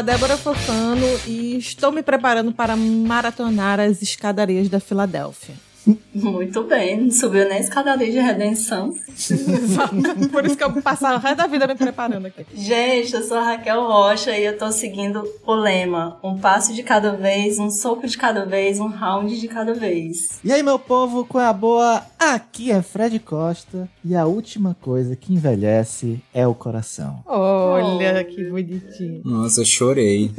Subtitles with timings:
[0.00, 5.54] A Débora Fofano e estou me preparando para maratonar as escadarias da Filadélfia.
[6.14, 8.92] Muito bem, não subiu nem a escadaria de redenção.
[10.30, 12.44] Por isso que eu passo o resto da vida me preparando aqui.
[12.54, 16.82] Gente, eu sou a Raquel Rocha e eu tô seguindo o lema: um passo de
[16.82, 20.40] cada vez, um soco de cada vez, um round de cada vez.
[20.44, 22.02] E aí, meu povo, qual é a boa?
[22.18, 27.22] Aqui é Fred Costa e a última coisa que envelhece é o coração.
[27.26, 29.22] Olha que bonitinho.
[29.24, 30.30] Nossa, chorei.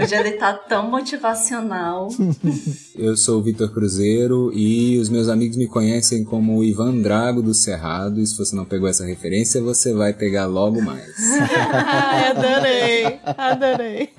[0.00, 2.08] Hoje ele tá tão motivacional.
[3.02, 7.40] Eu sou o Vitor Cruzeiro e os meus amigos me conhecem como o Ivan Drago
[7.40, 8.20] do Cerrado.
[8.20, 11.16] E se você não pegou essa referência, você vai pegar logo mais.
[11.72, 14.10] Ai, adorei, adorei.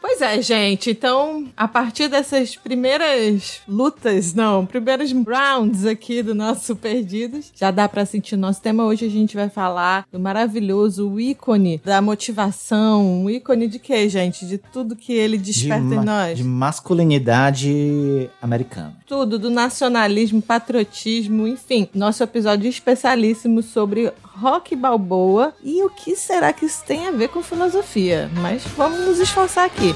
[0.00, 0.90] Pois é, gente.
[0.90, 7.88] Então, a partir dessas primeiras lutas, não, primeiros rounds aqui do nosso Perdidos, já dá
[7.88, 8.84] pra sentir o nosso tema.
[8.84, 13.24] Hoje a gente vai falar do maravilhoso ícone da motivação.
[13.24, 14.46] Um ícone de quê, gente?
[14.46, 16.38] De tudo que ele desperta de, em nós.
[16.38, 18.96] de masculinidade americana.
[19.06, 21.88] Tudo, do nacionalismo, patriotismo, enfim.
[21.94, 27.28] Nosso episódio especialíssimo sobre rock balboa e o que será que isso tem a ver
[27.28, 28.30] com filosofia.
[28.34, 29.94] Mas vamos nos esforçar aqui.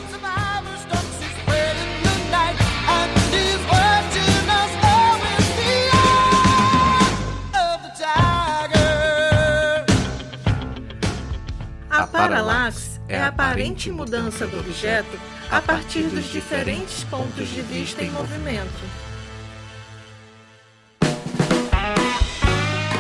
[11.89, 15.19] A paralaxe é a aparente mudança do objeto
[15.51, 19.02] a partir dos diferentes pontos de vista em movimento.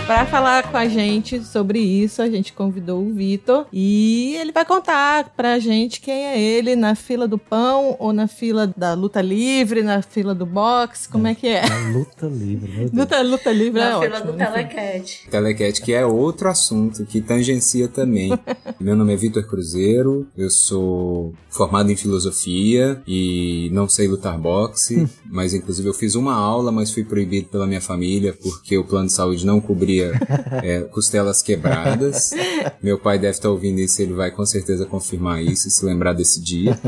[0.06, 4.64] Para falar com a gente sobre isso, a gente convidou o Vitor e ele vai
[4.64, 9.23] contar pra gente quem é ele na fila do pão ou na fila da luta
[9.23, 11.64] livre, na fila do boxe, como é que é?
[11.64, 12.91] A luta livre.
[12.92, 14.33] Luta, luta livre é Na fila ótimo.
[14.33, 14.52] do enfim.
[14.52, 15.29] Telecat.
[15.30, 18.33] Telecat, que é outro assunto que tangencia também.
[18.80, 25.08] Meu nome é Vitor Cruzeiro, eu sou formado em filosofia e não sei lutar boxe,
[25.30, 29.07] mas inclusive eu fiz uma aula, mas fui proibido pela minha família porque o plano
[29.07, 32.33] de saúde não cobria é, costelas quebradas.
[32.83, 36.41] Meu pai deve estar ouvindo isso, ele vai com certeza confirmar isso se lembrar desse
[36.41, 36.79] dia.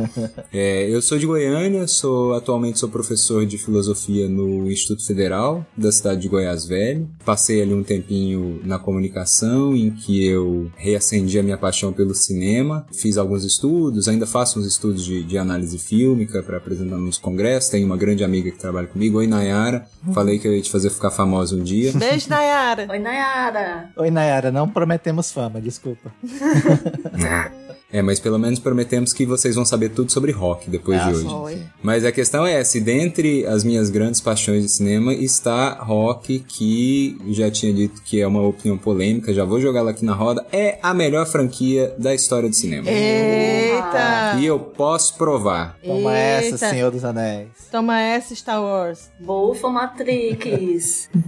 [0.52, 5.90] É, eu sou de Goiânia, sou atualmente sou professor de filosofia no Instituto Federal da
[5.90, 7.08] cidade de Goiás Velho.
[7.24, 12.86] Passei ali um tempinho na comunicação, em que eu reacendi a minha paixão pelo cinema.
[12.92, 17.70] Fiz alguns estudos, ainda faço uns estudos de, de análise fílmica para apresentar nos congressos.
[17.70, 19.86] Tenho uma grande amiga que trabalha comigo, oi Nayara.
[20.12, 21.92] Falei que eu ia te fazer ficar famosa um dia.
[21.92, 22.86] Beijo, Nayara.
[22.94, 23.90] Oi, Nayara.
[23.96, 26.12] Oi, Nayara, não prometemos fama, desculpa.
[27.94, 31.16] É, mas pelo menos prometemos que vocês vão saber tudo sobre rock depois Ah, de
[31.28, 31.54] hoje.
[31.54, 31.62] sim.
[31.80, 37.16] Mas a questão é, se dentre as minhas grandes paixões de cinema está rock, que
[37.28, 40.76] já tinha dito que é uma opinião polêmica, já vou jogá-la aqui na roda, é
[40.82, 42.90] a melhor franquia da história de cinema.
[42.90, 44.38] Eita!
[44.40, 45.78] E eu posso provar.
[45.84, 46.54] Toma Eita.
[46.56, 47.48] essa, Senhor dos Anéis.
[47.70, 49.08] Toma essa, Star Wars.
[49.20, 51.08] Bufa Matrix.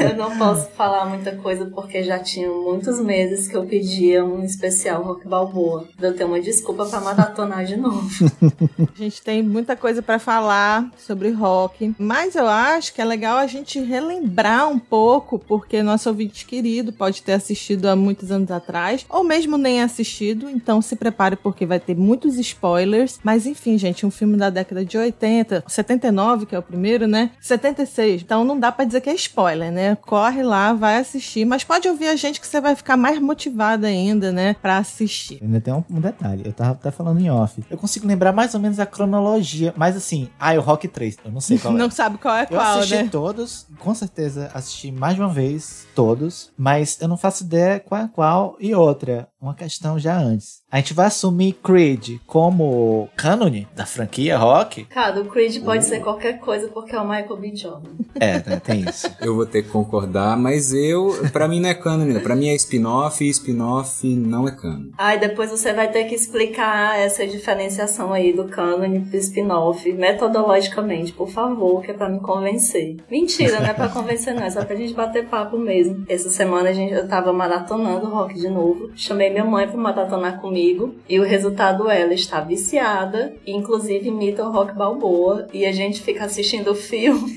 [0.00, 4.42] eu não posso falar muita coisa porque já tinham muitos meses que eu pedia um
[4.44, 5.86] especial Rock Balboa.
[6.00, 8.08] Eu tenho uma desculpa pra maratonar de novo.
[8.94, 13.36] A gente tem muita coisa pra falar sobre rock, mas eu acho que é legal
[13.36, 18.50] a gente relembrar um pouco, porque nosso ouvinte querido pode ter assistido há muitos anos
[18.50, 23.18] atrás, ou mesmo nem assistido, então se prepare porque vai ter muitos spoilers.
[23.22, 27.30] Mas enfim, gente, um filme da década de 80, 79, que é o primeiro, né?
[27.40, 28.22] 76.
[28.22, 29.96] Então não dá pra dizer que é spoiler, né?
[29.96, 33.86] Corre lá, vai assistir, mas pode ouvir a gente que você vai ficar mais motivada
[33.86, 35.01] ainda, né, Pra assistir.
[35.42, 37.62] Ainda tem um, um detalhe, eu tava até falando em off.
[37.70, 41.18] Eu consigo lembrar mais ou menos a cronologia, mas assim, ah, é o Rock 3,
[41.24, 41.78] eu não sei qual é.
[41.78, 43.08] Não sabe qual é Eu qual, assisti né?
[43.10, 48.00] todos, com certeza assisti mais de uma vez todos, mas eu não faço ideia qual
[48.00, 49.28] é qual e outra.
[49.40, 50.61] Uma questão já antes.
[50.72, 54.84] A gente vai assumir Creed como cânone da franquia rock?
[54.84, 57.54] Cara, o Creed pode ser qualquer coisa porque é o Michael B.
[57.54, 57.90] Jordan.
[58.18, 59.14] É, né, tem isso.
[59.20, 62.20] Eu vou ter que concordar, mas eu, pra mim não é canon ainda.
[62.20, 64.88] Pra mim é spin-off e spin-off não é canon.
[64.96, 71.12] Aí depois você vai ter que explicar essa diferenciação aí do canon pro spin-off metodologicamente,
[71.12, 72.96] por favor, que é pra me convencer.
[73.10, 76.06] Mentira, não é pra convencer não, é só pra gente bater papo mesmo.
[76.08, 80.40] Essa semana a gente, eu tava maratonando rock de novo, chamei minha mãe pra maratonar
[80.40, 85.72] comigo comigo e o resultado ela está viciada, inclusive imita o Rock Balboa e a
[85.72, 87.34] gente fica assistindo o filme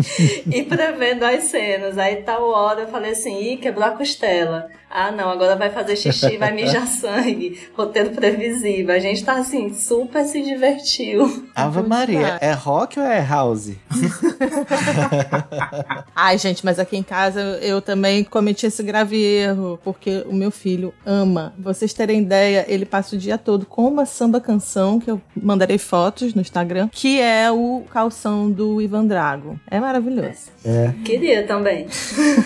[0.52, 1.96] e prevendo as cenas.
[1.96, 4.68] Aí tal hora eu falei assim, ih, quebrou a costela.
[4.88, 7.60] Ah, não, agora vai fazer xixi, vai mijar sangue.
[7.76, 8.94] Roteiro previsível.
[8.94, 11.46] A gente tá assim, super se divertiu.
[11.54, 13.72] Ave Maria, é rock ou é house?
[16.14, 20.50] Ai, gente, mas aqui em casa eu também cometi esse grave erro, porque o meu
[20.50, 21.52] filho ama.
[21.58, 25.78] Vocês terem ideia, ele passa o dia todo com uma samba canção, que eu mandarei
[25.78, 29.58] fotos no Instagram, que é o calção do Ivan Drago.
[29.70, 30.50] É maravilhoso.
[30.64, 30.92] É.
[31.04, 31.86] Queria também.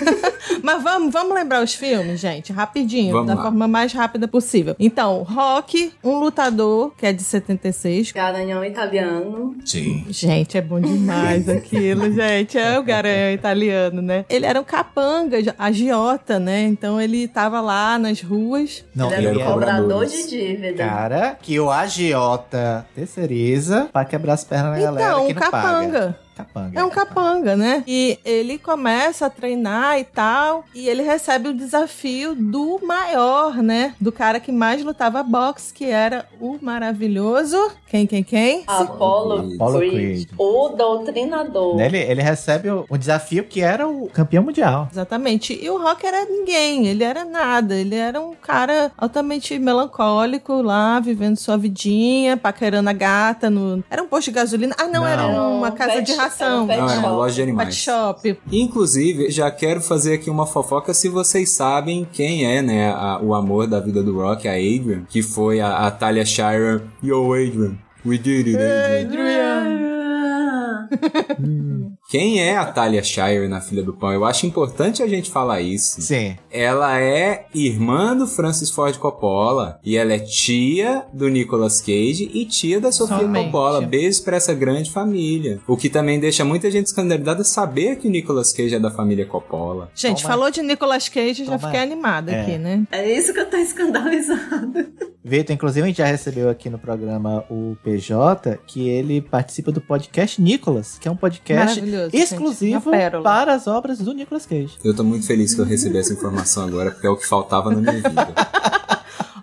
[0.63, 3.43] Mas vamos, vamos lembrar os filmes, gente, rapidinho, Vamos da lá.
[3.43, 4.75] forma mais rápida possível.
[4.79, 8.13] Então, Rock, um lutador, que é de 76.
[8.13, 9.57] Garanhão italiano.
[9.65, 10.05] Sim.
[10.09, 12.57] Gente, é bom demais aquilo, gente.
[12.59, 14.25] É o garanhão italiano, né?
[14.29, 16.63] Ele era um capanga, agiota, né?
[16.63, 18.85] Então ele tava lá nas ruas.
[18.95, 20.75] Não, ele era ele um cobrador de dívida.
[20.85, 25.51] cara que o agiota terceiriza pra quebrar as pernas da galera Então, que um não
[25.51, 26.19] paga.
[26.45, 26.81] Capanga.
[26.81, 27.85] É um capanga, né?
[27.87, 33.95] E ele começa a treinar e tal, e ele recebe o desafio do maior, né?
[34.01, 37.57] Do cara que mais lutava boxe, que era o maravilhoso.
[37.89, 38.65] Quem, quem, quem?
[38.67, 40.29] Apollo, Apollo Creed, Creed.
[40.39, 41.81] o doutrinador.
[41.81, 44.89] Ele, ele recebe o, o desafio que era o campeão mundial.
[44.91, 45.59] Exatamente.
[45.61, 47.75] E o Rock era ninguém, ele era nada.
[47.75, 53.83] Ele era um cara altamente melancólico lá, vivendo sua vidinha, paquerando a gata no.
[53.91, 54.75] Era um posto de gasolina.
[54.79, 55.07] Ah, não, Não.
[55.07, 56.30] era uma casa pet- de ração.
[56.63, 57.75] Um pet Não, era uma loja de Pet animais.
[57.77, 58.39] shop.
[58.53, 63.35] Inclusive, já quero fazer aqui uma fofoca se vocês sabem quem é, né, a- o
[63.35, 66.83] amor da vida do Rock, a Adrian, que foi a, a Talia Shire.
[67.03, 67.77] Yo, Adrian.
[68.05, 69.91] We did it, Adrian.
[70.23, 70.89] Ah,
[72.11, 74.13] Quem é a Talia Shire na Filha do Pão?
[74.13, 76.03] Eu acho importante a gente falar isso.
[76.03, 76.37] Sim.
[76.51, 82.45] Ela é irmã do Francis Ford Coppola e ela é tia do Nicolas Cage e
[82.47, 83.45] tia da Sofia Somente.
[83.45, 83.81] Coppola.
[83.83, 85.61] Beijo pra essa grande família.
[85.69, 89.25] O que também deixa muita gente escandalizada saber que o Nicolas Cage é da família
[89.25, 89.89] Coppola.
[89.95, 90.35] Gente, Toma.
[90.35, 91.69] falou de Nicolas Cage, já Toma.
[91.69, 92.41] fiquei animada É.
[92.43, 92.83] aqui, né?
[92.91, 94.91] é isso que eu tô escandalizada.
[95.23, 99.79] Vitor, inclusive a gente já recebeu aqui no programa o PJ, que ele participa do
[99.81, 102.91] podcast Nicolas, que é um podcast Maravilhoso, exclusivo.
[102.91, 103.25] Uma pérola.
[103.25, 104.79] para as obras do Nicolas Cage.
[104.83, 107.71] Eu tô muito feliz que eu recebi essa informação agora, porque é o que faltava
[107.71, 108.29] na minha vida.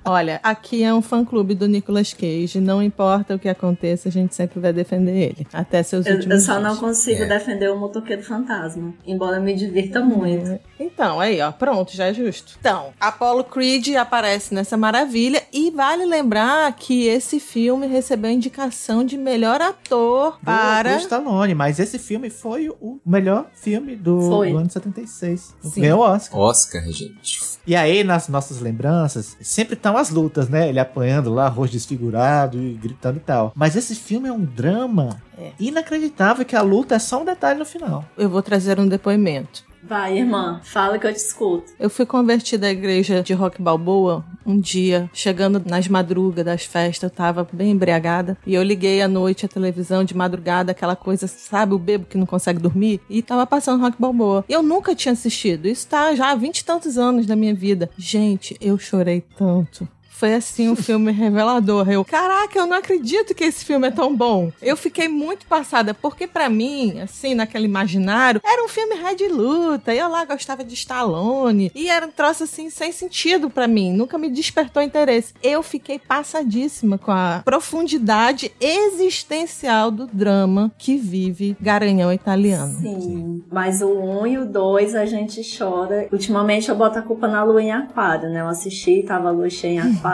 [0.09, 2.59] Olha, aqui é um fã-clube do Nicolas Cage.
[2.59, 5.47] Não importa o que aconteça, a gente sempre vai defender ele.
[5.53, 6.79] Até seus Eu, últimos eu só não dias.
[6.79, 7.25] consigo É.
[7.25, 8.93] defender o motoqueiro fantasma.
[9.05, 10.59] Embora eu me divirta muito.
[10.79, 12.55] Então, aí, ó, pronto, já é justo.
[12.59, 19.17] Então, Apollo Creed aparece nessa maravilha e vale lembrar que esse filme recebeu indicação de
[19.17, 24.51] melhor ator Do, para do Stallone, mas esse filme foi o melhor filme do, Foi.
[24.51, 25.55] do ano 76.
[25.61, 25.81] Sim.
[25.81, 26.39] Ganhou o Oscar.
[26.39, 27.39] Oscar, gente.
[27.65, 30.69] E aí, nas nossas lembranças, sempre estão as lutas, né?
[30.69, 33.51] Ele apanhando lá, rosto desfigurado e gritando e tal.
[33.55, 35.51] Mas esse filme é um drama É.
[35.59, 38.05] inacreditável que a luta é só um detalhe no final.
[38.17, 39.63] eu vou trazer um depoimento.
[39.83, 41.71] Vai, irmã, fala que eu te escuto.
[41.79, 47.03] Eu fui convertida à igreja de Rock Balboa um dia, chegando nas madrugas das festas,
[47.03, 51.27] eu tava bem embriagada, e eu liguei à noite a televisão de madrugada, aquela coisa,
[51.27, 54.45] sabe, o bebo que não consegue dormir, e tava passando Rock Balboa.
[54.47, 57.89] Eu nunca tinha assistido, isso tá já há vinte e tantos anos da minha vida.
[57.97, 59.87] Gente, eu chorei tanto.
[60.17, 61.87] Foi assim um filme revelador.
[61.89, 64.51] Eu, caraca, eu não acredito que esse filme é tão bom.
[64.59, 69.27] Eu fiquei muito passada, porque pra mim, assim, naquele imaginário, era um filme ré de
[69.27, 69.93] luta.
[69.93, 71.71] Eu lá gostava de Stallone.
[71.75, 73.93] E era um troço assim, sem sentido pra mim.
[73.93, 75.35] Nunca me despertou interesse.
[75.43, 82.73] Eu fiquei passadíssima com a profundidade existencial do drama que vive Garanhão Italiano.
[82.79, 86.07] Sim, mas o 1 e o 2 a gente chora.
[86.11, 88.41] Ultimamente eu boto a culpa na lua em aquário, né?
[88.41, 89.97] Eu assisti, tava a lua cheia em aquário,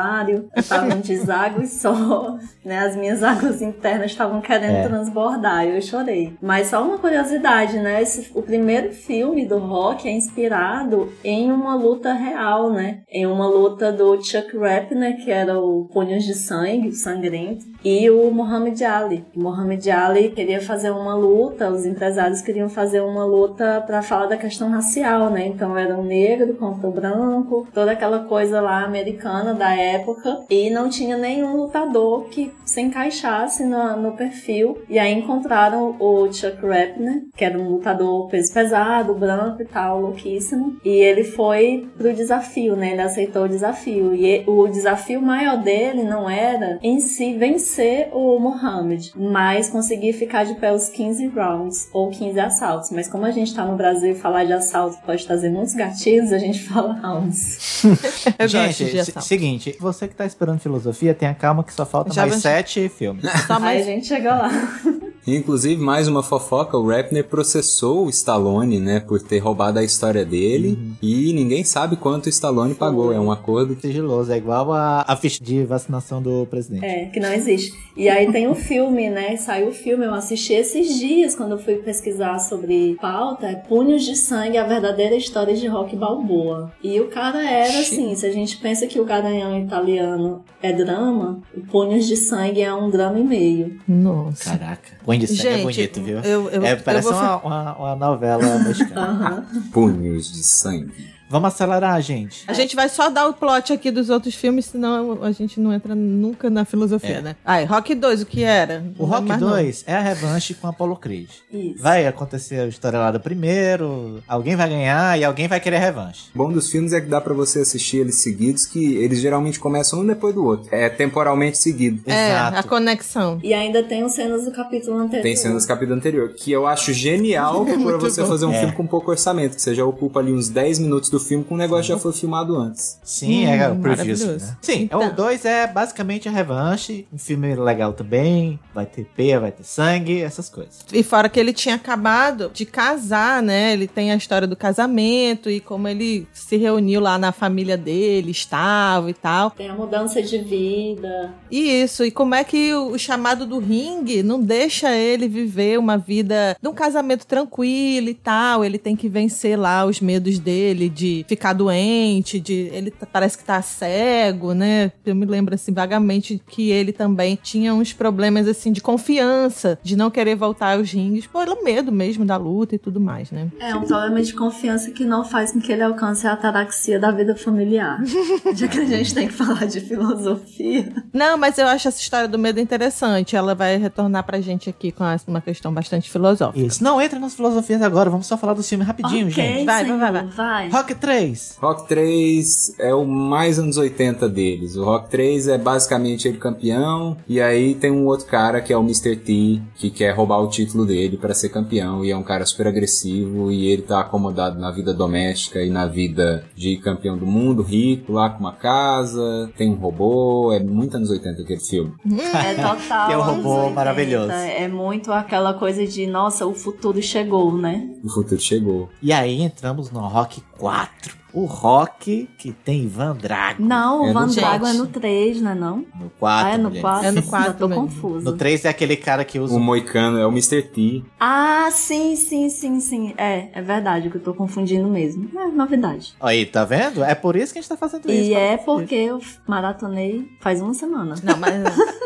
[0.55, 2.79] eu tava um deságue só, né?
[2.79, 4.88] As minhas águas internas estavam querendo É.
[4.88, 6.35] transbordar e eu chorei.
[6.41, 8.01] Mas só uma curiosidade, né?
[8.01, 13.01] Esse, o primeiro filme do rock é inspirado em uma luta real, né?
[13.09, 18.09] Em uma luta do Chuck Rappner, que era o Punhos de Sangue, o Sangrento, e
[18.09, 19.25] o Muhammad Ali.
[19.35, 24.27] O Muhammad Ali queria fazer uma luta, os empresários queriam fazer uma luta para falar
[24.27, 25.47] da questão racial, né?
[25.47, 30.69] Então era o negro contra o branco, toda aquela coisa lá americana da época, e
[30.69, 34.77] não tinha nenhum lutador que se encaixasse no, no perfil.
[34.89, 39.99] E aí encontraram o Chuck Rappner, que era um lutador peso pesado, branco e tal,
[39.99, 40.77] louquíssimo.
[40.85, 42.91] E ele foi pro desafio, né?
[42.91, 44.15] Ele aceitou o desafio.
[44.15, 47.72] E- o desafio maior dele não era em si vencer
[48.11, 52.91] o Muhammad, mas conseguir ficar de pé os 15 rounds ou 15 assaltos.
[52.91, 56.31] Mas como a gente tá no Brasil e falar de assalto pode trazer muitos gatilhos,
[56.31, 57.83] a gente fala rounds.
[58.47, 62.87] Gente, seguinte, você que tá esperando filosofia, tenha calma que só faltam Já mais sete
[62.89, 63.23] filmes.
[63.47, 64.49] Só Aí a mais gente chega lá.
[65.25, 70.25] Inclusive, mais uma fofoca, o Rappner processou o Stallone, né, por ter roubado a história
[70.25, 73.83] dele, e ninguém sabe quanto o Stallone pagou, é um acordo que...
[73.83, 76.85] Sigiloso, é igual a, a ficha de vacinação do presidente.
[76.85, 77.73] É, que não existe.
[77.95, 79.37] E aí tem o filme, né?
[79.37, 83.47] Saiu o filme, eu assisti esses dias quando eu fui pesquisar sobre pauta.
[83.47, 86.71] É Punhos de Sangue, a verdadeira história de Rock Balboa.
[86.83, 91.39] E o cara era assim, se a gente pensa que o Garanhão italiano é drama,
[91.55, 93.79] o Punhos de Sangue é um drama e meio.
[93.87, 94.51] Nossa.
[94.51, 94.97] Caraca.
[95.13, 96.20] Põe de sangue é Gente, bonito, viu?
[96.20, 99.46] eu- eu- é, eu parece vou uma, uma, uma novela mexicana.
[99.72, 100.91] Punhos de sangue.
[101.33, 102.43] Vamos acelerar, gente.
[102.47, 105.73] A gente vai só dar o plot aqui dos outros filmes, senão a gente não
[105.73, 107.21] entra nunca na filosofia, É.
[107.21, 107.35] né?
[107.43, 108.83] Aí, Rock 2, o que era?
[108.99, 109.49] O Não Rock mais não.
[109.49, 111.29] 2 é a revanche com Apollo Creed.
[111.51, 111.81] Isso.
[111.81, 116.29] Vai acontecer a história lá do primeiro, alguém vai ganhar e alguém vai querer revanche.
[116.35, 119.59] O bom dos filmes é que dá pra você assistir eles seguidos, que eles geralmente
[119.59, 120.69] começam um depois do outro.
[120.71, 122.01] É temporalmente seguido.
[122.05, 122.57] É, Exato.
[122.59, 123.39] a conexão.
[123.41, 125.23] E ainda tem os cenas do capítulo anterior.
[125.23, 128.27] Tem cenas do capítulo anterior, que eu acho genial pra Muito você bom.
[128.27, 128.59] fazer um É.
[128.59, 131.55] filme com pouco orçamento, que você já ocupa ali uns 10 minutos do filme com
[131.55, 132.99] o negócio já foi filmado antes.
[133.03, 134.27] Sim, Hum, é o maravilhoso.
[134.27, 134.57] né?
[134.61, 135.07] Sim, Então.
[135.07, 139.63] o 2 é basicamente a revanche, um filme legal também, vai ter peia, vai ter
[139.63, 140.85] sangue, essas coisas.
[140.93, 143.73] E fora que ele tinha acabado de casar, né?
[143.73, 148.31] Ele tem a história do casamento e como ele se reuniu lá na família dele,
[148.31, 149.51] estava e tal.
[149.51, 151.33] Tem a mudança de vida.
[151.49, 155.79] E isso, e como é que o, o chamado do ringue não deixa ele viver
[155.79, 158.63] uma vida de um casamento tranquilo e tal.
[158.65, 163.38] Ele tem que vencer lá os medos dele de ficar doente, de ele tá- parece
[163.38, 164.91] que tá cego, né?
[165.05, 169.95] Eu me lembro assim vagamente que ele também tinha uns problemas assim de confiança, de
[169.95, 173.50] não querer voltar aos ringues pelo medo mesmo da luta e tudo mais, né?
[173.60, 177.12] É um problema de confiança que não faz com que ele alcance a ataraxia da
[177.12, 178.00] vida familiar.
[178.55, 180.93] Já que a gente tem que falar de filosofia.
[181.13, 183.36] Não, mas eu acho essa história do medo interessante.
[183.36, 186.65] Ela vai retornar pra gente aqui com essa- uma questão bastante filosófica.
[186.65, 189.65] Isso, não entra nas filosofias agora, vamos só falar do filme rapidinho, ok, gente.
[189.65, 190.25] Vai, vai, senhor, vai, vai.
[190.27, 190.69] vai.
[190.69, 191.57] Rock 3.
[191.62, 194.75] Rock 3 é o mais anos 80 deles.
[194.75, 198.77] O Rock 3 é basicamente ele campeão, e aí tem um outro cara que é
[198.77, 199.15] o Mr.
[199.15, 202.67] T, que quer roubar o título dele pra ser campeão, e é um cara super
[202.67, 207.62] agressivo, e ele tá acomodado na vida doméstica e na vida de campeão do mundo,
[207.62, 211.93] rico, lá com uma casa, tem um robô, é muito anos 80 aquele filme.
[212.05, 213.07] É total.
[213.07, 213.75] Tem um anos robô 80.
[213.75, 214.31] maravilhoso.
[214.31, 217.89] É muito aquela coisa de, nossa, o futuro chegou, né?
[218.03, 218.89] O futuro chegou.
[219.01, 220.82] E aí entramos no Rock 4.
[220.83, 221.22] 4.
[221.33, 223.63] O Rock que tem Ivan Drago.
[223.63, 224.77] Não, É o Van Drago é quatro.
[224.77, 225.77] no 3, né não?
[225.99, 226.47] No 4.
[226.47, 226.81] ah, é no mulher.
[226.81, 227.07] 4?
[227.07, 227.83] É no Já quatro tô mesmo.
[227.83, 228.25] confuso.
[228.25, 230.61] No 3 é aquele cara que usa O Moicano é o Mr.
[230.61, 231.03] T.
[231.19, 233.13] Ah, sim, sim, sim, sim.
[233.17, 235.29] É, é verdade, que eu tô confundindo mesmo.
[235.39, 236.13] É novidade.
[236.21, 237.03] Aí, tá vendo?
[237.03, 238.29] É por isso que a gente tá fazendo isso.
[238.29, 241.15] E é porque eu maratonei faz uma semana.
[241.23, 241.53] Não, mas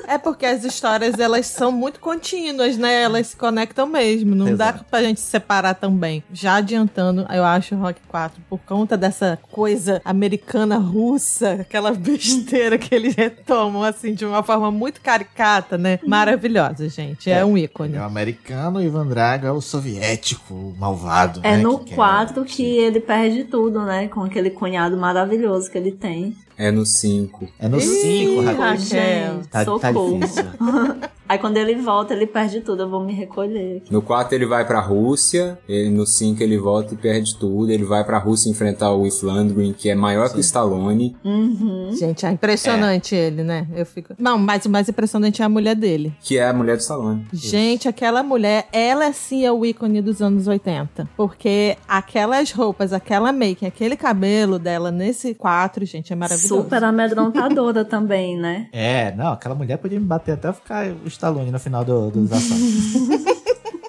[0.07, 3.01] é porque as histórias elas são muito contínuas, né?
[3.03, 4.35] Elas se conectam mesmo.
[4.35, 4.85] Não dá Exato.
[4.89, 6.23] pra gente separar também.
[6.31, 9.16] Já adiantando, eu acho o Rock 4 por conta dessa
[9.51, 15.99] coisa americana russa, aquela besteira que eles retomam assim de uma forma muito caricata, né?
[16.05, 17.29] Maravilhosa, gente.
[17.31, 17.45] É, É.
[17.45, 17.95] um ícone.
[17.95, 21.39] É o americano, o Ivan Drago é o soviético, o malvado.
[21.43, 24.07] É né, no que quer- 4 que ele perde tudo, né?
[24.07, 26.35] Com aquele cunhado maravilhoso que ele tem.
[26.57, 27.47] É no 5.
[27.59, 28.61] É no Ih, 5, Raquel.
[28.61, 29.39] Raquel.
[29.51, 30.19] Tá, tá socorro.
[30.19, 30.43] difícil.
[31.27, 32.83] Aí quando ele volta, ele perde tudo.
[32.83, 33.81] Eu vou me recolher.
[33.89, 37.71] No 4 ele vai pra Rússia, ele, no 5 ele volta e perde tudo.
[37.71, 41.15] Ele vai pra Rússia enfrentar o Landgren, que é maior que o Stallone.
[41.23, 41.91] Uhum.
[41.97, 43.67] Gente, é impressionante ele, né?
[43.75, 44.13] Eu fico.
[44.17, 46.13] Não, mas o mais impressionante é a mulher dele.
[46.21, 47.25] que é a mulher do Stallone.
[47.33, 51.09] Gente, aquela mulher, ela sim é o ícone dos anos 80.
[51.15, 56.63] Porque aquelas roupas, aquela make, aquele cabelo dela nesse 4, gente, é maravilhoso.
[56.63, 58.67] Super amedrontadora também, né?
[58.71, 62.31] É, não, aquela mulher podia me bater até ficar o Stallone no final do, dos
[62.31, 63.37] assaltos.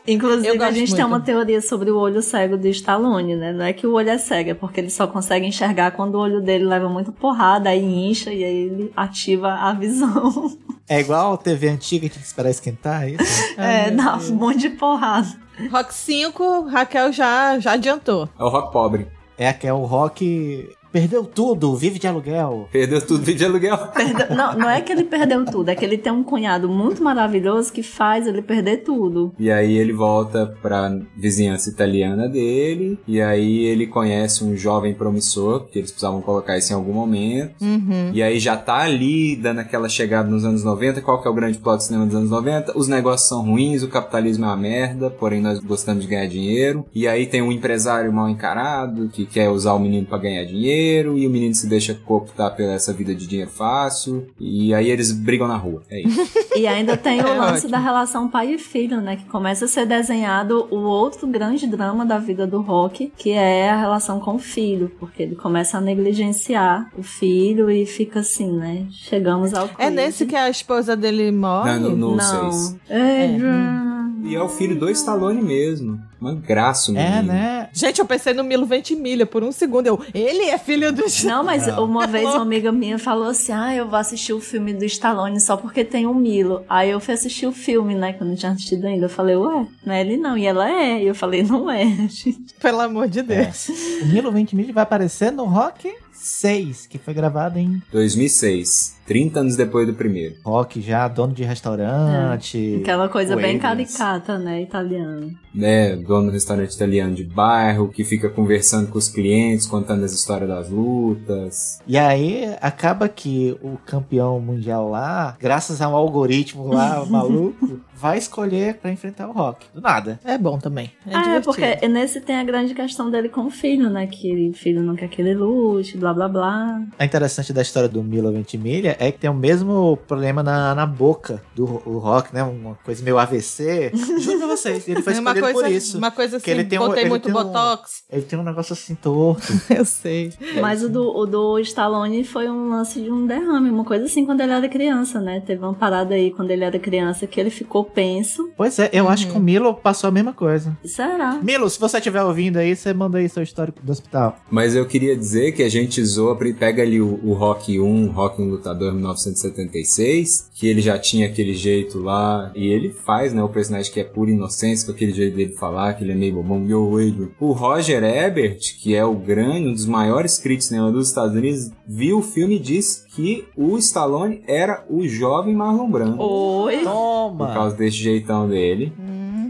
[0.06, 1.16] Inclusive, a gente tem muito.
[1.16, 3.52] uma teoria sobre o olho cego do Stallone, né?
[3.52, 6.18] Não é que o olho é cego, é porque ele só consegue enxergar quando o
[6.18, 10.56] olho dele leva muito porrada, aí incha e aí ele ativa a visão.
[10.88, 13.44] é igual a TV antiga, tinha que esperar esquentar, é isso?
[13.60, 14.30] é, dá Deus.
[14.30, 15.28] um monte de porrada.
[15.70, 18.30] Rock 5, Raquel já, já adiantou.
[18.38, 19.08] É o rock pobre.
[19.36, 22.68] É que é o rock perdeu tudo, vive de aluguel.
[22.72, 23.76] Perdeu tudo de aluguel.
[23.94, 27.02] Perdeu- Não, não é que ele perdeu tudo, é que ele tem um cunhado muito
[27.02, 29.32] maravilhoso que faz ele perder tudo.
[29.38, 32.98] E aí ele volta pra vizinhança italiana dele.
[33.06, 37.52] E aí ele conhece um jovem promissor, que eles precisavam colocar isso em algum momento.
[37.60, 38.10] Uhum.
[38.12, 41.00] E aí já tá ali, dando aquela chegada nos anos 90.
[41.00, 42.76] Qual que é o grande plot do cinema dos anos 90?
[42.78, 46.84] Os negócios são ruins, o capitalismo é uma merda, porém nós gostamos de ganhar dinheiro.
[46.94, 50.77] E aí tem um empresário mal encarado, que quer usar o menino pra ganhar dinheiro.
[50.78, 54.88] Dinheiro e o menino se deixa cooptar pela essa vida de dinheiro fácil e aí
[54.90, 55.82] eles brigam na rua.
[55.90, 56.48] É isso.
[56.58, 57.70] E ainda tem o É lance ótimo.
[57.70, 59.14] da relação pai e filho, né?
[59.14, 63.70] Que começa a ser desenhado o outro grande drama da vida do Rock, que é
[63.70, 68.50] a relação com o filho, porque ele começa a negligenciar o filho e fica assim,
[68.50, 68.86] né?
[68.90, 71.78] Chegamos ao É nesse que a esposa dele morre?
[71.78, 72.50] Não, no- no Não.
[72.50, 72.76] seis.
[72.90, 73.97] Adrian.
[74.24, 76.00] E é o filho do Stallone mesmo.
[76.20, 77.16] Uma graça, o menino.
[77.16, 77.68] É, né?
[77.72, 79.86] Gente, eu pensei no Milo Ventimiglia por um segundo.
[79.86, 81.04] Eu, ele é filho do...
[81.24, 84.74] Não, mas uma vez uma amiga minha falou assim: Ah, eu vou assistir o filme
[84.74, 86.64] do Stallone só porque tem o Milo.
[86.68, 88.12] Aí eu fui assistir o filme, né?
[88.12, 89.06] Que eu não tinha assistido ainda.
[89.06, 90.36] Eu falei, ué, não é ele não.
[90.36, 91.02] E ela é.
[91.02, 91.84] E eu falei, não é.
[92.60, 93.68] Pelo amor de Deus.
[94.02, 98.98] O Milo Ventimiglia vai aparecer no Rock 6, que foi gravado em 2006.
[99.08, 100.34] 30 anos depois do primeiro.
[100.44, 102.80] Rock já, dono de restaurante.
[102.82, 104.60] Aquela coisa bem caricata, né?
[104.60, 105.28] Italiana.
[105.54, 110.12] né, dono do restaurante italiano de bairro, que fica conversando com os clientes, contando as
[110.12, 111.80] histórias das lutas.
[111.86, 118.18] E aí acaba que o campeão mundial lá, graças a um algoritmo lá maluco, vai
[118.18, 119.66] escolher pra enfrentar o Rock.
[119.74, 120.20] Do nada.
[120.22, 120.92] É bom também.
[121.06, 121.44] É ah, é divertido.
[121.46, 124.06] porque nesse tem a grande questão dele com o filho, né?
[124.06, 126.82] Que o filho não quer que ele lute, blá blá blá.
[126.98, 130.86] O interessante da história do Milo Ventimiglia é que tem o mesmo problema na, na
[130.86, 132.42] boca do o Rock, né?
[132.42, 133.92] Uma coisa meio AVC.
[134.20, 135.98] Juro pra vocês, ele foi É escolhido coisa, por isso.
[135.98, 138.02] Uma coisa assim, ele tem um- botei ele muito tem um- botox.
[138.10, 139.42] Ele tem um negócio assim torto.
[139.74, 140.32] Eu sei.
[140.60, 144.24] Mas o do, o do Stallone foi um lance de um derrame, uma coisa assim
[144.24, 145.40] quando ele era criança, né?
[145.44, 148.50] Teve uma parada aí quando ele era criança que ele ficou penso.
[148.56, 150.76] Pois é, eu acho que o Milo passou a mesma coisa.
[150.84, 151.38] Será?
[151.42, 154.36] Milo, se você estiver ouvindo aí, você manda aí seu histórico do hospital.
[154.50, 158.40] Mas eu queria dizer que a gente zoa, pega ali o, o Rock 1, Rock
[158.40, 163.48] 1 Lutador 1976, que ele já tinha aquele jeito lá, e ele faz, né, o
[163.48, 166.66] personagem que é pura inocência, com aquele jeito dele falar, que ele é meio bobão,
[166.66, 167.28] yo, Adrian.
[167.40, 171.70] O Roger Ebert, que é o grande, um dos maiores críticos cinema dos Estados Unidos,
[171.86, 176.22] viu o filme e disse que o Stallone era o jovem Marlon Brando.
[176.22, 176.78] Oi.
[176.78, 177.52] Por Toma!
[177.52, 178.92] causa desse jeitão dele.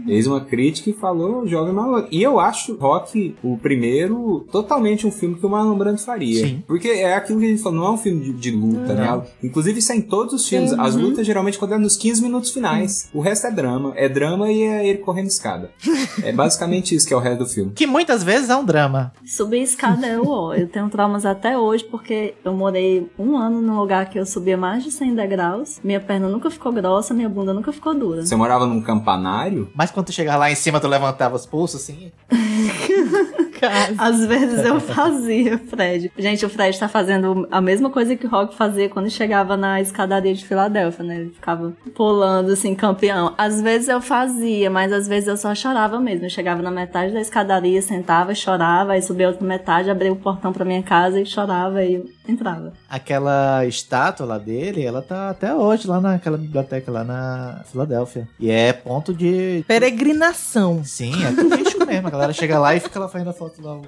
[0.05, 2.05] Fez uma crítica e falou Jovem Marlon.
[2.11, 6.45] E eu acho Rock, o primeiro, totalmente um filme que o Marlon Brando faria.
[6.45, 6.63] Sim.
[6.67, 9.21] Porque é aquilo que a gente falou, não é um filme de, de luta, né?
[9.43, 10.73] Inclusive isso é em todos os filmes.
[10.73, 13.09] As lutas geralmente quando é nos 15 minutos finais.
[13.13, 13.93] O resto é drama.
[13.95, 15.71] É drama e é ele correndo escada.
[16.23, 17.71] é basicamente isso que é o resto do filme.
[17.73, 19.13] Que muitas vezes é um drama.
[19.25, 20.53] Subir escada é o ó.
[20.53, 24.57] Eu tenho traumas até hoje porque eu morei um ano num lugar que eu subia
[24.57, 25.79] mais de 100 degraus.
[25.83, 28.25] Minha perna nunca ficou grossa, minha bunda nunca ficou dura.
[28.25, 29.69] Você morava num campanário?
[29.75, 32.11] Mas quando tu chegar lá em cima, tu levantava os pulsos assim.
[33.59, 36.09] Cara, Às vezes eu fazia, Fred.
[36.17, 39.81] Gente, o Fred tá fazendo a mesma coisa que o Rock fazia quando chegava na
[39.81, 41.15] escadaria de Filadélfia, né?
[41.17, 43.33] Ele ficava pulando, assim, campeão.
[43.37, 46.25] Às vezes eu fazia, mas às vezes eu só chorava mesmo.
[46.25, 50.15] Eu chegava na metade da escadaria, sentava, chorava, aí subia a outra metade, abria o
[50.15, 52.73] portão pra minha casa e chorava e entrava.
[52.89, 58.27] Aquela estátua lá dele, ela tá até hoje lá naquela biblioteca lá na Filadélfia.
[58.39, 59.63] E é ponto de.
[59.67, 60.83] peregrinação.
[60.83, 62.07] Sim, é turístico mesmo.
[62.07, 63.79] A galera chega lá e fica lá fazendo a foto lá.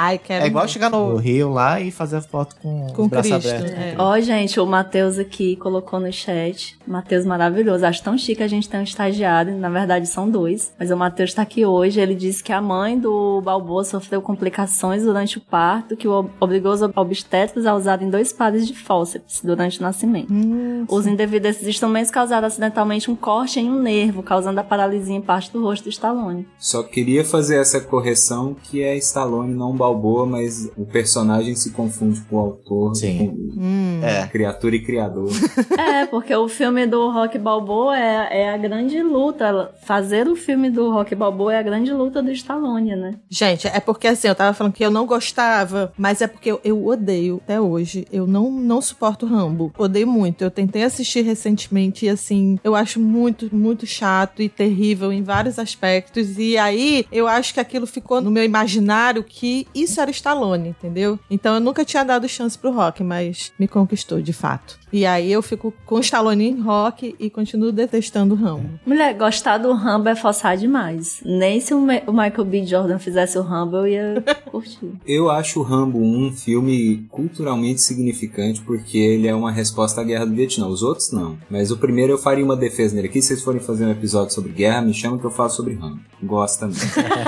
[0.00, 3.08] Ai, quero É igual chegar no Rio lá e fazer a foto com, Com os
[3.08, 3.72] braços Cristo, abertos.
[3.72, 3.94] é.
[3.98, 6.78] Ó, gente, o Matheus aqui colocou no chat.
[6.86, 7.84] Matheus maravilhoso.
[7.84, 9.58] Acho tão chique a gente ter um estagiário.
[9.58, 10.72] Na verdade, são dois.
[10.78, 12.00] Mas o Matheus tá aqui hoje.
[12.00, 16.72] Ele disse que a mãe do Balboa sofreu complicações durante o parto, que o obrigou
[16.72, 20.32] os obstetras a usarem dois pares de fórceps durante o nascimento.
[20.32, 24.62] Hum, O uso indevido desses instrumentos causaram acidentalmente um corte em um nervo, causando a
[24.64, 26.46] paralisia em parte do rosto do Stallone.
[26.56, 29.87] Só queria fazer essa correção que é Stallone, não Balboa,
[30.26, 33.18] mas o personagem se confunde com o autor, Sim.
[33.18, 34.00] com hum.
[34.02, 34.26] É.
[34.26, 35.28] criatura e criador.
[35.78, 39.70] É, porque o filme do Rock Balboa é, é a grande luta.
[39.84, 43.14] Fazer o filme do Rock Balboa é a grande luta do Stallone, né?
[43.28, 46.60] Gente, é porque assim, eu tava falando que eu não gostava, mas é porque eu,
[46.64, 48.06] eu odeio até hoje.
[48.12, 49.72] Eu não, não suporto Rambo.
[49.78, 50.42] Odeio muito.
[50.42, 55.58] Eu tentei assistir recentemente e assim, eu acho muito, muito chato e terrível em vários
[55.58, 56.38] aspectos.
[56.38, 61.18] E aí, eu acho que aquilo ficou no meu imaginário que isso era Stallone, entendeu?
[61.30, 64.78] Então eu nunca tinha dado chance pro Rock, mas me conquistou de fato.
[64.92, 68.68] E aí eu fico com o Stallone em Rock e continuo detestando o Rambo.
[68.86, 71.20] Mulher, gostar do Rambo é forçar demais.
[71.24, 72.66] Nem se o, Michael B.
[72.66, 74.92] Jordan fizesse o Rambo, eu ia curtir.
[75.06, 80.26] Eu acho o Rambo um filme culturalmente significante porque ele é uma resposta à guerra
[80.26, 80.66] do Vietnã.
[80.66, 81.38] Os outros não.
[81.50, 83.20] Mas o primeiro eu faria uma defesa nele aqui.
[83.20, 86.00] Se vocês forem fazer um episódio sobre guerra, me chama que eu falo sobre Rambo.
[86.22, 86.78] Gosto também.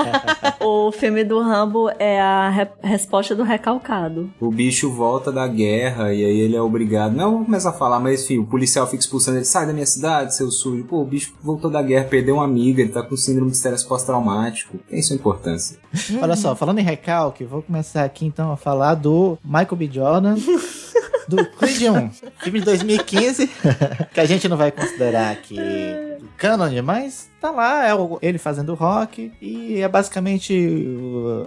[0.59, 4.29] o filme do Rambo é a re resposta do recalcado.
[4.39, 7.15] O bicho volta da guerra e aí ele é obrigado.
[7.15, 9.45] Não, vou começar a falar, mas enfim, o policial fica expulsando ele.
[9.45, 10.83] Sai da minha cidade, seu sujo.
[10.85, 13.85] Pô, o bicho voltou da guerra, perdeu uma amiga, ele tá com síndrome de estresse
[13.85, 14.77] pós-traumático.
[14.89, 15.77] Tem sua importância.
[16.21, 19.89] Olha só, falando em recalque, vou começar aqui então a falar do Michael B.
[19.91, 20.35] Jordan.
[21.27, 22.09] do Creed 1,
[22.43, 23.49] filme de 2015,
[24.13, 25.57] que a gente não vai considerar aqui
[26.41, 27.91] canon, mas tá lá, é
[28.23, 30.87] ele fazendo rock, e é basicamente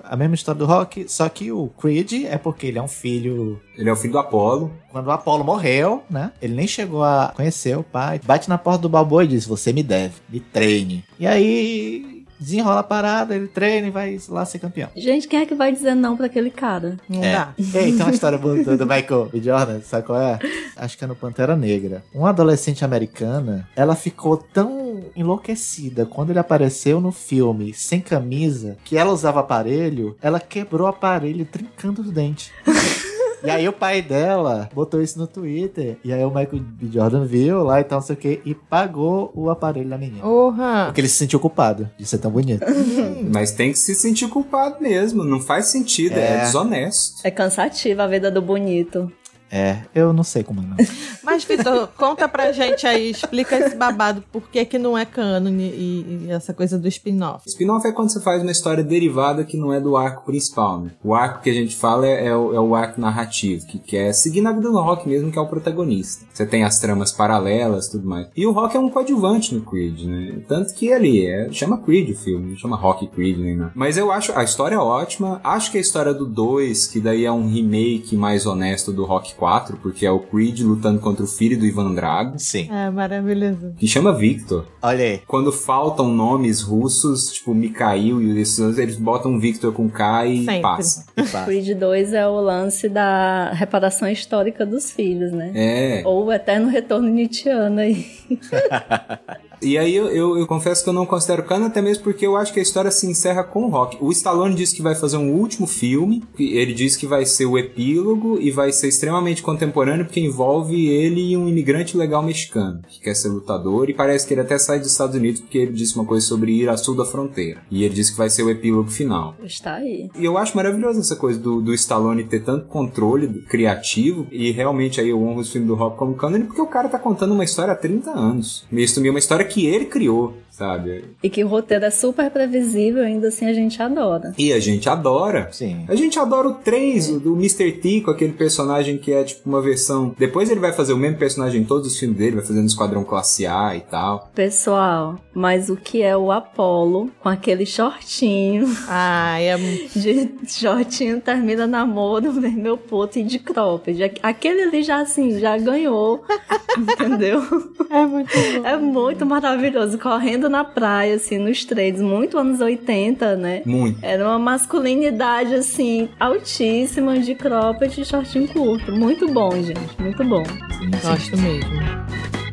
[0.04, 3.60] a mesma história do rock, só que o Creed é porque ele é um filho.
[3.76, 4.72] Ele é o filho do Apollo.
[4.92, 6.30] Quando o Apollo morreu, né?
[6.40, 8.20] Ele nem chegou a conhecer o pai.
[8.24, 11.04] Bate na porta do Balboa e diz: Você me deve, me treine.
[11.18, 14.88] E aí desenrola a parada, ele treina e vai lá ser campeão.
[14.96, 16.96] Gente, quem é que vai dizer não pra aquele cara?
[17.08, 17.32] Não É.
[17.32, 17.54] dá.
[17.58, 19.40] Ei, tem uma história boa do, do Michael B.
[19.42, 20.38] Jordan, sabe qual é?
[20.76, 22.02] Acho que é no Pantera Negra.
[22.14, 28.96] Uma adolescente americana, ela ficou tão enlouquecida quando ele apareceu no filme sem camisa, que
[28.96, 32.50] ela usava aparelho, ela quebrou o aparelho trincando os dentes.
[33.44, 35.98] E aí o pai dela botou isso no Twitter.
[36.04, 36.88] E aí o Michael B.
[36.92, 40.22] Jordan viu lá e tal, não sei o que, e pagou o aparelho da menina.
[40.22, 40.84] Porra!
[40.86, 42.64] Porque ele se sentiu culpado de ser tão bonito.
[43.32, 45.22] Mas tem que se sentir culpado mesmo.
[45.24, 46.40] Não faz sentido, é, É.
[46.40, 47.20] desonesto.
[47.24, 49.10] É cansativa a vida do bonito.
[49.54, 50.76] É, eu não sei como é não.
[51.22, 55.62] Mas, Vitor, conta pra gente aí, explica esse babado, por que que não é cânone
[55.62, 57.48] e, e essa coisa do spin-off.
[57.48, 60.90] Spin-off é quando você faz uma história derivada que não é do arco principal, né?
[61.04, 64.12] O arco que a gente fala é, é o, é o arco narrativo, que quer
[64.12, 66.26] seguir na vida do Rock mesmo, que é o protagonista.
[66.32, 68.26] Você tem as tramas paralelas tudo mais.
[68.36, 70.42] E o Rock é um coadjuvante no Creed, né?
[70.48, 73.72] Tanto que ele é, chama Creed o filme, não chama Rock Creed nem nada.
[73.76, 75.40] Mas eu acho a história é ótima.
[75.44, 79.34] Acho que a história do 2, que daí é um remake mais honesto do Rock
[79.34, 79.43] 4,
[79.82, 82.68] porque é o Creed lutando contra o filho do Ivan Drago, Sim.
[82.70, 83.74] É maravilhoso.
[83.76, 84.66] que chama Victor.
[84.82, 85.20] Olha aí.
[85.26, 90.44] Quando faltam nomes russos, tipo Mikhail e esses, outros, eles botam Victor com K e
[90.44, 90.60] Sempre.
[90.60, 91.06] passa.
[91.32, 91.44] Pá.
[91.44, 95.52] Creed 2 é o lance da reparação histórica dos filhos, né?
[95.54, 96.02] É.
[96.04, 98.06] Ou o eterno retorno nietzschiano aí.
[99.60, 102.36] E aí eu, eu, eu confesso que eu não considero canon, até mesmo porque eu
[102.36, 103.96] acho que a história se encerra com o Rock.
[104.00, 107.58] O Stallone disse que vai fazer um último filme, ele disse que vai ser o
[107.58, 113.00] epílogo e vai ser extremamente contemporâneo porque envolve ele e um imigrante legal mexicano, que
[113.00, 115.94] quer ser lutador e parece que ele até sai dos Estados Unidos porque ele disse
[115.96, 117.62] uma coisa sobre ir a sul da fronteira.
[117.70, 119.34] E ele disse que vai ser o epílogo final.
[119.42, 120.10] Está aí.
[120.18, 125.00] E eu acho maravilhoso essa coisa do, do Stallone ter tanto controle criativo e realmente
[125.00, 127.44] aí eu honro os filmes do Rock como canon porque o cara tá contando uma
[127.44, 128.64] história há 30 anos.
[128.72, 131.04] Isso também é uma história que ele criou, sabe?
[131.20, 134.32] E que o roteiro é super previsível, ainda assim a gente adora.
[134.38, 135.48] E a gente adora.
[135.50, 135.84] Sim.
[135.88, 137.72] A gente adora o 3, o do Mr.
[137.72, 140.14] T, com aquele personagem que é tipo uma versão.
[140.16, 142.66] Depois ele vai fazer o mesmo personagem em todos os filmes dele, vai fazer no
[142.66, 144.30] Esquadrão Classe A e tal.
[144.32, 148.64] Pessoal, mas o que é o Apollo com aquele shortinho?
[148.86, 149.56] Ai, é
[149.94, 153.98] De shortinho termina namoro, meu puto e de cropped.
[154.22, 156.24] Aquele ali já assim, já ganhou.
[156.78, 157.42] entendeu?
[157.90, 158.66] É muito bom.
[158.66, 159.98] É muito maravilhoso.
[159.98, 163.62] Correndo na praia, assim, nos trades, muito anos 80, né?
[163.64, 163.98] Muito.
[164.02, 168.92] Era uma masculinidade, assim, altíssima de cropped e shortinho curto.
[168.92, 170.00] Muito bom, gente.
[170.00, 170.44] Muito bom.
[170.44, 171.08] sim, sim.
[171.08, 172.43] Gosto mesmo.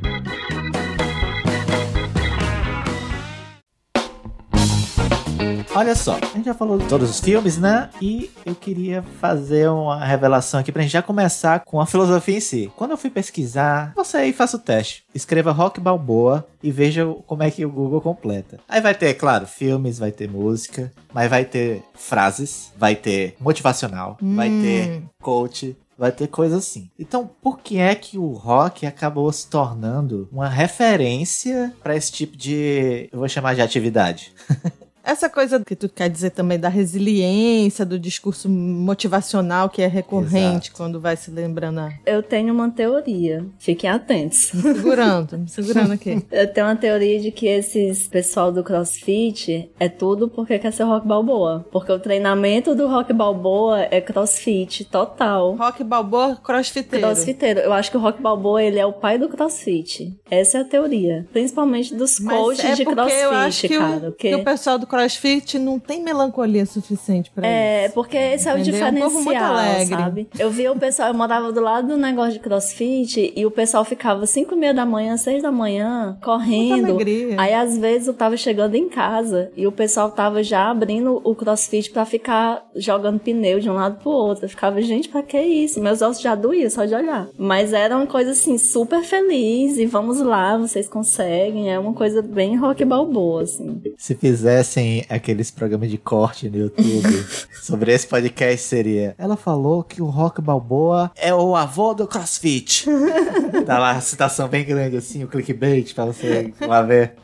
[5.73, 7.89] Olha só, a gente já falou de todos os filmes, né?
[8.01, 12.41] E eu queria fazer uma revelação aqui pra gente já começar com a filosofia em
[12.41, 12.71] si.
[12.75, 15.04] Quando eu fui pesquisar, você aí faça o teste.
[15.15, 18.60] Escreva Rock Balboa e veja como é que o Google completa.
[18.67, 24.17] Aí vai ter, claro, filmes, vai ter música, mas vai ter frases, vai ter motivacional,
[24.21, 24.62] vai Hum.
[24.62, 26.89] ter coach, vai ter coisa assim.
[26.99, 32.36] Então, por que é que o rock acabou se tornando uma referência pra esse tipo
[32.38, 34.34] de, eu vou chamar de atividade?
[35.03, 40.67] Essa coisa que tu quer dizer também da resiliência, do discurso motivacional que é recorrente
[40.67, 40.77] Exato.
[40.77, 43.45] quando vai se lembrando, a- Eu tenho uma teoria.
[43.59, 44.51] Fiquem atentos.
[44.53, 46.23] me segurando, me segurando aqui.
[46.31, 50.83] Eu tenho uma teoria de que esses pessoal do CrossFit é tudo porque quer ser
[50.83, 51.65] rock balboa.
[51.71, 55.55] Porque o treinamento do rock balboa é CrossFit total.
[55.55, 57.05] Rock Balboa, crossfiteiro.
[57.05, 57.59] Crossfiteiro.
[57.61, 60.17] Eu acho que o Rock Balboa ele é o pai do CrossFit.
[60.29, 61.27] Essa é a teoria.
[61.31, 63.97] Principalmente dos Mas coaches é de CrossFit, eu acho que, cara.
[63.97, 64.29] o, porque...
[64.29, 67.93] que o pessoal do crossfit não tem melancolia suficiente pra É, isso.
[67.93, 68.86] porque esse é o Entendeu?
[68.88, 69.86] Um povo muito diferencial, alegre.
[69.95, 70.27] sabe?
[70.38, 73.84] Eu via o pessoal, eu morava do lado do negócio de crossfit e o pessoal
[73.86, 76.86] ficava 5 e meia da manhã, 6 da manhã, correndo.
[76.91, 77.36] alegria.
[77.39, 81.34] Aí às vezes eu tava chegando em casa e o pessoal tava já abrindo o
[81.36, 84.45] crossfit pra ficar jogando pneu de um lado pro outro.
[84.45, 85.82] Eu ficava, gente, pra que isso?
[85.82, 87.27] Meus ossos já doíam só de olhar.
[87.38, 91.71] Mas era uma coisa assim, super feliz e vamos lá, vocês conseguem.
[91.71, 93.82] É uma coisa bem rock balboa, assim.
[93.97, 97.26] Se fizessem aqueles programas de corte no YouTube
[97.62, 102.86] sobre esse podcast seria: Ela falou que o Rock Balboa é o avô do CrossFit.
[103.65, 107.15] tá lá a citação bem grande assim, o clickbait pra você lá ver.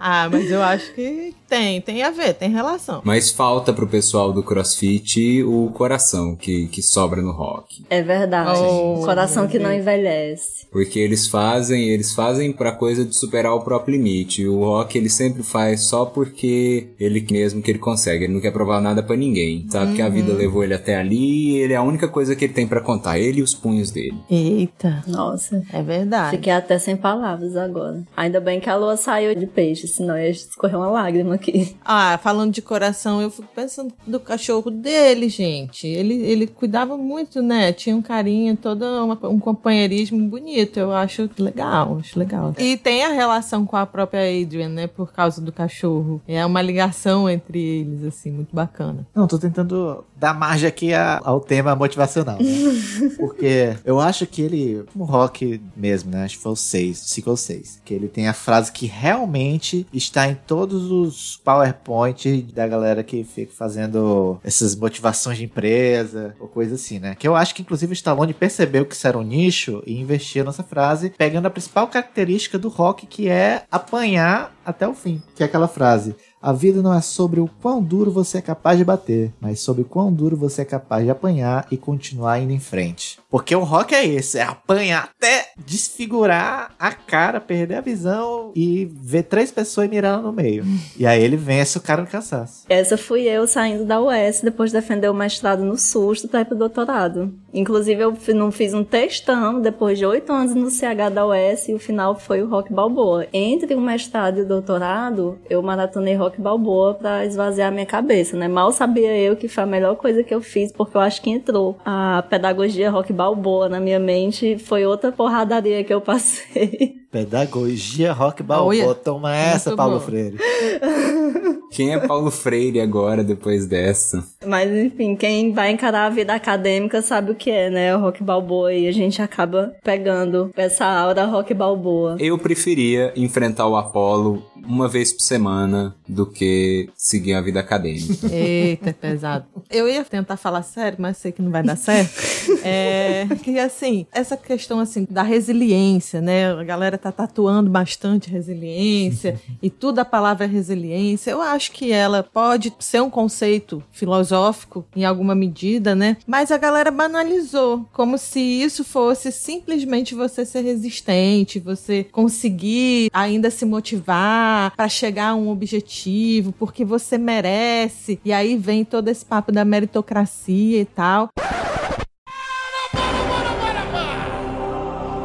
[0.00, 3.02] Ah, mas eu acho que tem, tem a ver, tem relação.
[3.04, 7.84] Mas falta pro pessoal do CrossFit o coração que, que sobra no rock.
[7.90, 8.58] É verdade.
[8.60, 10.60] Oh, Coração que não envelhece.
[10.70, 14.46] Porque eles fazem, eles fazem pra coisa de superar o próprio limite.
[14.46, 18.24] O rock ele sempre faz só porque ele mesmo que ele consegue.
[18.24, 19.66] Ele não quer provar nada pra ninguém.
[19.68, 22.44] Sabe que a vida levou ele até ali e ele é a única coisa que
[22.44, 23.18] ele tem pra contar.
[23.18, 24.14] Ele e os punhos dele.
[24.30, 25.62] Eita, Nossa.
[25.72, 26.36] é verdade.
[26.36, 28.04] Fiquei até sem palavras agora.
[28.16, 31.76] Ainda bem que a lua saiu de peixe, senão ia escorrer uma lágrima aqui.
[31.84, 35.86] Ah, falando de coração, eu fico pensando do cachorro dele, gente.
[35.86, 37.72] Ele, ele cuidava muito, né?
[37.72, 40.78] Tinha um carinho, todo uma- um companheirismo bonito.
[40.78, 42.54] Eu acho legal, acho legal.
[42.58, 44.86] E tem a relação com a própria Adrian, né?
[44.86, 46.20] Por causa do cachorro.
[46.26, 49.06] É uma ligação entre eles, assim, muito bacana.
[49.14, 52.38] Não, tô tentando dar margem aqui a- ao tema motivacional.
[52.38, 52.44] né?
[53.16, 56.24] Porque eu acho que ele, o rock mesmo, né?
[56.24, 57.80] Acho que foi o 6, 5 ou 6.
[57.84, 63.24] Que ele tem a frase que realmente está em todos os PowerPoint da galera que
[63.24, 67.14] fica fazendo essas motivações de empresa ou coisa assim, né?
[67.14, 70.44] Que eu acho que inclusive o Stallone percebeu que isso era um nicho e investiu
[70.44, 75.22] nessa frase, pegando a principal característica do rock, que é apanhar até o fim.
[75.34, 76.14] Que é aquela frase.
[76.42, 79.82] A vida não é sobre o quão duro você é capaz de bater, mas sobre
[79.82, 83.18] o quão duro você é capaz de apanhar e continuar indo em frente.
[83.28, 88.86] Porque o rock é esse, é apanhar até desfigurar a cara, perder a visão e
[88.86, 90.64] ver três pessoas mirando no meio.
[90.96, 92.64] E aí ele vence o cara no cansaço.
[92.70, 96.46] Essa fui eu saindo da UES depois de defender o mestrado no susto pra ir
[96.46, 97.30] pro doutorado.
[97.52, 101.74] Inclusive, eu não fiz um textão depois de oito anos no CH da UES e
[101.74, 103.26] o final foi o Rock Balboa.
[103.32, 108.36] Entre o mestrado e o doutorado, eu maratonei Rock Balboa pra esvaziar a minha cabeça,
[108.36, 108.46] né?
[108.46, 111.30] Mal sabia eu que foi a melhor coisa que eu fiz, porque eu acho que
[111.30, 114.58] entrou a pedagogia Rock Balboa na minha mente.
[114.58, 117.00] Foi outra porradaria que eu passei.
[117.10, 118.68] Pedagogia rock balboa.
[118.68, 120.00] Olha, Toma essa, muito Paulo bom.
[120.04, 120.36] Freire.
[121.72, 124.24] Quem é Paulo Freire agora, depois dessa?
[124.44, 127.96] Mas enfim, quem vai encarar a vida acadêmica sabe o que é, né?
[127.96, 132.16] O rock balboa e a gente acaba pegando essa aura rock balboa.
[132.18, 138.26] Eu preferia enfrentar o Apolo uma vez por semana do que seguir a vida acadêmica.
[138.32, 139.46] Eita, é pesado.
[139.70, 142.10] Eu ia tentar falar sério, mas sei que não vai dar certo.
[142.62, 146.52] É que assim, essa questão assim da resiliência, né?
[146.52, 151.30] A galera tá tatuando bastante resiliência e tudo a palavra é resiliência.
[151.30, 156.18] Eu acho que ela pode ser um conceito filosófico em alguma medida, né?
[156.26, 163.50] Mas a galera banalizou, como se isso fosse simplesmente você ser resistente, você conseguir ainda
[163.50, 168.20] se motivar para chegar a um objetivo, porque você merece.
[168.24, 171.28] E aí vem todo esse papo da meritocracia e tal.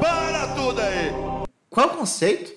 [0.01, 1.11] Para tudo aí!
[1.69, 2.54] Qual o conceito?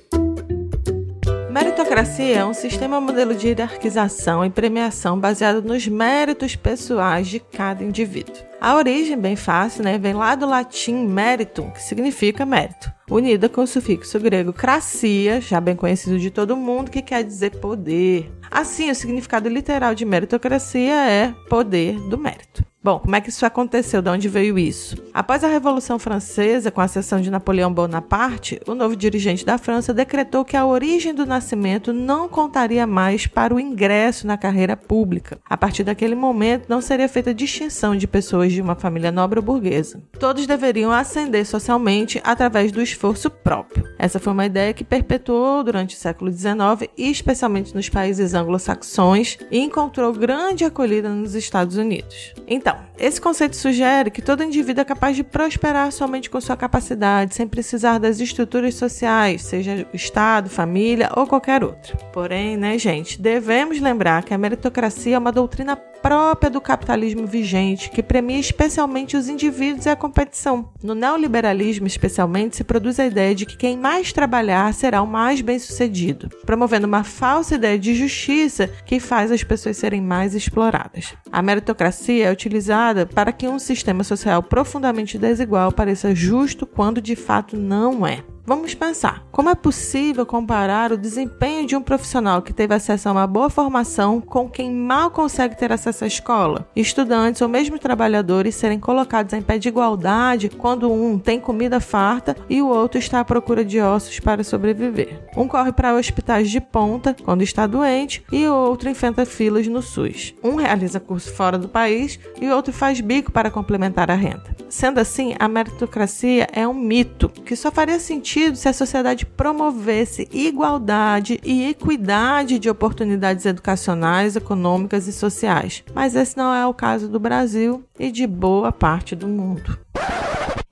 [1.58, 7.82] Meritocracia é um sistema modelo de hierarquização e premiação baseado nos méritos pessoais de cada
[7.82, 8.36] indivíduo.
[8.60, 13.62] A origem, bem fácil, né, vem lá do latim meritum, que significa mérito, unida com
[13.62, 18.30] o sufixo grego krasia, já bem conhecido de todo mundo, que quer dizer poder.
[18.48, 22.64] Assim, o significado literal de meritocracia é poder do mérito.
[22.80, 24.00] Bom, como é que isso aconteceu?
[24.00, 24.96] De onde veio isso?
[25.12, 29.92] Após a Revolução Francesa, com a ascensão de Napoleão Bonaparte, o novo dirigente da França
[29.92, 35.40] decretou que a origem do nascimento não contaria mais para o ingresso na carreira pública.
[35.44, 39.44] A partir daquele momento, não seria feita distinção de pessoas de uma família nobre ou
[39.44, 40.00] burguesa.
[40.18, 43.84] Todos deveriam ascender socialmente através do esforço próprio.
[43.98, 49.58] Essa foi uma ideia que perpetuou durante o século XIX especialmente nos países anglo-saxões e
[49.58, 52.32] encontrou grande acolhida nos Estados Unidos.
[52.46, 57.34] Então, esse conceito sugere que todo indivíduo é capaz de prosperar somente com sua capacidade,
[57.34, 61.96] sem precisar das estruturas sociais, seja Estado, família ou qualquer outra.
[62.12, 67.90] Porém, né, gente, devemos lembrar que a meritocracia é uma doutrina própria do capitalismo vigente,
[67.90, 70.70] que premia especialmente os indivíduos e a competição.
[70.82, 75.40] No neoliberalismo, especialmente, se produz a ideia de que quem mais trabalhar será o mais
[75.40, 81.14] bem-sucedido, promovendo uma falsa ideia de justiça que faz as pessoas serem mais exploradas.
[81.30, 87.16] A meritocracia é utilizada para que um sistema social profundamente desigual pareça justo quando de
[87.16, 88.22] fato não é.
[88.48, 89.26] Vamos pensar.
[89.30, 93.50] Como é possível comparar o desempenho de um profissional que teve acesso a uma boa
[93.50, 96.66] formação com quem mal consegue ter acesso à escola?
[96.74, 102.34] Estudantes ou mesmo trabalhadores serem colocados em pé de igualdade quando um tem comida farta
[102.48, 105.28] e o outro está à procura de ossos para sobreviver.
[105.36, 109.82] Um corre para hospitais de ponta quando está doente e o outro enfrenta filas no
[109.82, 110.34] SUS.
[110.42, 114.56] Um realiza curso fora do país e o outro faz bico para complementar a renda.
[114.70, 120.28] Sendo assim, a meritocracia é um mito que só faria sentido se a sociedade promovesse
[120.32, 125.82] igualdade e equidade de oportunidades educacionais, econômicas e sociais.
[125.94, 129.78] Mas esse não é o caso do Brasil e de boa parte do mundo.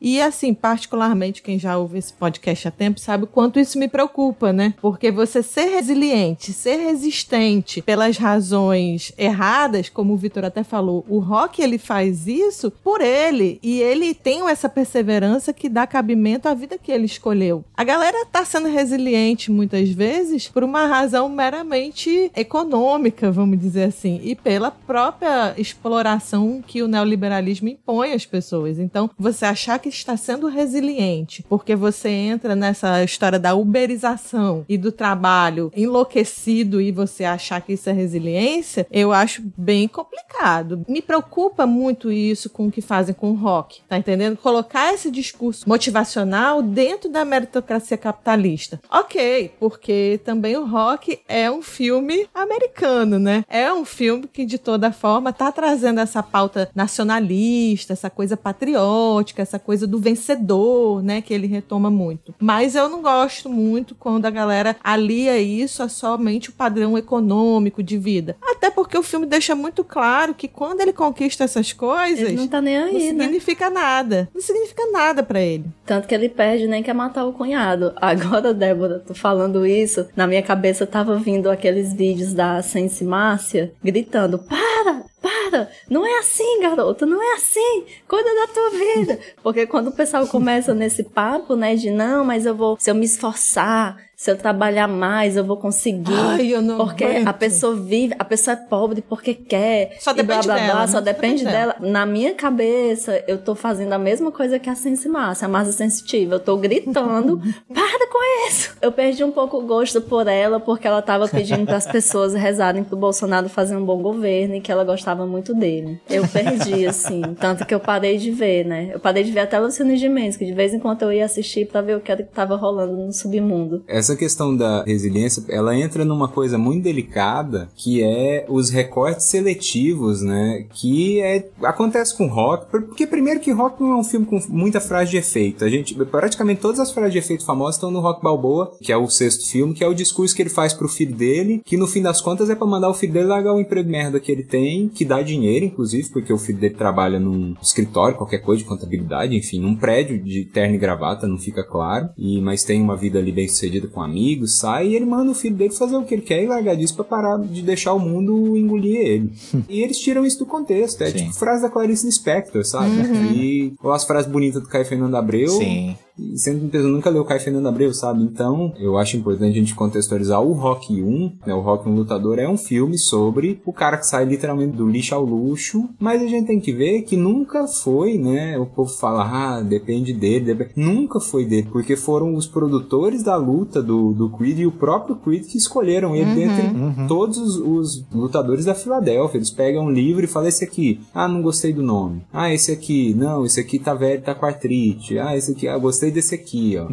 [0.00, 3.88] E assim, particularmente quem já ouve esse podcast há tempo sabe o quanto isso me
[3.88, 4.74] preocupa, né?
[4.80, 11.18] Porque você ser resiliente, ser resistente pelas razões erradas, como o Vitor até falou, o
[11.18, 16.54] rock ele faz isso por ele e ele tem essa perseverança que dá cabimento à
[16.54, 17.64] vida que ele escolheu.
[17.76, 24.20] A galera tá sendo resiliente muitas vezes por uma razão meramente econômica, vamos dizer assim,
[24.22, 28.78] e pela própria exploração que o neoliberalismo impõe às pessoas.
[28.78, 34.78] Então, você achar que está sendo resiliente, porque você entra nessa história da uberização e
[34.78, 40.84] do trabalho enlouquecido e você achar que isso é resiliência, eu acho bem complicado.
[40.88, 44.36] Me preocupa muito isso com o que fazem com o rock, tá entendendo?
[44.36, 48.80] Colocar esse discurso motivacional dentro da meritocracia capitalista.
[48.90, 53.44] Ok, porque também o rock é um filme americano, né?
[53.48, 59.42] É um filme que de toda forma tá trazendo essa pauta nacionalista, essa coisa patriótica,
[59.42, 62.32] essa coisa do vencedor, né, que ele retoma muito.
[62.38, 67.82] Mas eu não gosto muito quando a galera alia isso a somente o padrão econômico
[67.82, 68.36] de vida.
[68.40, 72.48] Até porque o filme deixa muito claro que quando ele conquista essas coisas, ele não
[72.48, 73.24] tá nem aí, não né?
[73.24, 74.28] significa nada.
[74.32, 75.64] Não significa nada para ele.
[75.84, 77.92] Tanto que ele perde nem quer matar o cunhado.
[78.00, 83.72] Agora, Débora, tô falando isso, na minha cabeça tava vindo aqueles vídeos da Sense Márcia
[83.82, 85.04] gritando: "Para!
[85.26, 85.68] Para!
[85.90, 87.84] Não é assim, garota, não é assim!
[88.06, 89.18] Cuida da tua vida!
[89.42, 92.94] Porque quando o pessoal começa nesse papo, né, de não, mas eu vou, se eu
[92.94, 96.14] me esforçar, se eu trabalhar mais, eu vou conseguir.
[96.14, 97.28] Ai, eu não porque aguento.
[97.28, 99.98] a pessoa vive, a pessoa é pobre porque quer.
[100.00, 100.86] Só e blá, depende blá, dela, blá, né?
[100.86, 101.76] só depende depende dela.
[101.80, 105.72] Na minha cabeça, eu tô fazendo a mesma coisa que a Sense Massa, a massa
[105.72, 106.36] sensitiva.
[106.36, 107.42] Eu tô gritando,
[107.74, 108.05] para
[108.48, 108.76] isso!
[108.80, 112.34] Eu perdi um pouco o gosto por ela, porque ela tava pedindo para as pessoas
[112.34, 116.00] rezarem pro Bolsonaro fazer um bom governo e que ela gostava muito dele.
[116.08, 117.22] Eu perdi, assim.
[117.40, 118.90] Tanto que eu parei de ver, né?
[118.92, 121.24] Eu parei de ver até Luciano de Mendes, que de vez em quando eu ia
[121.24, 123.82] assistir pra ver o que era que tava rolando no submundo.
[123.86, 130.22] Essa questão da resiliência, ela entra numa coisa muito delicada, que é os recortes seletivos,
[130.22, 130.66] né?
[130.72, 134.80] Que é, acontece com rock, porque primeiro que rock não é um filme com muita
[134.80, 135.64] frase de efeito.
[135.64, 138.96] A gente, praticamente todas as frases de efeito famosas estão no Rock Balboa, que é
[138.96, 141.86] o sexto filme, que é o discurso que ele faz pro filho dele, que no
[141.86, 144.42] fim das contas é pra mandar o filho dele largar o emprego merda que ele
[144.42, 148.68] tem, que dá dinheiro, inclusive, porque o filho dele trabalha num escritório, qualquer coisa de
[148.68, 152.96] contabilidade, enfim, num prédio de terno e gravata, não fica claro, e mas tem uma
[152.96, 156.04] vida ali bem sucedida com amigos, sai e ele manda o filho dele fazer o
[156.04, 159.32] que ele quer e largar disso pra parar de deixar o mundo engolir ele.
[159.68, 161.16] e eles tiram isso do contexto, é Sim.
[161.18, 162.96] tipo frase da Clarice Lispector, sabe?
[163.34, 165.96] E ou as frases bonitas do Caio Fernando Abreu, Sim.
[166.18, 168.22] E sendo que pessoa nunca leu Caio Fernando Abreu, sabe?
[168.22, 171.54] Então, eu acho importante a gente contextualizar o Rock 1, né?
[171.54, 175.14] O Rock 1 Lutador é um filme sobre o cara que sai literalmente do lixo
[175.14, 178.58] ao luxo, mas a gente tem que ver que nunca foi, né?
[178.58, 180.72] O povo fala, ah, depende dele, dep-".
[180.76, 185.16] nunca foi dele, porque foram os produtores da luta do, do Creed e o próprio
[185.16, 189.38] Creed que escolheram ele dentre todos os, os lutadores da Filadélfia.
[189.38, 192.22] Eles pegam um livro e falam, esse aqui, ah, não gostei do nome.
[192.32, 195.18] Ah, esse aqui, não, esse aqui tá velho, tá com artrite.
[195.18, 196.86] Ah, esse aqui, ah, gostei desse aqui, ó.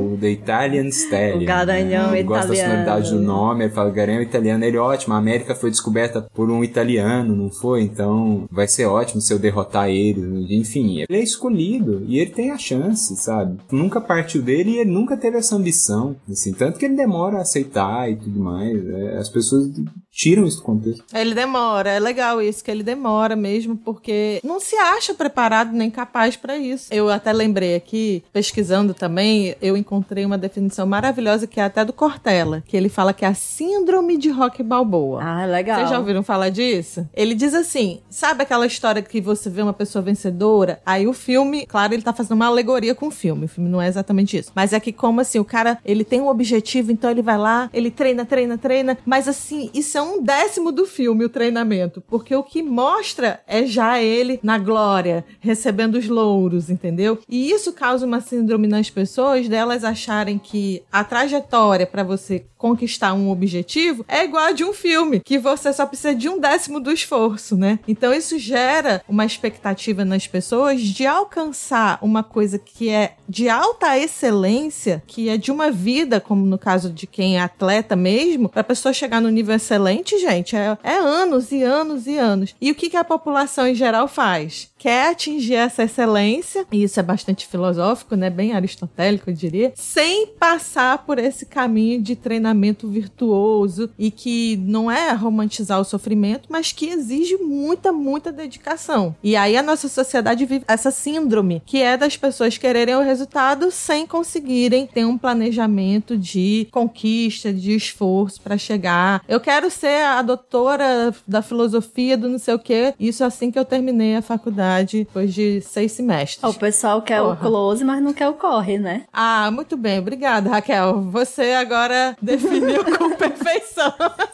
[0.00, 1.42] O The Italian Stallion.
[1.42, 2.20] O garanhão né?
[2.20, 2.70] Eu Gosto da italiano.
[2.70, 5.14] sonoridade do nome, ele fala garanhão italiano, ele é ótimo.
[5.14, 7.82] A América foi descoberta por um italiano, não foi?
[7.82, 10.54] Então vai ser ótimo se eu derrotar ele.
[10.56, 13.58] Enfim, ele é escolhido e ele tem a chance, sabe?
[13.70, 16.16] Nunca partiu dele e ele nunca teve essa ambição.
[16.30, 18.86] Assim, tanto que ele demora a aceitar e tudo mais.
[18.88, 19.70] É, as pessoas
[20.16, 21.04] tiram isso do contexto.
[21.14, 25.90] Ele demora, é legal isso, que ele demora mesmo, porque não se acha preparado nem
[25.90, 26.88] capaz para isso.
[26.90, 31.92] Eu até lembrei aqui, pesquisando também, eu encontrei uma definição maravilhosa que é até do
[31.92, 35.22] Cortella, que ele fala que é a síndrome de Rock Balboa.
[35.22, 35.76] Ah, legal.
[35.76, 37.06] Vocês já ouviram falar disso?
[37.14, 40.80] Ele diz assim: sabe aquela história que você vê uma pessoa vencedora?
[40.86, 43.44] Aí o filme, claro, ele tá fazendo uma alegoria com o filme.
[43.44, 44.50] O filme não é exatamente isso.
[44.54, 47.68] Mas é que, como assim, o cara ele tem um objetivo, então ele vai lá,
[47.72, 48.96] ele treina, treina, treina.
[49.04, 52.02] Mas assim, isso é um décimo do filme, o treinamento.
[52.06, 57.18] Porque o que mostra é já ele na glória, recebendo os louros, entendeu?
[57.28, 63.12] E isso causa uma síndrome nas pessoas delas acharem que a trajetória para você conquistar
[63.12, 66.80] um objetivo é igual a de um filme, que você só precisa de um décimo
[66.80, 67.78] do esforço, né?
[67.86, 73.98] Então isso gera uma expectativa nas pessoas de alcançar uma coisa que é de alta
[73.98, 78.60] excelência, que é de uma vida, como no caso de quem é atleta mesmo, para
[78.60, 82.54] a pessoa chegar no nível excelente, gente, é, é anos e anos e anos.
[82.60, 84.70] E o que, que a população em geral faz?
[84.86, 90.28] quer atingir essa excelência, e isso é bastante filosófico, né, bem aristotélico, eu diria, sem
[90.28, 96.70] passar por esse caminho de treinamento virtuoso e que não é romantizar o sofrimento, mas
[96.70, 99.16] que exige muita, muita dedicação.
[99.24, 103.72] E aí a nossa sociedade vive essa síndrome, que é das pessoas quererem o resultado
[103.72, 109.24] sem conseguirem ter um planejamento de conquista, de esforço para chegar.
[109.26, 113.58] Eu quero ser a doutora da filosofia do não sei o quê, isso assim que
[113.58, 116.42] eu terminei a faculdade faculdade depois de seis semestres.
[116.42, 117.34] O pessoal quer Porra.
[117.34, 119.04] o close, mas não quer o corre, né?
[119.12, 119.98] Ah, muito bem.
[119.98, 121.02] Obrigada, Raquel.
[121.10, 123.92] Você agora definiu com perfeição.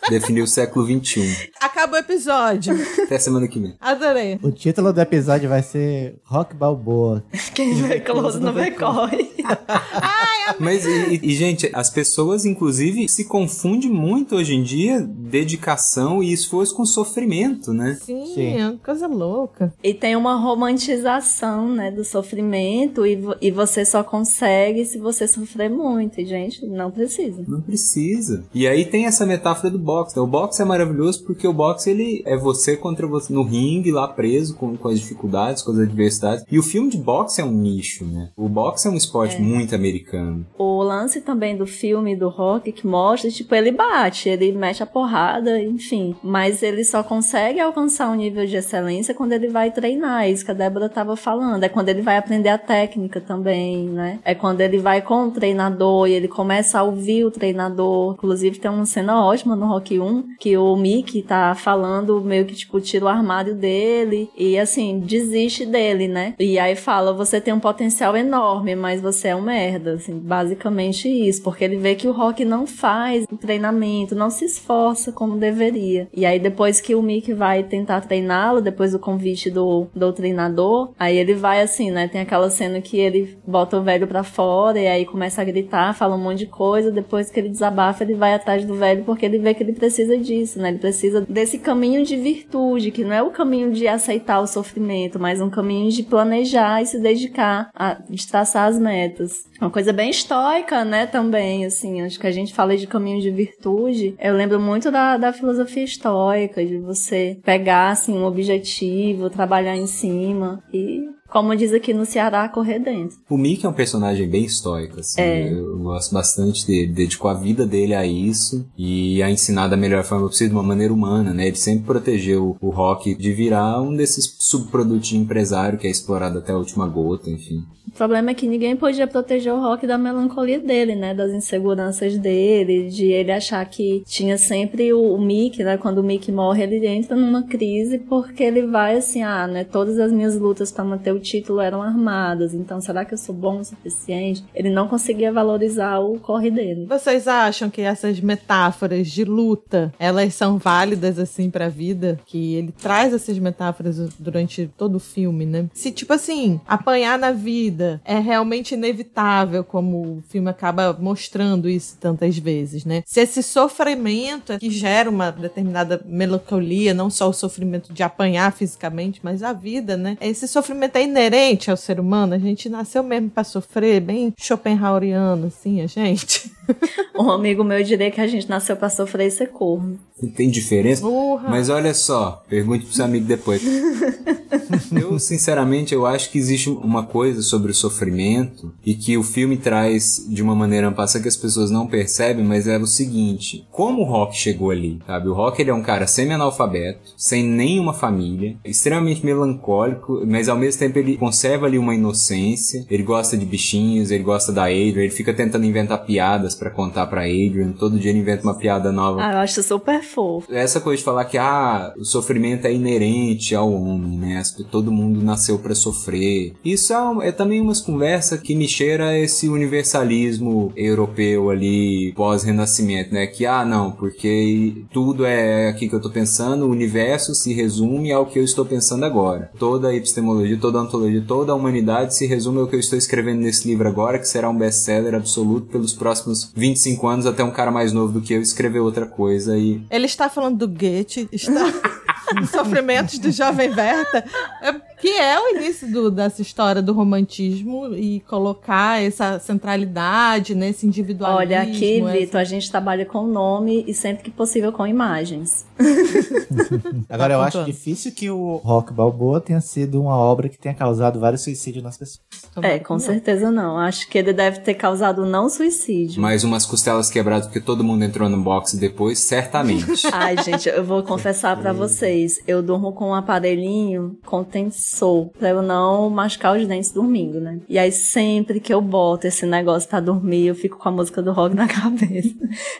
[0.08, 1.50] Definiu o século XXI.
[1.60, 2.74] Acabou o episódio.
[3.04, 3.74] Até semana que vem.
[3.80, 4.38] Adorei.
[4.42, 7.24] O título do episódio vai ser Rock Balboa.
[7.54, 9.30] Quem vê close não vê corre.
[9.68, 15.00] Ai, Mas, e, e, gente, as pessoas, inclusive, se confundem muito hoje em dia
[15.32, 17.98] dedicação e esforço com sofrimento, né?
[18.02, 18.58] Sim, Sim.
[18.58, 19.72] é uma coisa louca.
[19.82, 25.70] E tem uma romantização, né, do sofrimento e, e você só consegue se você sofrer
[25.70, 26.20] muito.
[26.20, 27.42] E, gente, não precisa.
[27.48, 28.44] Não precisa.
[28.54, 30.14] E aí tem essa metáfora do boxe.
[30.14, 30.22] Né?
[30.22, 34.06] O boxe é maravilhoso porque o boxe, ele é você contra você no ringue, lá
[34.06, 36.44] preso com, com as dificuldades, com as adversidades.
[36.50, 38.28] E o filme de boxe é um nicho, né?
[38.36, 39.40] O boxe é um esporte é.
[39.40, 40.44] muito americano.
[40.58, 44.86] O lance também do filme do rock que mostra, tipo, ele bate, ele mexe a
[44.86, 45.21] porrada,
[45.62, 46.14] enfim.
[46.22, 50.44] Mas ele só consegue alcançar um nível de excelência quando ele vai treinar é isso
[50.44, 51.62] que a Débora estava falando.
[51.62, 54.18] É quando ele vai aprender a técnica também, né?
[54.24, 58.14] É quando ele vai com o treinador e ele começa a ouvir o treinador.
[58.14, 62.54] Inclusive, tem uma cena ótima no Rock 1 que o Mickey tá falando meio que,
[62.54, 66.34] tipo, tira o armário dele e, assim, desiste dele, né?
[66.38, 69.94] E aí fala: você tem um potencial enorme, mas você é um merda.
[69.94, 71.42] Assim, basicamente isso.
[71.42, 76.08] Porque ele vê que o Rock não faz treinamento, não se esforça como deveria.
[76.12, 81.16] E aí, depois que o Mickey vai tentar treiná-lo, depois do convite do doutrinador, aí
[81.16, 82.08] ele vai assim, né?
[82.08, 85.94] Tem aquela cena que ele bota o velho pra fora e aí começa a gritar,
[85.94, 89.26] fala um monte de coisa, depois que ele desabafa, ele vai atrás do velho porque
[89.26, 90.68] ele vê que ele precisa disso, né?
[90.68, 95.18] Ele precisa desse caminho de virtude, que não é o caminho de aceitar o sofrimento,
[95.18, 99.44] mas um caminho de planejar e se dedicar a de traçar as metas.
[99.60, 103.30] Uma coisa bem estoica, né, também, assim, acho que a gente fala de caminho de
[103.30, 109.76] virtude, eu lembro muito da, da filosofia estoica, de você pegar, assim, um objetivo, trabalhar
[109.76, 111.00] em cima e
[111.32, 113.16] como diz aqui no Ceará, correr dentro.
[113.28, 115.20] O Mickey é um personagem bem estoico, assim.
[115.20, 115.50] É.
[115.50, 116.92] Eu gosto bastante dele.
[116.92, 120.62] Dedicou a vida dele a isso e a ensinar da melhor forma possível, de uma
[120.62, 121.46] maneira humana, né?
[121.46, 126.38] Ele sempre protegeu o rock de virar um desses subprodutos de empresário que é explorado
[126.38, 127.64] até a última gota, enfim.
[127.86, 131.12] O problema é que ninguém podia proteger o Rock da melancolia dele, né?
[131.12, 135.76] Das inseguranças dele, de ele achar que tinha sempre o, o Mickey, né?
[135.76, 139.64] Quando o Mickey morre, ele entra numa crise porque ele vai assim, ah, né?
[139.64, 143.34] Todas as minhas lutas para manter o título eram armadas, então será que eu sou
[143.34, 144.44] bom o suficiente?
[144.54, 146.86] Ele não conseguia valorizar o corre dele.
[146.86, 152.20] Vocês acham que essas metáforas de luta, elas são válidas assim pra vida?
[152.26, 155.68] Que ele traz essas metáforas durante todo o filme, né?
[155.72, 161.96] Se tipo assim, apanhar na vida é realmente inevitável, como o filme acaba mostrando isso
[162.00, 163.02] tantas vezes, né?
[163.06, 169.20] Se esse sofrimento que gera uma determinada melancolia, não só o sofrimento de apanhar fisicamente,
[169.22, 170.16] mas a vida, né?
[170.20, 175.46] Esse sofrimento é inerente ao ser humano, a gente nasceu mesmo para sofrer, bem Schopenhaueriano,
[175.46, 176.50] assim, a gente.
[177.18, 179.98] Um amigo meu diria que a gente nasceu para sofrer e ser corno.
[180.34, 181.06] Tem diferença?
[181.06, 181.48] Urra.
[181.50, 183.62] Mas olha só, pergunte pro seu amigo depois.
[184.92, 189.56] eu, sinceramente, eu acho que existe uma coisa sobre o sofrimento e que o filme
[189.56, 194.02] traz de uma maneira ampassa que as pessoas não percebem, mas é o seguinte: como
[194.02, 195.28] o Rock chegou ali, sabe?
[195.28, 200.78] O Rock ele é um cara semi-analfabeto, sem nenhuma família, extremamente melancólico, mas ao mesmo
[200.78, 205.10] tempo ele conserva ali uma inocência, ele gosta de bichinhos, ele gosta da Adrian, ele
[205.10, 207.72] fica tentando inventar piadas piadas para contar para Adrian.
[207.72, 209.20] Todo dia ele inventa uma piada nova.
[209.22, 210.52] Ah, eu acho super fofo.
[210.52, 214.42] Essa coisa de falar que ah, o sofrimento é inerente ao homem, né?
[214.70, 216.54] Todo mundo nasceu para sofrer.
[216.64, 223.26] Isso é, é, também umas conversas que me cheira esse universalismo europeu ali pós-renascimento, né?
[223.26, 228.12] Que ah, não, porque tudo é aqui que eu tô pensando, o universo se resume
[228.12, 229.50] ao que eu estou pensando agora.
[229.58, 232.98] Toda a epistemologia, toda a ontologia, toda a humanidade se resume ao que eu estou
[232.98, 237.50] escrevendo nesse livro agora, que será um best-seller absoluto pelos próximos 25 anos até um
[237.50, 239.82] cara mais novo do que eu escrever outra coisa e...
[239.90, 241.60] Ele está falando do Goethe, está...
[242.50, 244.24] Sofrimentos do Jovem Berta,
[244.62, 250.86] é, que é o início do, dessa história do romantismo e colocar essa centralidade nesse
[250.86, 251.40] individualismo.
[251.40, 252.12] Olha, aqui, essa...
[252.12, 255.66] Vitor, a gente trabalha com nome e sempre que possível com imagens.
[257.08, 260.74] Agora, tá eu acho difícil que o Rock Balboa tenha sido uma obra que tenha
[260.74, 262.20] causado vários suicídios nas pessoas.
[262.62, 263.78] É, com certeza não.
[263.78, 266.20] Acho que ele deve ter causado não suicídio.
[266.20, 270.06] Mas umas costelas quebradas porque todo mundo entrou no box depois, certamente.
[270.12, 272.40] Ai, gente, eu vou confessar para vocês.
[272.46, 277.60] Eu durmo com um aparelhinho com tensor pra eu não machucar os dentes dormindo, né?
[277.68, 281.22] E aí sempre que eu boto esse negócio pra dormir, eu fico com a música
[281.22, 282.34] do rock na cabeça.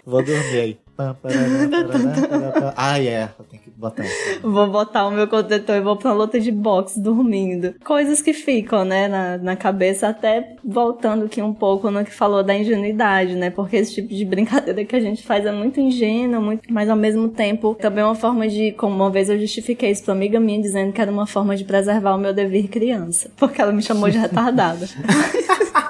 [0.04, 0.78] Vou dormir aí.
[2.76, 3.28] Ah, é.
[3.50, 4.40] Tem que botar isso.
[4.42, 7.74] Vou botar o meu contentor e vou pra luta de boxe dormindo.
[7.84, 12.42] Coisas que ficam, né, na, na cabeça, até voltando aqui um pouco no que falou
[12.42, 13.50] da ingenuidade, né?
[13.50, 16.96] Porque esse tipo de brincadeira que a gente faz é muito ingênuo, muito, mas ao
[16.96, 20.38] mesmo tempo também é uma forma de, como uma vez eu justifiquei isso pra amiga
[20.40, 23.30] minha, dizendo que era uma forma de preservar o meu dever criança.
[23.36, 24.88] Porque ela me chamou de retardada.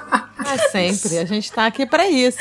[0.45, 1.17] Ah, sempre.
[1.17, 2.37] A gente tá aqui para isso.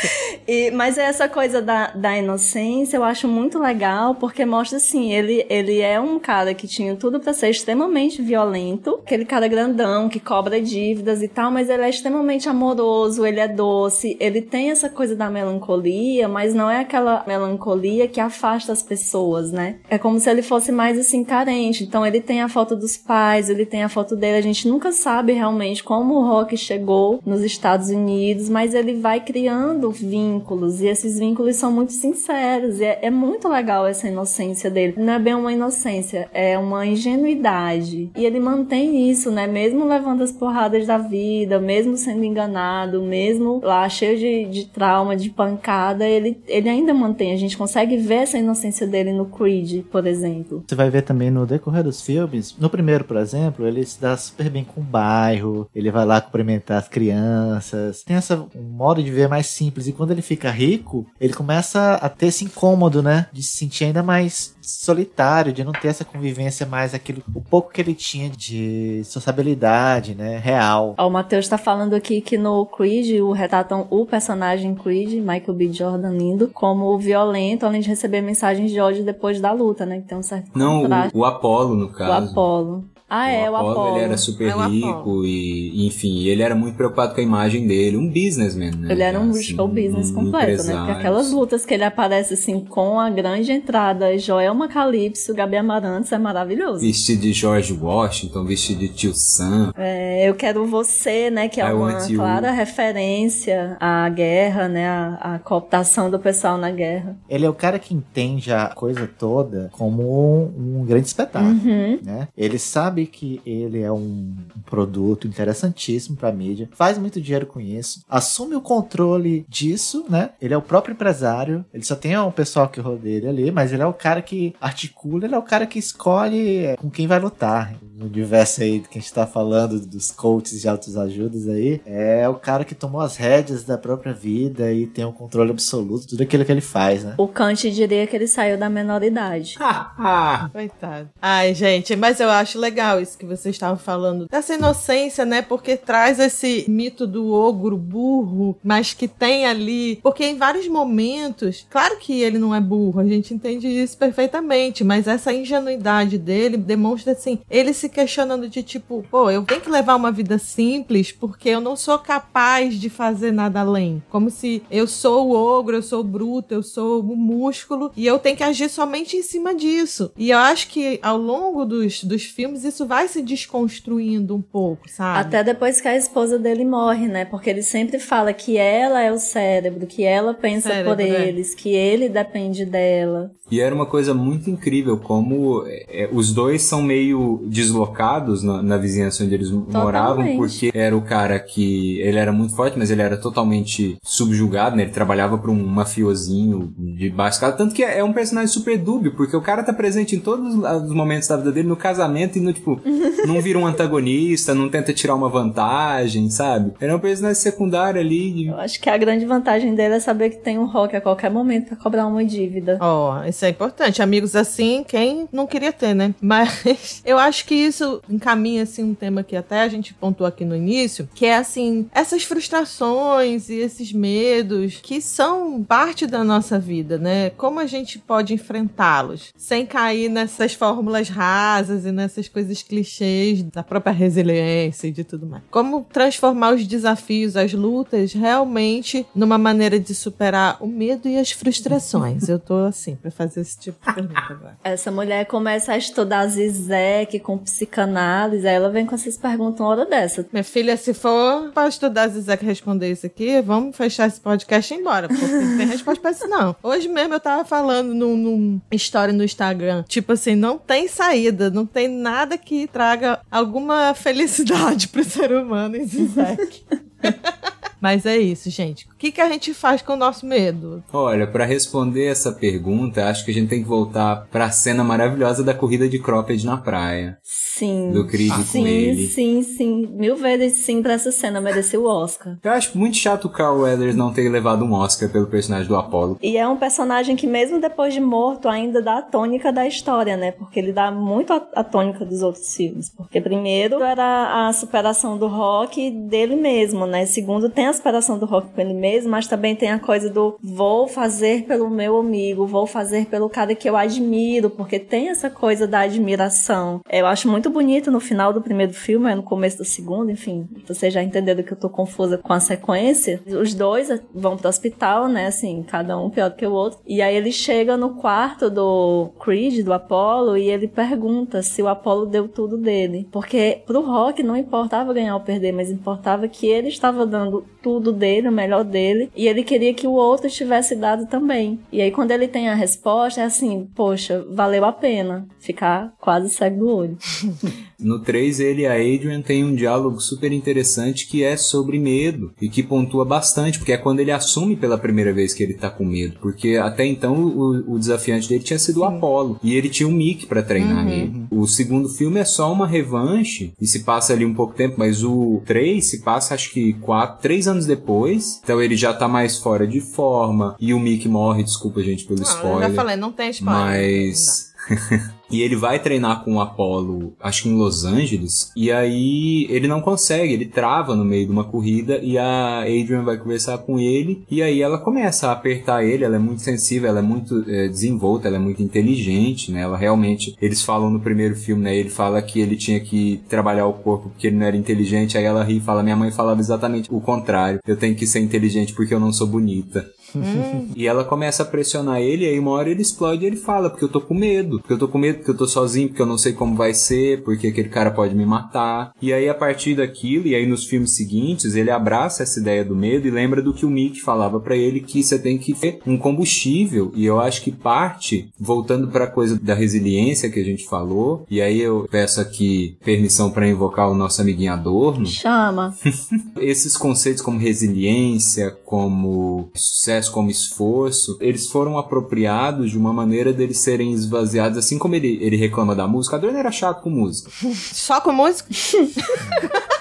[0.46, 5.46] E, mas essa coisa da, da inocência eu acho muito legal, porque mostra assim, ele,
[5.48, 10.20] ele é um cara que tinha tudo para ser extremamente violento, aquele cara grandão que
[10.20, 14.88] cobra dívidas e tal, mas ele é extremamente amoroso, ele é doce, ele tem essa
[14.88, 19.76] coisa da melancolia, mas não é aquela melancolia que afasta as pessoas, né?
[19.88, 21.84] É como se ele fosse mais assim carente.
[21.84, 24.92] Então ele tem a foto dos pais, ele tem a foto dele, a gente nunca
[24.92, 30.86] sabe realmente como o Rock chegou nos Estados Unidos, mas ele vai criando vínculos e
[30.86, 34.94] esses vínculos são muito sinceros e é, é, muito legal essa inocência dele.
[34.96, 39.46] Não é bem uma inocência, é uma ingenuidade e ele mantém isso, né?
[39.46, 45.16] Mesmo levando as porradas da vida, mesmo sendo enganado, mesmo lá cheio de, de trauma,
[45.16, 47.32] de pancada, ele, ele ainda mantém.
[47.32, 50.64] A gente consegue ver essa inocência dele no Creed, por exemplo.
[50.66, 52.56] Você vai ver também no decorrer dos filmes.
[52.58, 56.20] No primeiro, por exemplo, ele se dá super bem com o bairro, ele vai lá
[56.20, 59.86] cumprimentar as crianças tem essa um modo de ver mais simples.
[59.86, 63.26] E quando ele fica rico, ele começa a ter esse incômodo, né?
[63.32, 67.72] De se sentir ainda mais solitário, de não ter essa convivência mais aquilo, o pouco
[67.72, 70.38] que ele tinha de sociabilidade, né?
[70.38, 70.94] Real.
[70.96, 75.54] Ó, o Matheus tá falando aqui que no Creed, o retratam o personagem Creed, Michael
[75.54, 75.72] B.
[75.72, 80.00] Jordan lindo, como violento, além de receber mensagens de ódio depois da luta, né?
[80.00, 82.10] Que tem um certo Não, o, o Apolo, no caso.
[82.10, 82.91] O Apolo.
[83.14, 83.72] Ah, é, o Apollo.
[83.72, 83.96] Apollo.
[83.96, 87.98] Ele era super é rico e, enfim, ele era muito preocupado com a imagem dele.
[87.98, 88.90] Um businessman, né?
[88.90, 90.74] Ele era um assim, show business um completo, né?
[90.74, 96.10] Porque aquelas lutas que ele aparece, assim, com a grande entrada, Joelma Calypso, Gabi Amarantos,
[96.10, 96.80] é maravilhoso.
[96.80, 99.74] Vestido de George Washington, vestido de Tio Sam.
[99.76, 101.50] É, Eu Quero Você, né?
[101.50, 104.88] Que é I uma clara referência à guerra, né?
[104.88, 107.14] A, a cooptação do pessoal na guerra.
[107.28, 111.98] Ele é o cara que entende a coisa toda como um, um grande espetáculo, uhum.
[112.02, 112.28] né?
[112.34, 114.34] Ele sabe sabe que ele é um
[114.66, 120.30] produto interessantíssimo para mídia, faz muito dinheiro com isso, assume o controle disso, né?
[120.40, 123.72] Ele é o próprio empresário, ele só tem um pessoal que rodeia ele ali, mas
[123.72, 127.06] ele é o cara que articula, ele é o cara que escolhe é, com quem
[127.06, 127.74] vai lutar.
[127.94, 132.34] No universo aí que a gente tá falando dos coaches de autoajudas aí, é o
[132.34, 136.08] cara que tomou as rédeas da própria vida e tem o um controle absoluto de
[136.08, 137.14] tudo aquilo que ele faz, né?
[137.16, 139.56] O Kant diria que ele saiu da menoridade.
[140.52, 141.10] Coitado.
[141.20, 145.42] Ai, gente, mas eu acho legal legal isso que vocês estavam falando, dessa inocência, né?
[145.42, 149.96] Porque traz esse mito do ogro burro, mas que tem ali.
[150.02, 154.82] Porque em vários momentos, claro que ele não é burro, a gente entende isso perfeitamente,
[154.82, 159.68] mas essa ingenuidade dele demonstra assim, ele se questionando de tipo, pô, eu tenho que
[159.68, 164.00] levar uma vida simples porque eu não sou capaz de fazer nada além.
[164.08, 168.06] Como se eu sou o ogro, eu sou o bruto, eu sou o músculo e
[168.06, 170.12] eu tenho que agir somente em cima disso.
[170.16, 174.88] E eu acho que ao longo dos, dos filmes isso vai se desconstruindo um pouco,
[174.88, 175.18] sabe?
[175.18, 177.24] Até depois que a esposa dele morre, né?
[177.24, 181.28] Porque ele sempre fala que ela é o cérebro, que ela pensa cérebro, por é.
[181.28, 183.32] eles, que ele depende dela.
[183.50, 188.62] E era uma coisa muito incrível como é, é, os dois são meio deslocados na,
[188.62, 192.90] na vizinhança onde eles moravam, porque era o cara que ele era muito forte, mas
[192.90, 194.82] ele era totalmente subjugado, né?
[194.82, 199.14] Ele trabalhava para um mafiosinho de baixo escala, tanto que é um personagem super dúbio,
[199.16, 202.40] porque o cara tá presente em todos os momentos da vida dele, no casamento e
[202.40, 202.80] no tipo,
[203.26, 206.72] não vira um antagonista, não tenta tirar uma vantagem, sabe?
[206.80, 208.46] Ele é um personagem secundário ali.
[208.46, 211.30] Eu acho que a grande vantagem dele é saber que tem um rock a qualquer
[211.30, 212.78] momento para cobrar uma dívida.
[212.80, 214.02] Ó, oh, isso é importante.
[214.02, 216.14] Amigos assim, quem não queria ter, né?
[216.20, 220.44] Mas eu acho que isso encaminha assim um tema que até a gente pontuou aqui
[220.44, 226.58] no início, que é assim, essas frustrações e esses medos que são parte da nossa
[226.58, 227.30] vida, né?
[227.30, 233.62] Como a gente pode enfrentá-los sem cair nessas fórmulas rasas e nessas coisas clichês da
[233.62, 235.42] própria resiliência e de tudo mais.
[235.50, 241.30] Como transformar os desafios, as lutas realmente numa maneira de superar o medo e as
[241.30, 242.28] frustrações.
[242.28, 244.58] Eu tô assim para fazer esse tipo de pergunta agora.
[244.64, 249.68] Essa mulher começa a estudar Zizek com psicanálise, aí ela vem com essas perguntas uma
[249.68, 250.26] hora dessa.
[250.32, 254.76] Minha filha, se for para estudar Zizek responder isso aqui, vamos fechar esse podcast e
[254.76, 256.56] ir embora, porque não tem resposta pra isso não.
[256.62, 261.50] Hoje mesmo eu tava falando num, num story no Instagram, tipo assim, não tem saída,
[261.50, 266.64] não tem nada que traga alguma felicidade pro ser humano em Zizek.
[267.82, 268.86] Mas é isso, gente.
[268.86, 270.84] O que, que a gente faz com o nosso medo?
[270.92, 274.84] Olha, para responder essa pergunta, acho que a gente tem que voltar para a cena
[274.84, 277.18] maravilhosa da corrida de cropped na praia.
[277.24, 277.90] Sim.
[277.90, 279.06] Do Creed ah, com sim, ele.
[279.08, 281.40] Sim, sim, Mil vezes sim pra essa cena.
[281.40, 282.38] Mereceu o Oscar.
[282.42, 285.74] Eu acho muito chato o Carl Weathers não ter levado um Oscar pelo personagem do
[285.74, 286.18] Apollo.
[286.22, 290.16] E é um personagem que, mesmo depois de morto, ainda dá a tônica da história,
[290.16, 290.30] né?
[290.30, 292.90] Porque ele dá muito a, a tônica dos outros filmes.
[292.90, 297.06] Porque, primeiro, era a superação do rock dele mesmo, né?
[297.06, 300.36] Segundo, tem a superação do rock com ele mesmo, mas também tem a coisa do
[300.42, 305.30] vou fazer pelo meu amigo, vou fazer pelo cara que eu admiro, porque tem essa
[305.30, 306.80] coisa da admiração.
[306.90, 310.92] Eu acho muito bonito no final do primeiro filme, no começo do segundo, enfim, vocês
[310.92, 313.20] já entenderam que eu tô confusa com a sequência.
[313.26, 316.80] Os dois vão pro hospital, né, assim, cada um pior que o outro.
[316.86, 321.68] E aí ele chega no quarto do Creed, do Apollo, e ele pergunta se o
[321.68, 323.08] Apollo deu tudo dele.
[323.10, 327.92] Porque pro Rock não importava ganhar ou perder, mas importava que ele estava dando tudo
[327.92, 331.60] dele, o melhor dele, e ele queria que o outro tivesse dado também.
[331.70, 336.28] E aí quando ele tem a resposta, é assim, poxa, valeu a pena ficar quase
[336.30, 336.98] cego do olho.
[337.82, 342.32] No 3, ele e a Adrian têm um diálogo super interessante que é sobre medo
[342.40, 345.70] e que pontua bastante, porque é quando ele assume pela primeira vez que ele tá
[345.70, 346.18] com medo.
[346.20, 349.92] Porque até então o, o desafiante dele tinha sido o Apollo e ele tinha um
[349.92, 350.92] Mickey para treinar uhum.
[350.92, 351.26] ele.
[351.30, 355.02] O segundo filme é só uma revanche e se passa ali um pouco tempo, mas
[355.02, 358.40] o 3 se passa acho que 4, 3 anos depois.
[358.42, 362.20] Então ele já tá mais fora de forma e o Mickey morre, desculpa gente pelo
[362.20, 362.56] não, spoiler.
[362.56, 363.62] Eu já falei, não tem spoiler.
[363.62, 364.52] Mas
[365.32, 369.66] E ele vai treinar com o Apollo, acho que em Los Angeles, e aí ele
[369.66, 373.78] não consegue, ele trava no meio de uma corrida e a Adrian vai conversar com
[373.78, 377.44] ele, e aí ela começa a apertar ele, ela é muito sensível, ela é muito
[377.48, 379.62] é, desenvolta, ela é muito inteligente, né?
[379.62, 381.76] Ela realmente, eles falam no primeiro filme, né?
[381.76, 385.24] Ele fala que ele tinha que trabalhar o corpo porque ele não era inteligente, aí
[385.24, 388.74] ela ri e fala, minha mãe falava exatamente o contrário, eu tenho que ser inteligente
[388.74, 389.86] porque eu não sou bonita.
[390.18, 390.68] Hum.
[390.74, 393.70] E ela começa a pressionar ele, e aí uma hora ele explode e ele fala,
[393.70, 396.02] porque eu tô com medo, porque eu tô com medo, porque eu tô sozinho, porque
[396.02, 398.92] eu não sei como vai ser, porque aquele cara pode me matar.
[399.00, 402.76] E aí a partir daquilo, e aí nos filmes seguintes, ele abraça essa ideia do
[402.76, 405.80] medo e lembra do que o Mick falava para ele, que você tem que ter
[405.86, 406.92] um combustível.
[406.94, 411.40] E eu acho que parte, voltando pra coisa da resiliência que a gente falou, e
[411.40, 415.06] aí eu peço aqui permissão para invocar o nosso amiguinho Adorno.
[415.06, 415.74] Chama.
[416.38, 423.32] Esses conceitos como resiliência, como sucesso, sucesso como esforço, eles foram apropriados de uma maneira
[423.32, 426.16] deles serem esvaziados, assim como ele, ele reclama da música.
[426.16, 427.30] A Adorno era chato com música.
[427.54, 428.50] Só com música?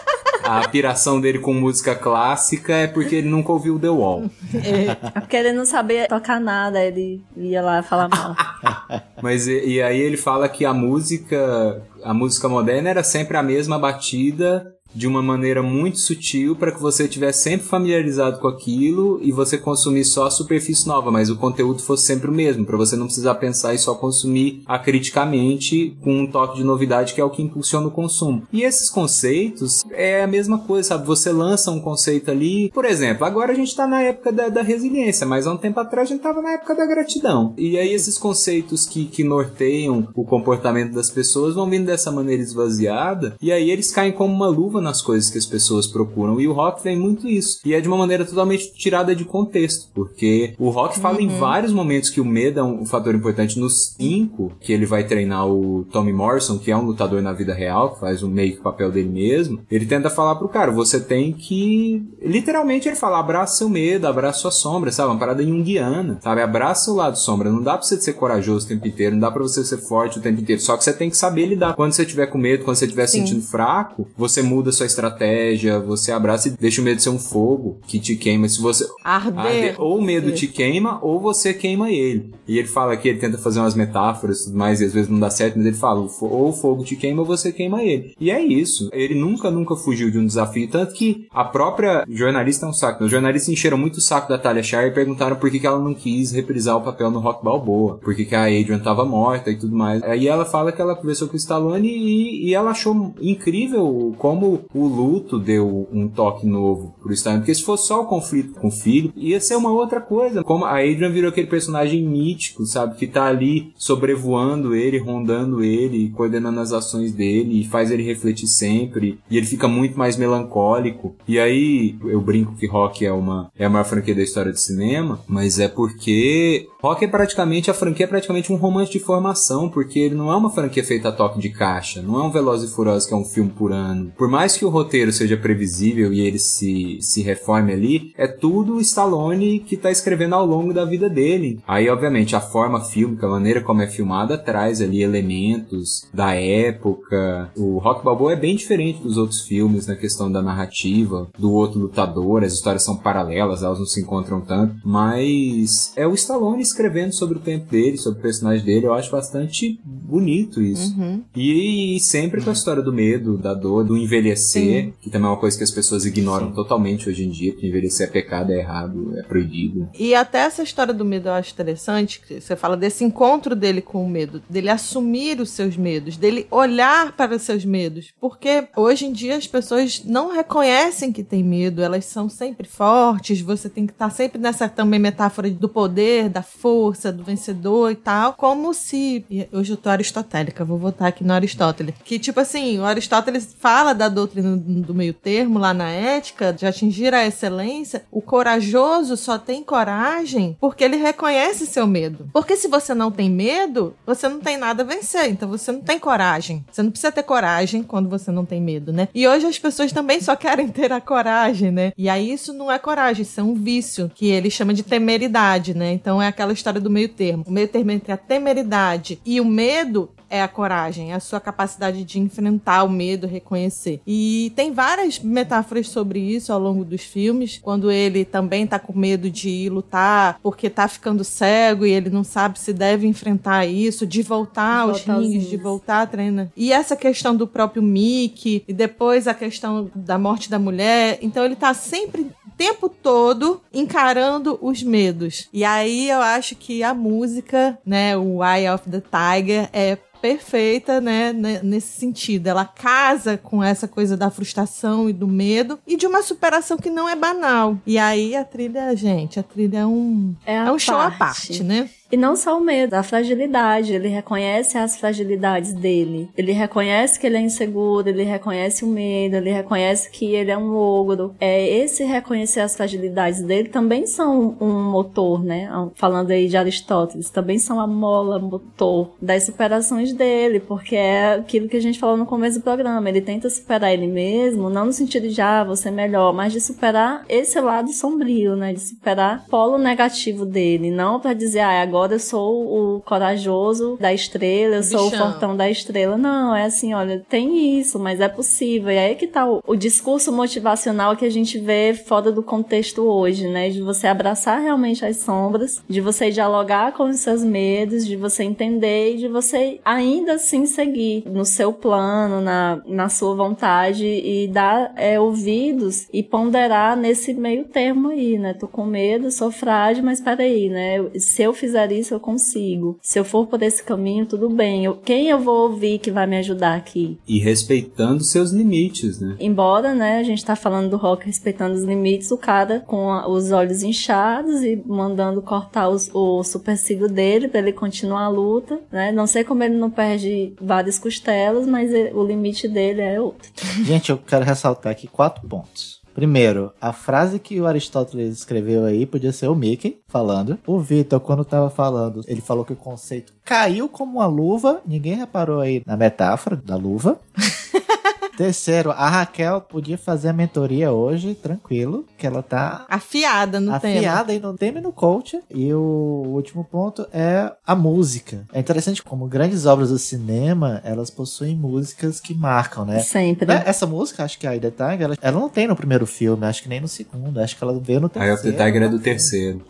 [0.43, 4.29] a piração dele com música clássica é porque ele nunca ouviu The Wall.
[4.53, 8.35] É, porque ele não sabia tocar nada, ele ia lá falar mal.
[9.21, 13.43] Mas e, e aí ele fala que a música, a música moderna era sempre a
[13.43, 19.19] mesma batida de uma maneira muito sutil para que você tivesse sempre familiarizado com aquilo
[19.21, 22.77] e você consumir só a superfície nova, mas o conteúdo fosse sempre o mesmo, para
[22.77, 27.23] você não precisar pensar e só consumir acriticamente com um toque de novidade que é
[27.23, 28.43] o que impulsiona o consumo.
[28.51, 31.07] E esses conceitos é a mesma coisa, sabe?
[31.07, 34.61] Você lança um conceito ali, por exemplo, agora a gente está na época da, da,
[34.61, 37.53] resiliência, mas há um tempo atrás a gente estava na época da gratidão.
[37.57, 42.41] E aí esses conceitos que, que norteiam o comportamento das pessoas vão vindo dessa maneira
[42.41, 46.39] esvaziada e aí eles caem como uma luva nas coisas que as pessoas procuram.
[46.39, 47.59] E o rock tem muito isso.
[47.65, 51.21] E é de uma maneira totalmente tirada de contexto, porque o rock fala uhum.
[51.21, 53.59] em vários momentos que o medo é um fator importante.
[53.59, 57.53] Nos cinco, que ele vai treinar o Tommy Morrison, que é um lutador na vida
[57.53, 60.99] real, que faz um meio que papel dele mesmo, ele tenta falar pro cara, você
[60.99, 62.03] tem que.
[62.21, 65.11] Literalmente ele fala, abraça seu medo, abraça sua sombra, sabe?
[65.11, 66.41] Uma parada junguiana, sabe?
[66.41, 67.51] Abraça o lado sombra.
[67.51, 70.19] Não dá pra você ser corajoso o tempo inteiro, não dá pra você ser forte
[70.19, 70.61] o tempo inteiro.
[70.61, 71.75] Só que você tem que saber lidar.
[71.75, 76.11] Quando você tiver com medo, quando você estiver sentindo fraco, você muda sua estratégia, você
[76.11, 78.47] abraça e deixa o medo ser um fogo que te queima.
[78.47, 78.87] Se você.
[79.03, 79.39] Arder.
[79.39, 82.33] Arder ou o medo te queima, ou você queima ele.
[82.47, 85.19] E ele fala que ele tenta fazer umas metáforas tudo mais, e às vezes não
[85.19, 88.13] dá certo, mas ele fala: ou o fogo te queima, ou você queima ele.
[88.19, 88.89] E é isso.
[88.91, 90.69] Ele nunca, nunca fugiu de um desafio.
[90.69, 93.03] Tanto que a própria jornalista é um saco.
[93.03, 95.79] Os jornalistas encheram muito o saco da Talia Shire e perguntaram por que, que ela
[95.79, 97.97] não quis reprisar o papel no Rock Balboa.
[97.97, 100.03] Por que, que a Adrian tava morta e tudo mais.
[100.03, 104.60] Aí ela fala que ela conversou com o Stallone e, e ela achou incrível como
[104.73, 107.41] o luto deu um toque novo pro Stallone.
[107.41, 110.43] Porque se fosse só o conflito com o filho, ia ser uma outra coisa.
[110.43, 112.95] Como a Adrian virou aquele personagem mítico, sabe?
[112.95, 118.47] Que tá ali sobrevoando ele, rondando ele, coordenando as ações dele e faz ele refletir
[118.47, 119.19] sempre.
[119.29, 121.15] E ele fica muito mais melancólico.
[121.27, 124.57] E aí, eu brinco que Rock é uma é a maior franquia da história do
[124.57, 129.69] cinema, mas é porque Rock é praticamente a franquia é praticamente um romance de formação,
[129.69, 132.69] porque ele não é uma franquia feita a toque de caixa, não é um Velozes
[132.69, 134.11] e Furiosos que é um filme por ano.
[134.17, 138.75] Por mais que o roteiro seja previsível e ele se, se reforme ali, é tudo
[138.75, 141.59] o Stallone que tá escrevendo ao longo da vida dele.
[141.67, 147.51] Aí, obviamente, a forma fílmica, a maneira como é filmada, traz ali elementos da época.
[147.55, 151.79] O Rock Balboa é bem diferente dos outros filmes na questão da narrativa, do outro
[151.79, 157.13] lutador, as histórias são paralelas, elas não se encontram tanto, mas é o Stallone escrevendo
[157.13, 160.95] sobre o tempo dele, sobre o personagem dele, eu acho bastante bonito isso.
[160.97, 161.23] Uhum.
[161.35, 163.97] E, e, sempre com a história do medo, da dor, do
[164.41, 164.93] envelhecer, Sim.
[165.01, 166.55] que também é uma coisa que as pessoas ignoram Sim.
[166.55, 169.89] totalmente hoje em dia, porque envelhecer é pecado, é errado, é proibido.
[169.97, 173.81] E até essa história do medo eu acho interessante, que você fala desse encontro dele
[173.81, 178.67] com o medo, dele assumir os seus medos, dele olhar para os seus medos, porque
[178.75, 183.69] hoje em dia as pessoas não reconhecem que tem medo, elas são sempre fortes, você
[183.69, 188.33] tem que estar sempre nessa também metáfora do poder, da força, do vencedor e tal,
[188.33, 189.25] como se.
[189.51, 191.95] Hoje eu tô aristotélica, vou voltar aqui no Aristóteles.
[192.03, 196.65] Que, tipo assim, o Aristóteles fala da doutrina do meio termo lá na ética, de
[196.65, 198.03] atingir a excelência.
[198.11, 202.29] O corajoso só tem coragem porque ele reconhece seu medo.
[202.31, 205.29] Porque se você não tem medo, você não tem nada a vencer.
[205.29, 206.65] Então você não tem coragem.
[206.71, 209.07] Você não precisa ter coragem quando você não tem medo, né?
[209.13, 211.93] E hoje as pessoas também só querem ter a coragem, né?
[211.97, 215.73] E aí isso não é coragem, isso é um vício, que ele chama de temeridade,
[215.73, 215.93] né?
[215.93, 217.43] Então é aquela história do meio termo.
[217.47, 221.39] O meio termo entre a temeridade e o medo é a coragem, é a sua
[221.39, 224.01] capacidade de enfrentar o medo, reconhecer.
[224.07, 228.97] E tem várias metáforas sobre isso ao longo dos filmes, quando ele também tá com
[228.97, 233.65] medo de ir lutar porque tá ficando cego e ele não sabe se deve enfrentar
[233.65, 236.47] isso, de voltar aos rings, de voltar a treinar.
[236.55, 241.19] E essa questão do próprio Mickey, e depois a questão da morte da mulher.
[241.21, 245.49] Então ele tá sempre tempo todo encarando os medos.
[245.51, 251.01] E aí eu acho que a música, né, o Eye of the Tiger é perfeita,
[251.01, 252.47] né, nesse sentido.
[252.47, 256.89] Ela casa com essa coisa da frustração e do medo e de uma superação que
[256.89, 257.77] não é banal.
[257.85, 260.81] E aí a trilha, gente, a trilha é um é, é um parte.
[260.83, 261.89] show à parte, né?
[262.11, 263.93] E não só o medo, a fragilidade.
[263.93, 266.29] Ele reconhece as fragilidades dele.
[266.37, 270.57] Ele reconhece que ele é inseguro, ele reconhece o medo, ele reconhece que ele é
[270.57, 271.33] um ogro.
[271.39, 275.69] É, esse reconhecer as fragilidades dele também são um motor, né?
[275.95, 281.69] Falando aí de Aristóteles, também são a mola motor das superações dele, porque é aquilo
[281.69, 283.07] que a gente falou no começo do programa.
[283.07, 286.59] Ele tenta superar ele mesmo, não no sentido de, ah, você é melhor, mas de
[286.59, 288.73] superar esse lado sombrio, né?
[288.73, 293.01] De superar o polo negativo dele, não para dizer, ah, agora agora eu sou o
[293.01, 295.27] corajoso da estrela, eu sou Bichão.
[295.27, 296.17] o fortão da estrela.
[296.17, 298.91] Não, é assim, olha, tem isso, mas é possível.
[298.91, 303.03] E aí que tá o, o discurso motivacional que a gente vê fora do contexto
[303.03, 303.69] hoje, né?
[303.69, 308.43] De você abraçar realmente as sombras, de você dialogar com os seus medos, de você
[308.43, 314.47] entender e de você ainda assim seguir no seu plano, na, na sua vontade e
[314.47, 318.55] dar é, ouvidos e ponderar nesse meio termo aí, né?
[318.55, 320.97] Tô com medo, sou frágil, mas peraí, né?
[321.19, 322.97] Se eu fizer fizer isso, eu consigo.
[323.01, 324.85] Se eu for por esse caminho, tudo bem.
[324.85, 327.19] Eu, quem eu vou ouvir que vai me ajudar aqui?
[327.27, 329.35] E respeitando seus limites, né?
[329.39, 333.27] Embora, né, a gente tá falando do rock respeitando os limites, o cara com a,
[333.27, 338.79] os olhos inchados e mandando cortar os, o supercílio dele pra ele continuar a luta,
[338.91, 339.11] né?
[339.11, 343.49] Não sei como ele não perde várias costelas, mas ele, o limite dele é outro.
[343.83, 346.00] Gente, eu quero ressaltar aqui quatro pontos.
[346.13, 350.59] Primeiro, a frase que o Aristóteles escreveu aí podia ser o Mickey falando.
[350.65, 354.81] O Vitor, quando tava falando, ele falou que o conceito caiu como uma luva.
[354.85, 357.19] Ninguém reparou aí na metáfora da luva.
[358.37, 363.97] Terceiro, a Raquel podia fazer a mentoria hoje, tranquilo, que ela tá Afiada no tema.
[363.97, 365.39] afiada aí no tema e no coach.
[365.49, 368.45] E o último ponto é a música.
[368.53, 372.99] É interessante como grandes obras do cinema, elas possuem músicas que marcam, né?
[372.99, 373.45] Sempre.
[373.45, 373.63] Né?
[373.65, 376.45] Essa música, acho que a Eye the Tiger, ela, ela não tem no primeiro filme,
[376.45, 378.33] acho que nem no segundo, acho que ela veio no terceiro.
[378.35, 379.03] of the Tiger é do né?
[379.03, 379.65] terceiro.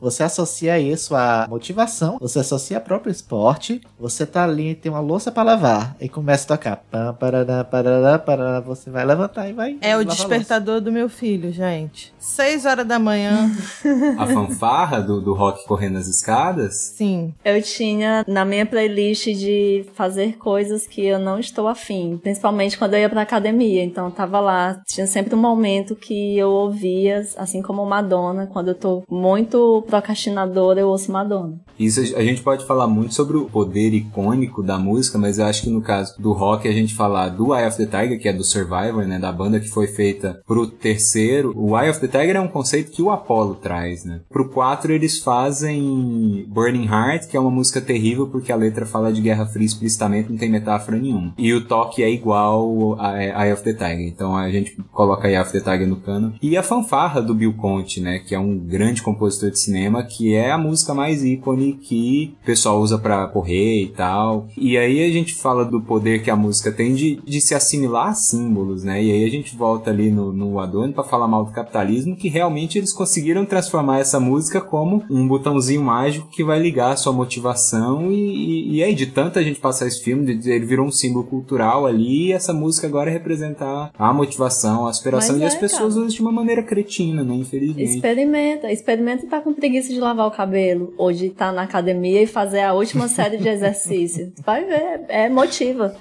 [0.00, 5.00] Você associa isso à motivação, você associa ao próprio esporte, você tá ali, tem uma
[5.00, 6.76] louça pra lavar, e começa a tocar.
[6.90, 9.76] Pam, parará, parará, parará, você vai levantar e vai.
[9.80, 12.12] É o despertador do meu filho, gente.
[12.18, 13.50] Seis horas da manhã,
[14.18, 16.74] A fanfarra do, do rock correndo as escadas.
[16.96, 17.34] sim.
[17.44, 22.94] Eu tinha na minha playlist de fazer coisas que eu não estou afim, principalmente quando
[22.94, 23.82] eu ia pra academia.
[23.84, 28.74] Então tava lá, tinha sempre um momento que eu ouvia, assim como Madonna, quando eu
[28.74, 31.60] tô muito procrastinadora, eu ouço Madonna.
[31.78, 35.62] Isso a gente pode falar muito sobre o poder icônico da música, mas eu acho
[35.62, 38.32] que no caso do rock a gente falar do Eye of the Tiger, que é
[38.32, 41.52] do Survivor, né, da banda que foi feita pro terceiro.
[41.54, 44.20] O Eye of the Tiger é um conceito que o Apollo traz, né?
[44.30, 49.12] Pro 4 eles fazem Burning Heart, que é uma música terrível porque a letra fala
[49.12, 51.34] de Guerra Fria explicitamente, não tem metáfora nenhuma.
[51.36, 55.40] E o toque é igual a Eye of the Tiger, então a gente coloca Eye
[55.40, 56.34] of the Tiger no cano.
[56.40, 59.75] E a fanfarra do Bill Conte, né, que é um grande compositor de cinema,
[60.08, 64.46] que é a música mais ícone que o pessoal usa pra correr e tal.
[64.56, 68.08] E aí a gente fala do poder que a música tem de, de se assimilar
[68.08, 69.02] a símbolos, né?
[69.02, 72.28] E aí a gente volta ali no, no Adorno pra falar mal do capitalismo, que
[72.28, 77.12] realmente eles conseguiram transformar essa música como um botãozinho mágico que vai ligar a sua
[77.12, 81.24] motivação e, e, e aí de tanta gente passar esse filme, ele virou um símbolo
[81.24, 85.58] cultural ali e essa música agora representa a motivação, a aspiração Mas e as é,
[85.58, 86.04] pessoas cara.
[86.04, 87.34] usam de uma maneira cretina, né?
[87.34, 87.96] Infelizmente.
[87.96, 92.26] Experimenta, experimenta estar com preguiça de lavar o cabelo, ou de estar na academia e
[92.26, 94.30] fazer a última série de exercícios.
[94.44, 95.96] Vai ver, é motiva.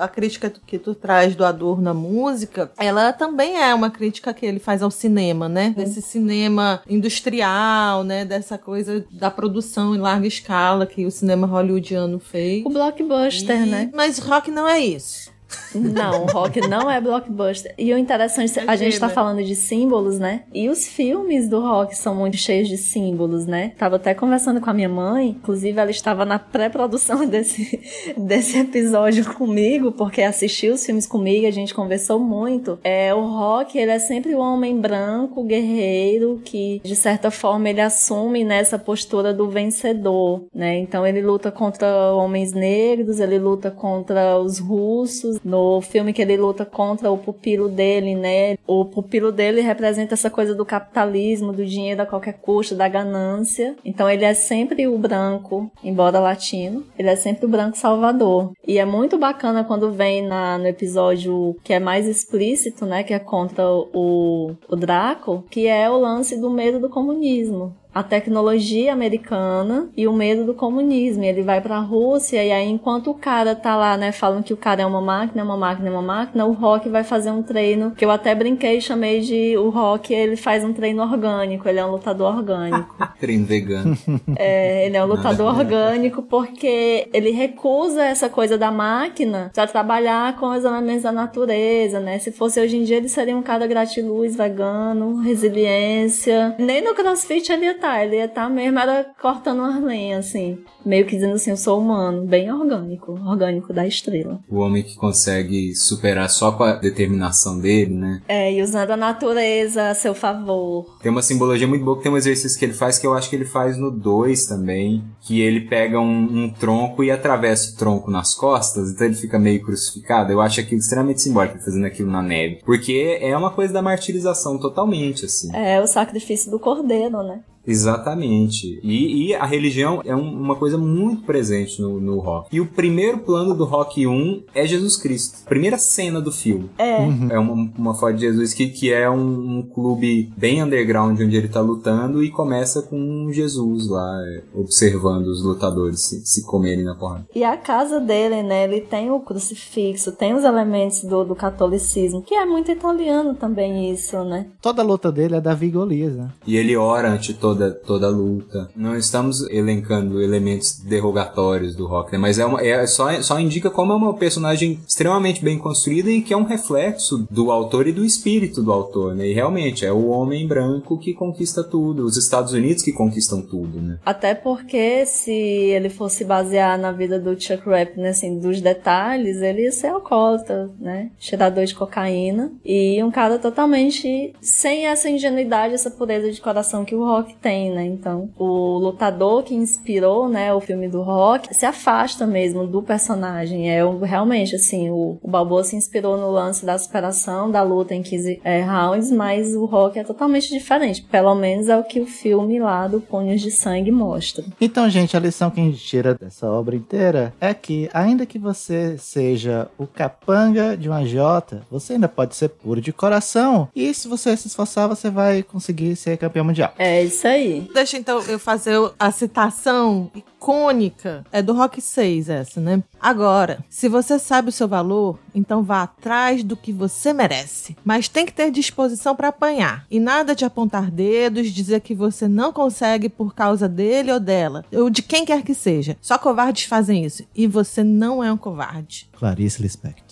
[0.00, 4.44] A crítica que tu traz do Adorno na música, ela também é uma crítica que
[4.44, 5.72] ele faz ao cinema, né?
[5.76, 8.24] Desse cinema industrial, né?
[8.26, 12.64] Dessa coisa da produção em larga escala que o cinema hollywoodiano fez.
[12.66, 13.90] O blockbuster, E- né?
[13.94, 15.30] Mas rock não é isso.
[15.74, 17.74] Não, o rock não é blockbuster.
[17.78, 19.08] E o interessante, a gente tá Imagina.
[19.08, 20.42] falando de símbolos, né?
[20.52, 23.72] E os filmes do rock são muito cheios de símbolos, né?
[23.78, 27.80] Tava até conversando com a minha mãe, inclusive ela estava na pré-produção desse,
[28.16, 32.78] desse episódio comigo, porque assistiu os filmes comigo, a gente conversou muito.
[32.84, 37.80] É, o rock, ele é sempre o homem branco, guerreiro, que de certa forma ele
[37.80, 40.78] assume nessa postura do vencedor, né?
[40.78, 46.36] Então ele luta contra homens negros, ele luta contra os russos, no filme que ele
[46.36, 48.56] luta contra o pupilo dele, né?
[48.66, 53.76] O pupilo dele representa essa coisa do capitalismo, do dinheiro a qualquer custo, da ganância.
[53.84, 58.52] Então ele é sempre o branco, embora latino, ele é sempre o branco salvador.
[58.66, 63.02] E é muito bacana quando vem na, no episódio que é mais explícito, né?
[63.02, 68.02] Que é contra o, o Draco, que é o lance do medo do comunismo a
[68.02, 71.24] tecnologia americana e o medo do comunismo.
[71.24, 74.56] Ele vai pra Rússia e aí enquanto o cara tá lá, né, falando que o
[74.56, 77.42] cara é uma máquina, é uma máquina, é uma máquina, o Rock vai fazer um
[77.42, 81.68] treino que eu até brinquei e chamei de o Rock, ele faz um treino orgânico,
[81.68, 82.94] ele é um lutador orgânico.
[83.18, 83.96] Treino vegano.
[84.36, 90.36] É, ele é um lutador orgânico porque ele recusa essa coisa da máquina pra trabalhar
[90.36, 92.18] com os elementos da natureza, né?
[92.18, 96.54] Se fosse hoje em dia, ele seria um cara gratiluz, vegano, resiliência.
[96.58, 100.58] Nem no crossfit ele ia estar, ele ia estar mesmo, era cortando umas lenhas, assim.
[100.84, 104.40] Meio que dizendo assim, eu sou humano, bem orgânico, orgânico da estrela.
[104.48, 108.22] O homem que consegue superar só com a determinação dele, né?
[108.28, 110.96] É, e usando a natureza a seu favor.
[111.02, 113.28] Tem uma simbologia muito boa que tem um exercício que ele faz que eu acho
[113.28, 115.04] que ele faz no 2 também.
[115.20, 119.38] Que ele pega um, um tronco e atravessa o tronco nas costas, então ele fica
[119.38, 120.32] meio crucificado.
[120.32, 122.60] Eu acho aquilo extremamente simbólico, ele fazendo aquilo na neve.
[122.64, 125.54] Porque é uma coisa da martirização totalmente, assim.
[125.54, 127.40] É o sacrifício do cordeiro, né?
[127.68, 128.80] Exatamente.
[128.82, 132.48] E, e a religião é um- uma coisa muito presente no, no rock.
[132.54, 135.44] E o primeiro plano do Rock 1 é Jesus Cristo.
[135.44, 136.70] Primeira cena do filme.
[136.78, 136.98] É.
[137.30, 141.36] É uma, uma foto de Jesus que, que é um, um clube bem underground onde
[141.36, 146.84] ele tá lutando e começa com Jesus lá, é, observando os lutadores se, se comerem
[146.84, 147.26] na porrada.
[147.34, 148.64] E a casa dele, né?
[148.64, 153.90] Ele tem o crucifixo, tem os elementos do, do catolicismo, que é muito italiano também
[153.92, 154.46] isso, né?
[154.60, 156.30] Toda a luta dele é Davi e Golias, né?
[156.46, 158.68] E ele ora ante toda, toda a luta.
[158.76, 162.18] Não estamos elencando elementos derrogatórios do rock, né?
[162.18, 166.22] Mas é, uma, é só, só indica como é uma personagem extremamente bem construída e
[166.22, 169.28] que é um reflexo do autor e do espírito do autor, né?
[169.28, 173.80] E realmente é o homem branco que conquista tudo, os Estados Unidos que conquistam tudo,
[173.80, 173.98] né?
[174.04, 179.62] Até porque se ele fosse basear na vida do Chuck Rapp, assim, dos detalhes, ele
[179.62, 181.10] ia ser alcoólatra, né?
[181.18, 182.52] Cheirador de cocaína.
[182.64, 187.47] E um cara totalmente sem essa ingenuidade, essa pureza de coração que o rock tem,
[187.48, 187.84] né?
[187.86, 193.70] Então, o lutador que inspirou, né, o filme do rock, se afasta mesmo do personagem.
[193.70, 197.94] É o- realmente, assim, o, o Balboa se inspirou no lance da superação, da luta
[197.94, 201.02] em 15 é, rounds, mas o rock é totalmente diferente.
[201.02, 204.44] Pelo menos é o que o filme lá do Punhos de Sangue mostra.
[204.60, 208.38] Então, gente, a lição que a gente tira dessa obra inteira é que, ainda que
[208.38, 213.68] você seja o capanga de uma Jota, você ainda pode ser puro de coração.
[213.74, 216.72] E se você se esforçar, você vai conseguir ser campeão mundial.
[216.78, 217.37] É isso aí.
[217.72, 221.24] Deixa então eu fazer a citação icônica.
[221.30, 222.82] É do Rock 6 essa, né?
[223.00, 227.76] Agora, se você sabe o seu valor, então vá atrás do que você merece.
[227.84, 229.86] Mas tem que ter disposição para apanhar.
[229.90, 234.64] E nada de apontar dedos, dizer que você não consegue por causa dele ou dela,
[234.72, 235.96] ou de quem quer que seja.
[236.00, 237.24] Só covardes fazem isso.
[237.34, 239.08] E você não é um covarde.
[239.12, 240.07] Clarice Lispector.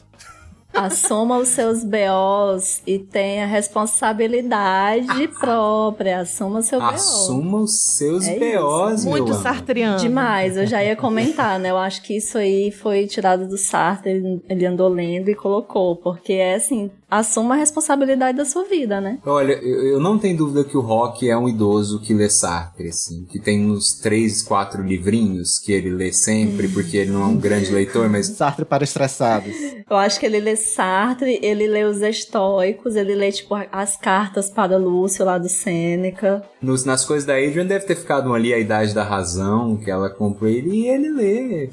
[0.77, 6.21] Assuma os seus BOs e tenha responsabilidade própria.
[6.21, 6.87] Assuma o seu BO.
[6.87, 9.43] Assuma os seus É BOs, meu Muito amor.
[9.43, 9.99] sartriano.
[9.99, 11.71] Demais, eu já ia comentar, né?
[11.71, 16.35] Eu acho que isso aí foi tirado do Sartre, ele andou lendo e colocou, porque
[16.35, 19.19] é assim, assuma a responsabilidade da sua vida, né?
[19.25, 22.89] Olha, eu, eu não tenho dúvida que o Rock é um idoso que lê Sartre,
[22.89, 27.27] assim, que tem uns três, quatro livrinhos que ele lê sempre, porque ele não é
[27.27, 29.53] um grande leitor, mas Sartre para estressados.
[29.89, 34.51] Eu acho que ele lê Sartre, ele lê os estoicos, ele lê, tipo, as cartas
[34.51, 36.43] para Lúcio lá do Sêneca.
[36.61, 40.11] nos- nas coisas da Adrian deve ter ficado ali a Idade da Razão, que ela
[40.11, 41.69] comprou ele, e ele lê.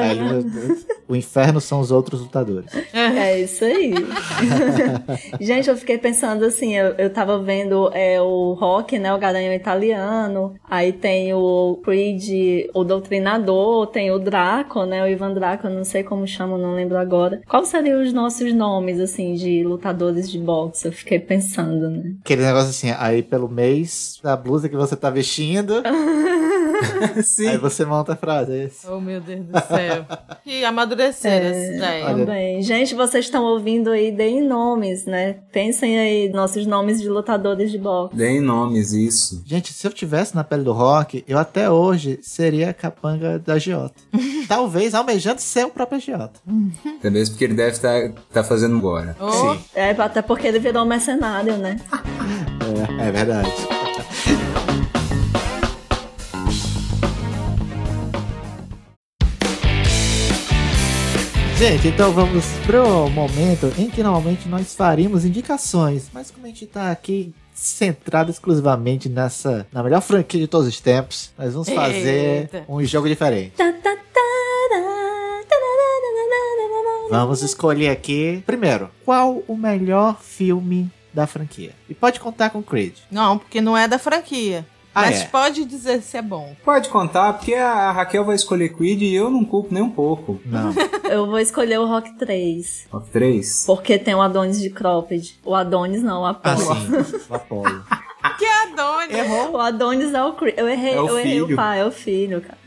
[0.00, 2.70] Aí, meu Deus, o inferno são os outros lutadores.
[2.92, 3.73] É isso aí.
[5.40, 9.52] Gente, eu fiquei pensando assim, eu, eu tava vendo é, o Rock, né, o Garanhão
[9.52, 15.70] italiano, aí tem o Creed, o Doutrinador, tem o Draco, né, o Ivan Draco, eu
[15.70, 17.40] não sei como chama, não lembro agora.
[17.48, 20.86] Quais seriam os nossos nomes, assim, de lutadores de boxe?
[20.86, 22.14] Eu fiquei pensando, né?
[22.20, 25.82] Aquele negócio assim, aí pelo mês da blusa que você tá vestindo,
[27.22, 27.48] Sim.
[27.48, 28.52] aí você monta a frase.
[28.52, 28.86] É isso.
[28.90, 30.04] Oh, meu Deus do céu.
[31.46, 32.04] essa ideia.
[32.06, 32.16] Olha.
[32.26, 32.62] Também.
[32.62, 35.36] Gente, vocês estão ouvindo aí, deem nomes, né?
[35.52, 38.14] Pensem aí, nossos nomes de lutadores de boxe.
[38.16, 39.42] Deem nomes, isso.
[39.46, 43.58] Gente, se eu tivesse na pele do rock, eu até hoje seria a capanga da
[43.58, 43.94] Giota.
[44.48, 46.40] Talvez almejando ser o próprio Giota.
[46.98, 49.16] Até mesmo porque ele deve estar fazendo agora.
[49.20, 51.80] Oh, Sim, É, até porque ele virou mercenário, né?
[53.00, 53.83] é, é verdade.
[61.66, 66.66] Gente, então vamos pro momento em que normalmente nós faríamos indicações, mas como a gente
[66.66, 72.50] tá aqui centrado exclusivamente nessa na melhor franquia de todos os tempos, nós vamos fazer
[72.52, 72.66] Eita.
[72.68, 73.54] um jogo diferente.
[77.08, 78.42] Vamos escolher aqui.
[78.44, 81.72] Primeiro, qual o melhor filme da franquia?
[81.88, 82.94] E pode contar com o Creed.
[83.10, 84.66] Não, porque não é da franquia.
[84.94, 85.24] Ah, Mas é?
[85.24, 86.54] pode dizer se é bom.
[86.64, 90.40] Pode contar, porque a Raquel vai escolher Creed e eu não culpo nem um pouco.
[90.46, 90.72] Não.
[91.10, 92.86] Eu vou escolher o Rock 3.
[92.90, 93.64] Top 3.
[93.66, 95.38] Porque tem o Adonis de Cropped.
[95.44, 96.72] O Adonis não, o Apollo.
[96.72, 97.84] Assim, o Apolo.
[98.38, 99.50] Que Adonis.
[99.52, 101.90] O Adonis é o Cre- Eu errei, É o eu errei o pai, é o
[101.92, 102.58] filho, cara.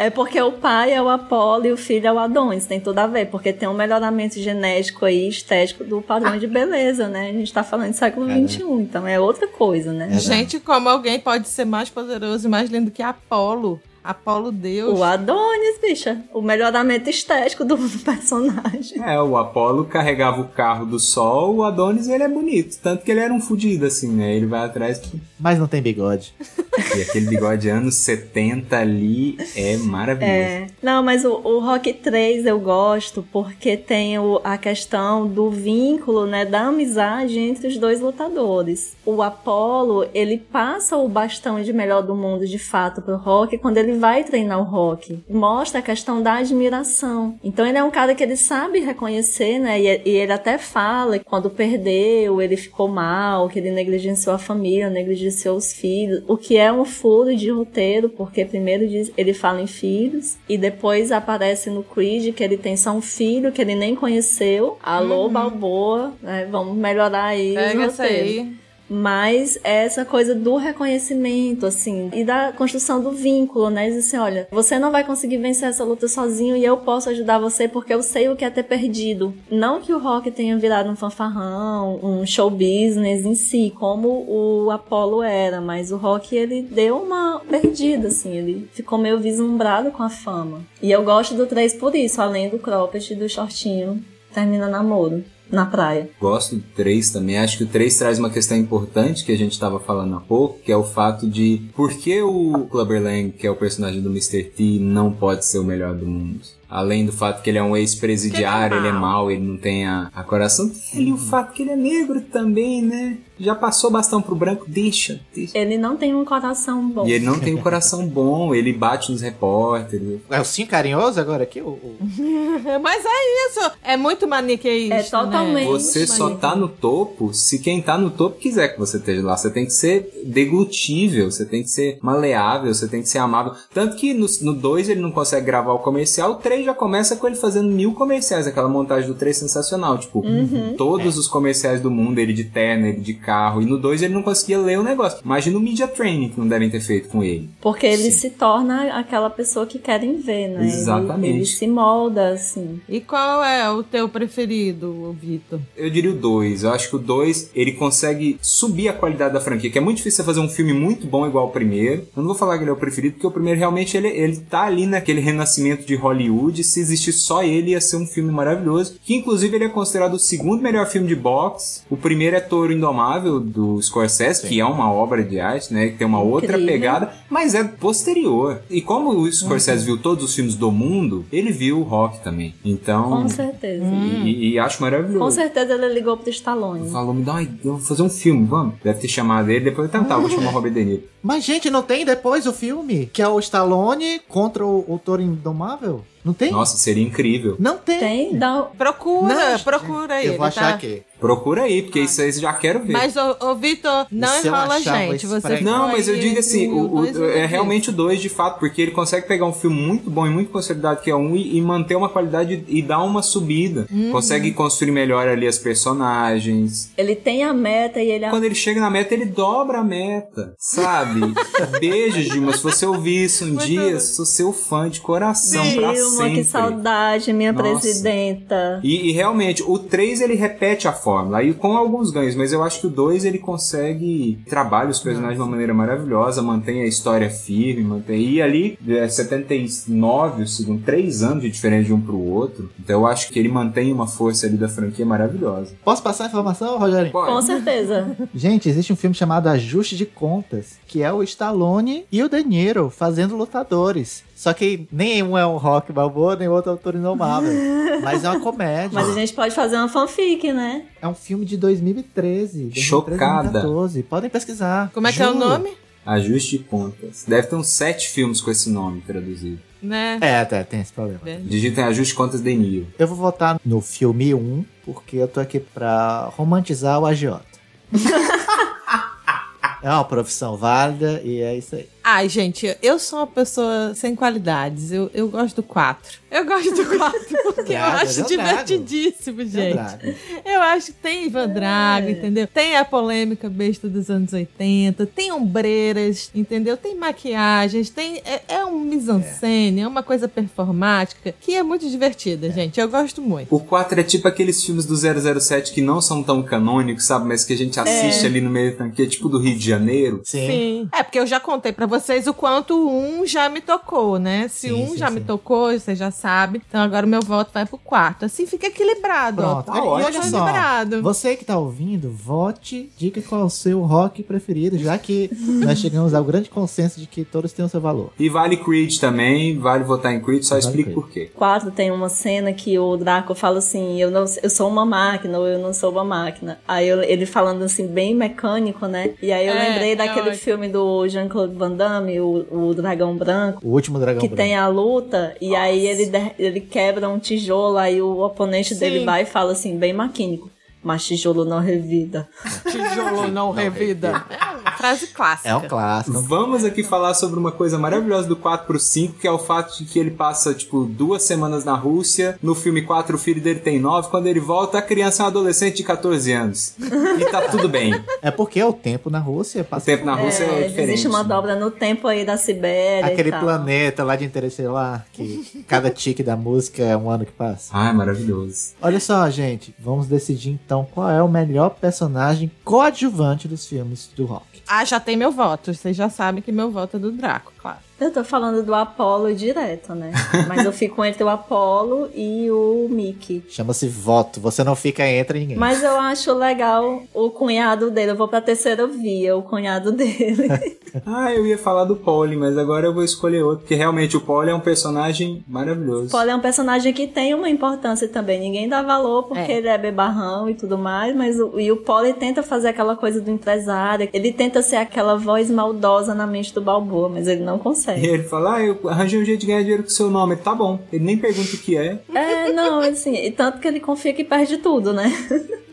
[0.00, 2.98] É porque o pai é o Apolo e o filho é o Adonis, tem tudo
[3.00, 7.28] a ver, porque tem um melhoramento genético aí, estético do padrão de beleza, né?
[7.28, 8.26] A gente tá falando de século.
[8.26, 10.08] XXI, então é outra coisa, né?
[10.18, 13.78] Gente, como alguém pode ser mais poderoso e mais lindo que Apolo?
[14.02, 14.98] Apolo Deus.
[14.98, 16.22] O Adonis, bicha.
[16.32, 19.02] O melhoramento estético do, do personagem.
[19.02, 22.78] É, o Apollo carregava o carro do sol, o Adonis ele é bonito.
[22.82, 24.34] Tanto que ele era um fudido, assim, né?
[24.34, 25.00] Ele vai atrás.
[25.38, 26.34] Mas não tem bigode.
[26.96, 30.32] E aquele bigode anos 70 ali é maravilhoso.
[30.32, 30.66] É.
[30.82, 36.26] Não, mas o, o Rock 3 eu gosto porque tem o, a questão do vínculo,
[36.26, 38.96] né, da amizade entre os dois lutadores.
[39.04, 43.76] O Apollo, ele passa o bastão de melhor do mundo de fato pro Rock quando
[43.76, 45.18] ele vai treinar o Rock.
[45.28, 47.38] Mostra a questão da admiração.
[47.42, 51.18] Então ele é um cara que ele sabe reconhecer, né, e, e ele até fala
[51.18, 56.36] que quando perdeu, ele ficou mal, que ele negligenciou a família, negligenciou os filhos, o
[56.36, 61.12] que é um furo de roteiro, porque primeiro diz, ele fala em filhos e depois
[61.12, 64.78] aparece no Creed que ele tem só um filho que ele nem conheceu.
[64.82, 65.32] Alô, Uhum.
[65.32, 66.46] Balboa, né?
[66.50, 68.24] Vamos melhorar aí Pega o essa roteiro.
[68.28, 68.52] aí.
[68.90, 73.88] Mas é essa coisa do reconhecimento, assim, e da construção do vínculo, né?
[73.88, 77.38] Diz assim, olha, você não vai conseguir vencer essa luta sozinho e eu posso ajudar
[77.38, 79.32] você porque eu sei o que é ter perdido.
[79.50, 84.70] Não que o Rock tenha virado um fanfarrão, um show business em si, como o
[84.70, 90.02] Apollo era, mas o Rock, ele deu uma perdida, assim, ele ficou meio vislumbrado com
[90.02, 90.62] a fama.
[90.82, 95.24] E eu gosto do 3 por isso, além do cropped e do shortinho, termina namoro.
[95.50, 96.10] Na praia.
[96.20, 97.38] Gosto do 3 também.
[97.38, 100.60] Acho que o 3 traz uma questão importante que a gente estava falando há pouco,
[100.60, 104.10] que é o fato de por que o Clubber Lang, que é o personagem do
[104.10, 104.44] Mr.
[104.44, 106.40] T, não pode ser o melhor do mundo.
[106.70, 109.56] Além do fato que ele é um ex-presidiário, ele ele é é mau, ele não
[109.56, 110.70] tem a, a coração.
[110.94, 113.18] E o fato que ele é negro também, né?
[113.38, 115.56] Já passou bastão pro branco, deixa, deixa.
[115.56, 117.06] Ele não tem um coração bom.
[117.06, 120.20] E ele não tem um coração bom, ele bate nos repórteres.
[120.28, 121.60] É o sim carinhoso agora aqui?
[121.62, 121.96] O, o-
[122.82, 123.70] Mas é isso.
[123.82, 124.94] É muito maniqueísta.
[124.94, 125.64] É totalmente.
[125.66, 125.78] Né?
[125.78, 129.36] Você só tá no topo se quem tá no topo quiser que você esteja lá.
[129.36, 133.54] Você tem que ser deglutível, você tem que ser maleável, você tem que ser amável.
[133.72, 137.26] Tanto que no 2 ele não consegue gravar o comercial, o 3 já começa com
[137.26, 138.46] ele fazendo mil comerciais.
[138.46, 139.98] Aquela montagem do 3 sensacional.
[139.98, 140.74] Tipo, Uhum.
[140.76, 143.62] todos os comerciais do mundo, ele de terno, ele de carro.
[143.62, 145.20] E no 2 ele não conseguia ler o negócio.
[145.24, 147.48] Imagina o media training que não devem ter feito com ele.
[147.60, 148.10] Porque ele Sim.
[148.10, 150.60] se torna aquela pessoa que querem ver, né?
[150.60, 151.36] Ele- Exatamente.
[151.36, 152.80] Ele, se molda, assim.
[152.88, 155.60] E qual é o teu preferido, Vitor?
[155.76, 156.62] Eu diria o 2.
[156.64, 159.98] Eu acho que o 2 ele consegue subir a qualidade da franquia, que é muito
[159.98, 162.02] difícil você fazer um filme muito bom igual o primeiro.
[162.16, 164.36] Eu não vou falar que ele é o preferido, porque o primeiro realmente ele, ele
[164.38, 166.49] tá ali naquele renascimento de Hollywood.
[166.62, 168.96] Se existir só ele, ia ser um filme maravilhoso.
[169.02, 171.82] Que inclusive ele é considerado o segundo melhor filme de boxe.
[171.88, 175.88] O primeiro é Toro Indomável, do Scorsese, que é uma obra de arte, né?
[175.88, 176.66] Que tem uma outra Incrível.
[176.66, 178.60] pegada, mas é posterior.
[178.68, 182.54] E como o Scorsese viu todos os filmes do mundo, ele viu o rock também.
[182.64, 183.10] Então.
[183.10, 183.84] Com certeza.
[184.24, 185.24] E, e acho maravilhoso.
[185.24, 186.90] Com certeza ele ligou pro Stallone.
[186.90, 188.74] Falou, me dá uma ideia, eu vou fazer um filme, vamos.
[188.82, 191.02] Deve ter chamado ele, depois então tá, vou chamar o Robert De Niro.
[191.22, 193.06] Mas, gente, não tem depois o filme?
[193.12, 196.04] Que é o Stallone contra o, o Toro Indomável?
[196.24, 196.50] Não tem?
[196.50, 197.56] Nossa, seria incrível.
[197.58, 197.98] Não tem.
[197.98, 198.38] Tem?
[198.38, 198.62] Dá...
[198.76, 200.26] Procura, Não, procura aí.
[200.26, 201.02] Eu vou ele achar tá- aqui.
[201.20, 202.92] Procura aí, porque isso aí eu já quero ver.
[202.92, 205.26] Mas, ô, ô Vitor, não enrola a gente.
[205.26, 208.58] Você Não, mas eu digo assim, o, o- dois é realmente o 2 de fato,
[208.58, 211.56] porque ele consegue pegar um filme muito bom e muito consolidado que é um e,
[211.56, 213.86] e manter uma qualidade e dar uma subida.
[213.90, 214.10] Uhum.
[214.12, 216.90] Consegue construir melhor ali as personagens.
[216.96, 218.28] Ele tem a meta e ele...
[218.30, 221.20] Quando ele chega na meta, ele dobra a meta, sabe?
[221.80, 222.52] Beijo, Dilma.
[222.56, 224.00] Se você ouvir isso um Muito dia, bom.
[224.00, 226.34] sou seu fã de coração pra Dilma, sempre.
[226.34, 227.80] que saudade, minha Nossa.
[227.80, 228.80] presidenta.
[228.82, 232.62] E, e realmente, o 3 ele repete a fórmula, aí com alguns ganhos, mas eu
[232.62, 236.86] acho que o 2 ele consegue trabalha os personagens de uma maneira maravilhosa, mantém a
[236.86, 238.20] história firme, mantém.
[238.20, 242.70] E ali, é 79, o segundo, 3 anos de diferença de um pro outro.
[242.78, 245.72] Então eu acho que ele mantém uma força ali da franquia maravilhosa.
[245.84, 247.12] Posso passar a informação, Rogerinho?
[247.12, 247.32] Pode.
[247.32, 248.16] Com certeza.
[248.32, 252.42] Gente, existe um filme chamado Ajuste de Contas, que é o Stallone e o De
[252.44, 254.22] Niro fazendo lutadores.
[254.40, 257.52] Só que nem um é um rock balboa, nem o outro é o Toro Indomável.
[258.02, 258.88] Mas é uma comédia.
[258.90, 260.86] Mas a gente pode fazer uma fanfic, né?
[261.02, 262.70] É um filme de 2013.
[262.70, 263.50] 2013, Chocada.
[263.50, 264.02] 2014.
[264.02, 264.90] Podem pesquisar.
[264.94, 265.46] Como é que é o Juro.
[265.46, 265.76] nome?
[266.06, 267.26] Ajuste de contas.
[267.28, 269.60] Deve ter uns 7 filmes com esse nome traduzido.
[269.82, 270.16] Né?
[270.22, 271.20] É, até tem esse problema.
[271.42, 272.86] Digitem Ajuste de Contas de Niro.
[272.98, 277.44] Eu vou votar no filme 1, porque eu tô aqui pra romantizar o agiota.
[279.82, 281.86] é uma profissão válida e é isso aí.
[282.12, 284.90] Ai, gente, eu sou uma pessoa sem qualidades.
[284.90, 286.18] Eu, eu gosto do 4.
[286.28, 287.20] Eu gosto do 4
[287.54, 288.42] porque eu Nada, acho eu trago.
[288.42, 289.72] divertidíssimo, gente.
[289.74, 290.14] Drago.
[290.44, 292.10] Eu acho que tem Ivan Drago, É.
[292.10, 292.48] entendeu?
[292.48, 296.76] Tem a polêmica besta dos anos 80, tem ombreiras, entendeu?
[296.76, 298.20] Tem maquiagens, tem.
[298.24, 299.86] É, é um mise-en-scène, é.
[299.86, 302.80] uma coisa performática que é muito divertida, gente.
[302.80, 303.54] Eu gosto muito.
[303.54, 307.28] O 4 é tipo aqueles filmes do 007 que não são tão canônicos, sabe?
[307.28, 310.20] Mas que a gente assiste ali no meio da franquia, tipo do Rio de Janeiro.
[310.24, 310.46] Sim.
[310.46, 310.88] Sim.
[310.92, 314.48] É, porque eu já contei pra vocês o quanto um já me tocou, né?
[314.48, 315.14] Se Sim, um sim, já sim.
[315.14, 316.60] me tocou, você já sabe.
[316.68, 318.24] Então agora o meu voto vai pro quarto.
[318.24, 319.62] Assim fica equilibrado, ó.
[319.62, 319.66] Pronto.
[319.66, 321.02] Tá e olha ótimo, só, equilibrado.
[321.02, 325.30] você que tá ouvindo, vote, diga qual é o seu rock preferido, já que
[325.64, 328.10] nós chegamos ao grande consenso de que todos têm o seu valor.
[328.18, 330.94] E vale Creed também, vale votar em Creed, só Vale explique Creed.
[330.94, 331.30] por quê.
[331.34, 335.38] 4 tem uma cena que o Draco fala assim: eu, não, eu sou uma máquina
[335.38, 336.58] ou eu não sou uma máquina.
[336.66, 339.14] Aí eu- ele falando assim, bem mecânico, né?
[339.22, 340.36] E aí eu É, lembrei é daquele ótimo.
[340.42, 341.89] filme do Jean-Claude Van Damme,
[342.20, 343.66] o, o Dragão Branco.
[343.66, 344.42] O último dragão Que branco.
[344.42, 349.04] tem a luta, e aí ele, ele quebra um tijolo, aí o oponente dele Sim.
[349.04, 350.50] vai e fala assim, bem maquínico.
[350.82, 352.26] Mas tijolo não revida.
[352.70, 354.24] Tijolo não revida.
[354.30, 355.48] É uma frase clássica.
[355.50, 356.20] É um clássico.
[356.22, 359.76] Vamos aqui falar sobre uma coisa maravilhosa do 4 pro 5, que é o fato
[359.78, 362.38] de que ele passa, tipo, duas semanas na Rússia.
[362.42, 364.08] No filme 4, o filho dele tem 9.
[364.08, 366.74] Quando ele volta, a criança é um adolescente de 14 anos.
[366.80, 367.94] E tá tudo bem.
[368.22, 370.90] É porque o tempo na Rússia O passa tempo na Rússia é, É, diferente.
[370.92, 373.08] existe uma dobra no tempo aí da Sibéria.
[373.08, 373.40] e aquele tal.
[373.40, 377.70] planeta lá de Interestelar, que cada tique da música é um ano que passa.
[377.72, 378.72] Ai, maravilhoso.
[378.82, 384.24] Olha só, gente, vamos decidir então qual é o melhor personagem coadjuvante dos filmes do
[384.24, 384.62] rock.
[384.68, 385.74] Ah, já tem meu voto.
[385.74, 387.78] Vocês já sabem que meu voto é do Draco, claro.
[388.00, 390.12] Eu tô falando do Apollo direto, né?
[390.46, 393.44] Mas eu fico entre o Apollo e o Mickey.
[393.50, 395.58] Chama-se voto, você não fica entre ninguém.
[395.58, 398.12] Mas eu acho legal o cunhado dele.
[398.12, 400.48] Eu vou pra terceira via, o cunhado dele.
[401.06, 404.20] Ah, eu ia falar do Polly, mas agora eu vou escolher outro, porque realmente o
[404.20, 406.10] Polly é um personagem maravilhoso.
[406.10, 408.40] Paul é um personagem que tem uma importância também.
[408.40, 409.58] Ninguém dá valor porque É.
[409.58, 413.20] ele é bebarrão e tudo mais, mas o, e o Paul tenta fazer aquela coisa
[413.20, 414.08] do empresário.
[414.12, 418.06] Ele tenta ser aquela voz maldosa na mente do Balboa, mas ele não E consegue.
[418.06, 420.36] ele fala, ah, eu arranjei um jeito de ganhar dinheiro com o seu nome.
[420.36, 420.78] Tá bom.
[420.92, 421.98] Ele nem pergunta o que é.
[422.14, 425.12] É, não, assim, e tanto que ele confia que perde tudo, né?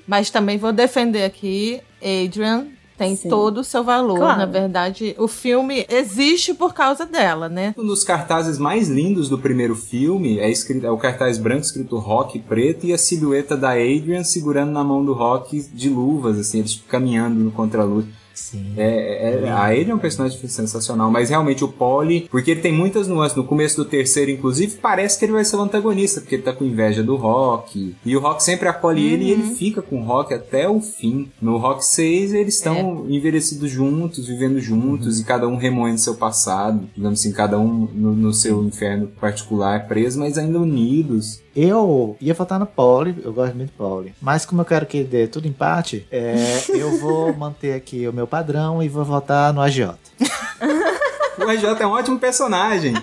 [0.07, 2.67] Mas também vou defender aqui, Adrian
[2.97, 3.29] tem Sim.
[3.29, 4.17] todo o seu valor.
[4.17, 4.39] Claro.
[4.39, 7.75] Na verdade, o filme existe por causa dela, né?
[7.77, 11.97] Um dos cartazes mais lindos do primeiro filme é, escrito, é o cartaz branco escrito
[11.97, 16.59] rock preto e a silhueta da Adrian segurando na mão do rock de luvas, assim,
[16.59, 18.05] eles caminhando no contraluz.
[18.37, 18.73] Sim.
[18.77, 22.71] É, é, a Adrian é um personagem sensacional, mas realmente o Polly, porque ele tem
[22.71, 23.35] muitas nuances.
[23.35, 26.53] No começo do terceiro, inclusive, parece que ele vai ser o antagonista, porque ele tá
[26.53, 27.95] com inveja do Rock.
[28.05, 31.31] E o Rock sempre acolhe ele e ele fica com o Rock até o fim.
[31.41, 36.87] No Rock 6, eles estão envelhecidos juntos, vivendo juntos, e cada um remoendo seu passado,
[36.95, 41.41] digamos assim, cada um no, no seu inferno particular, preso, mas ainda unidos.
[41.59, 44.13] Eu ia votar no Pauli, eu gosto muito do Pauli.
[44.21, 46.35] Mas como eu quero que dê tudo empate, é,
[46.69, 49.97] eu vou manter aqui o meu padrão e vou votar no agiota.
[51.47, 52.93] O RJ é um ótimo personagem.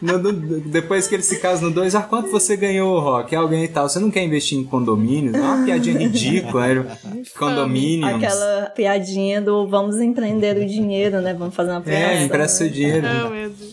[0.00, 3.36] No- no- depois que ele se casa no 2, ah, quanto você ganhou, Rock?
[3.36, 3.88] Alguém e tal.
[3.88, 5.32] Você não quer investir em condomínios?
[5.34, 6.96] É uma piadinha ridícula, né?
[7.38, 8.12] Condomínios.
[8.12, 11.32] Aquela piadinha do vamos empreender o dinheiro, né?
[11.32, 11.96] Vamos fazer uma piada.
[12.14, 13.06] É, empresta seu dinheiro.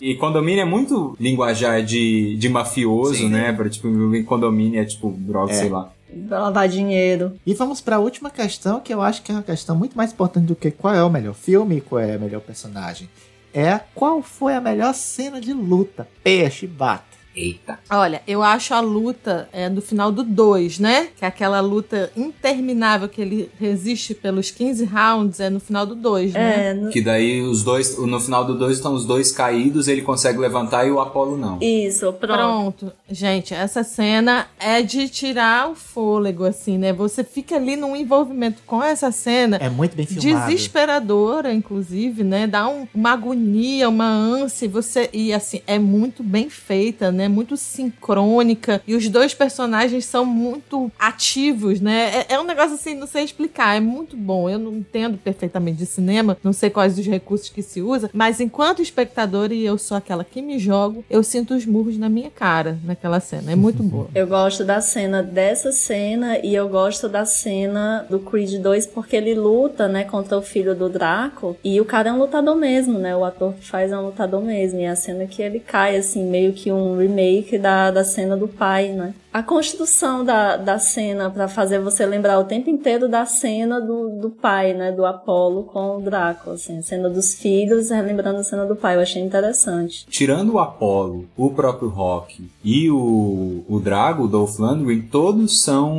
[0.00, 3.28] E condomínio é muito linguajar de, de mafioso, Sim.
[3.30, 3.52] né?
[3.52, 5.54] Pra, tipo, em condomínio é tipo droga, É.
[5.56, 5.90] sei lá.
[6.28, 7.32] Pra lavar dinheiro.
[7.44, 10.12] E vamos para a última questão, que eu acho que é uma questão muito mais
[10.12, 13.08] importante do que qual é o melhor filme e qual é o melhor personagem.
[13.52, 16.08] É qual foi a melhor cena de luta?
[16.22, 17.09] Peixe bata.
[17.40, 17.78] Eita.
[17.90, 21.08] Olha, eu acho a luta é, do final do 2, né?
[21.16, 25.94] Que é aquela luta interminável que ele resiste pelos 15 rounds, é no final do
[25.94, 26.68] 2, né?
[26.70, 30.02] É, no- Que daí os dois, no final do 2 estão os dois caídos, ele
[30.02, 31.58] consegue levantar e o Apolo não.
[31.60, 32.36] isso, pronto.
[32.36, 32.92] Pronto.
[33.10, 36.92] Gente, essa cena é de tirar o fôlego, assim, né?
[36.92, 39.56] Você fica ali num envolvimento com essa cena.
[39.60, 40.46] É muito bem filmado.
[40.50, 42.46] Desesperadora, inclusive, né?
[42.46, 44.66] Dá um- uma agonia, uma ânsia.
[44.66, 47.28] e Você e assim é muito bem feita, né?
[47.30, 52.24] Muito sincrônica e os dois personagens são muito ativos, né?
[52.28, 53.76] É, é um negócio assim, não sei explicar.
[53.76, 54.48] É muito bom.
[54.48, 58.40] Eu não entendo perfeitamente de cinema, não sei quais os recursos que se usa, mas
[58.40, 62.30] enquanto espectador e eu sou aquela que me jogo, eu sinto os murros na minha
[62.30, 63.52] cara naquela cena.
[63.52, 64.08] É muito boa.
[64.14, 69.16] Eu gosto da cena dessa cena e eu gosto da cena do Creed 2 porque
[69.16, 72.98] ele luta, né, contra o filho do Draco e o cara é um lutador mesmo,
[72.98, 73.16] né?
[73.16, 74.80] O ator que faz é um lutador mesmo.
[74.80, 78.48] E a cena que ele cai, assim, meio que um remake da, da cena do
[78.48, 79.14] pai, né?
[79.32, 84.08] A construção da, da cena pra fazer você lembrar o tempo inteiro da cena do,
[84.20, 84.90] do pai, né?
[84.90, 86.78] Do Apollo com o Draco, assim.
[86.78, 88.96] A cena dos filhos relembrando a cena do pai.
[88.96, 90.06] Eu achei interessante.
[90.08, 95.98] Tirando o Apollo, o próprio Rock e o, o Drago, o Dolph Lundgren, todos são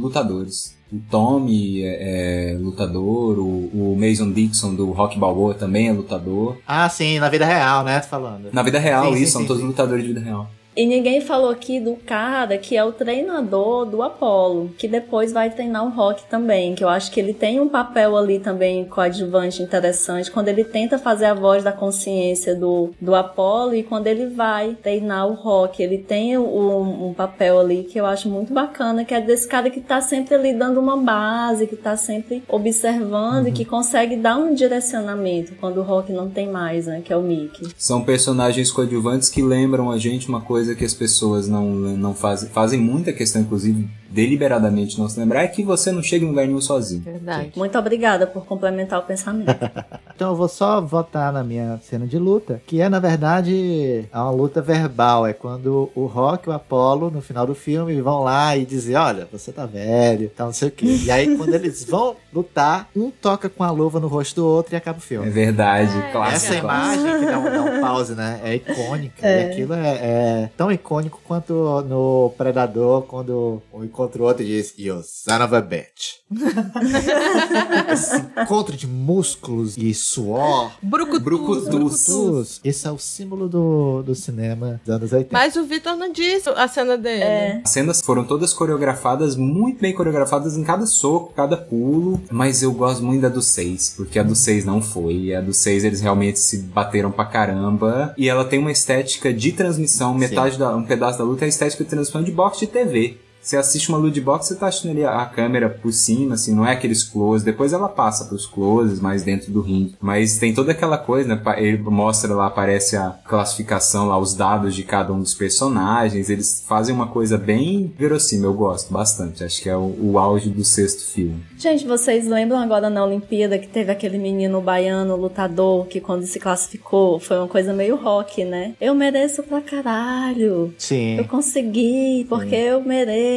[0.00, 0.79] lutadores.
[0.92, 3.42] O Tommy é, é lutador, o,
[3.72, 6.58] o Mason Dixon do Rock Balboa também é lutador.
[6.66, 8.00] Ah, sim, na vida real, né?
[8.00, 8.48] Tô falando.
[8.52, 9.68] Na vida real, Sim, sim, isso, são sim, todos sim.
[9.68, 10.50] lutadores de vida real.
[10.76, 15.50] E ninguém falou aqui do cara que é o treinador do Apollo, que depois vai
[15.50, 19.62] treinar o Rock também, que eu acho que ele tem um papel ali também coadjuvante
[19.62, 24.26] interessante, quando ele tenta fazer a voz da consciência do, do Apollo e quando ele
[24.26, 29.04] vai treinar o Rock, ele tem um, um papel ali que eu acho muito bacana,
[29.04, 33.44] que é desse cara que tá sempre ali dando uma base, que tá sempre observando
[33.44, 33.48] uhum.
[33.48, 37.16] e que consegue dar um direcionamento quando o Rock não tem mais, né, que é
[37.16, 37.68] o Mickey.
[37.76, 42.48] São personagens coadjuvantes que lembram a gente uma coisa que as pessoas não, não fazem,
[42.48, 46.46] fazem muita questão, inclusive deliberadamente não se lembrar, é que você não chega em lugar
[46.46, 47.02] nenhum sozinho.
[47.02, 47.52] Verdade.
[47.56, 49.56] Muito obrigada por complementar o pensamento.
[50.14, 54.18] então eu vou só votar na minha cena de luta, que é na verdade é
[54.18, 55.26] uma luta verbal.
[55.26, 58.96] É quando o Rock e o Apollo, no final do filme, vão lá e dizem:
[58.96, 61.00] Olha, você tá velho, tá não sei o quê.
[61.04, 64.74] E aí, quando eles vão lutar, um toca com a luva no rosto do outro
[64.74, 65.28] e acaba o filme.
[65.28, 66.34] É verdade, é, claro.
[66.34, 68.40] Essa imagem que dá um, dá um pause, né?
[68.42, 69.26] É icônica.
[69.26, 69.42] É.
[69.42, 74.46] E aquilo é, é, tão icônico quanto no Predador, quando o encontra o outro e
[74.46, 76.20] diz, You son of a bitch.
[77.92, 80.72] Esse encontro de músculos e suor.
[80.82, 81.20] Brucutus.
[81.20, 82.60] Brucutus.
[82.64, 85.30] Esse é o símbolo do, do cinema dos anos 80.
[85.32, 87.22] Mas o Vitor não disse a cena dele.
[87.22, 87.60] É.
[87.64, 92.20] As cenas foram todas coreografadas, muito bem coreografadas em cada soco, cada pulo.
[92.30, 95.34] Mas eu gosto muito da do 6, porque a do 6 não foi.
[95.34, 98.14] A do 6 eles realmente se bateram pra caramba.
[98.16, 101.48] E ela tem uma estética de transmissão, metade da, um pedaço da luta é a
[101.48, 103.18] estética de transmissão de boxe de TV.
[103.42, 106.66] Você assiste uma loot box, você tá assistindo ali a câmera por cima, assim, não
[106.66, 107.44] é aqueles close.
[107.44, 109.94] Depois ela passa pros closes mais dentro do ringue.
[110.00, 111.40] Mas tem toda aquela coisa, né?
[111.56, 116.28] Ele mostra lá, aparece a classificação lá, os dados de cada um dos personagens.
[116.28, 119.42] Eles fazem uma coisa bem verossímil, eu gosto bastante.
[119.42, 121.42] Acho que é o, o auge do sexto filme.
[121.56, 126.38] Gente, vocês lembram agora na Olimpíada que teve aquele menino baiano, lutador, que quando se
[126.38, 128.74] classificou foi uma coisa meio rock, né?
[128.80, 130.74] Eu mereço pra caralho.
[130.76, 131.16] Sim.
[131.16, 132.62] Eu consegui, porque Sim.
[132.62, 133.29] eu mereço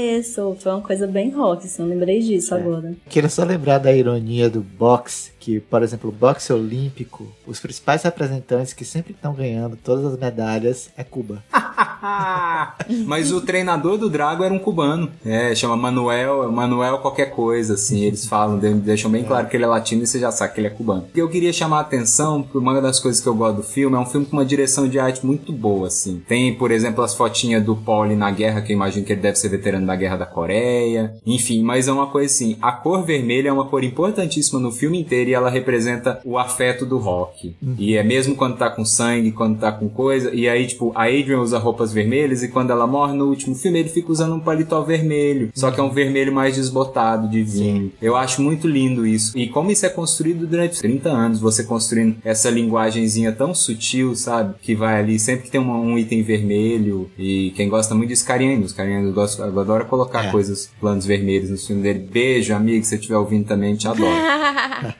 [0.57, 2.59] Foi uma coisa bem rock, assim, eu lembrei disso é.
[2.59, 2.93] agora.
[3.09, 8.01] Queria só lembrar da ironia do boxe, que, por exemplo, o boxe olímpico, os principais
[8.03, 11.43] representantes que sempre estão ganhando todas as medalhas é Cuba.
[13.05, 15.11] Mas o treinador do Drago era um cubano.
[15.25, 18.05] É, chama Manuel, Manuel qualquer coisa, assim.
[18.05, 20.67] Eles falam, deixam bem claro que ele é latino e você já sabe que ele
[20.67, 21.07] é cubano.
[21.13, 23.97] E eu queria chamar a atenção por uma das coisas que eu gosto do filme,
[23.97, 26.23] é um filme com uma direção de arte muito boa, assim.
[26.25, 29.37] Tem, por exemplo, as fotinhas do Pauli na guerra, que eu imagino que ele deve
[29.37, 31.15] ser veterano da Guerra da Coreia.
[31.25, 35.01] Enfim, mas é uma coisa assim, a cor vermelha é uma cor importantíssima no filme
[35.01, 37.55] inteiro e ela representa o afeto do rock.
[37.61, 37.75] Uhum.
[37.77, 40.33] E é mesmo quando tá com sangue, quando tá com coisa.
[40.33, 43.79] E aí, tipo, a Adrian usa roupas vermelhas e quando ela morre no último filme,
[43.79, 45.49] ele fica usando um paletó vermelho.
[45.55, 47.85] Só que é um vermelho mais desbotado de vinho.
[47.85, 47.91] Sim.
[47.99, 49.35] Eu acho muito lindo isso.
[49.35, 54.53] E como isso é construído durante 30 anos, você construindo essa linguagenzinha tão sutil, sabe?
[54.61, 57.09] Que vai ali, sempre que tem um, um item vermelho.
[57.17, 58.71] E quem gosta muito disso, Carianos.
[58.71, 60.31] Carianos gosta, adora colocar é.
[60.31, 62.07] coisas, planos vermelhos no filme dele.
[62.11, 64.11] Beijo, amigo, se você estiver ouvindo também, te adoro.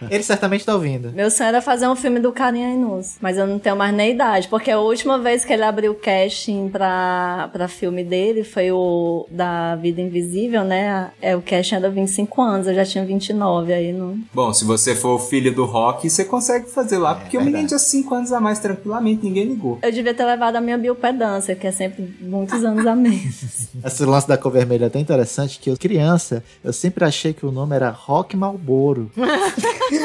[0.10, 1.12] ele certamente tá ouvindo.
[1.12, 4.12] Meu sonho era fazer um filme do Carinha Inus, mas eu não tenho mais nem
[4.12, 8.72] idade, porque a última vez que ele abriu o casting pra, pra filme dele foi
[8.72, 11.12] o da Vida Invisível, né?
[11.22, 14.18] É, o casting era 25 anos, eu já tinha 29, aí não...
[14.34, 17.50] Bom, se você for o filho do rock, você consegue fazer lá, é, porque verdade.
[17.50, 19.80] o menino tinha 5 anos a mais tranquilamente, ninguém ligou.
[19.82, 23.68] Eu devia ter levado a minha biopedância, que é sempre muitos anos a menos.
[23.84, 27.46] Esse lance da cor vermelha é tão interessante que eu, criança, eu sempre achei que
[27.46, 29.12] o nome era Rock Malboro.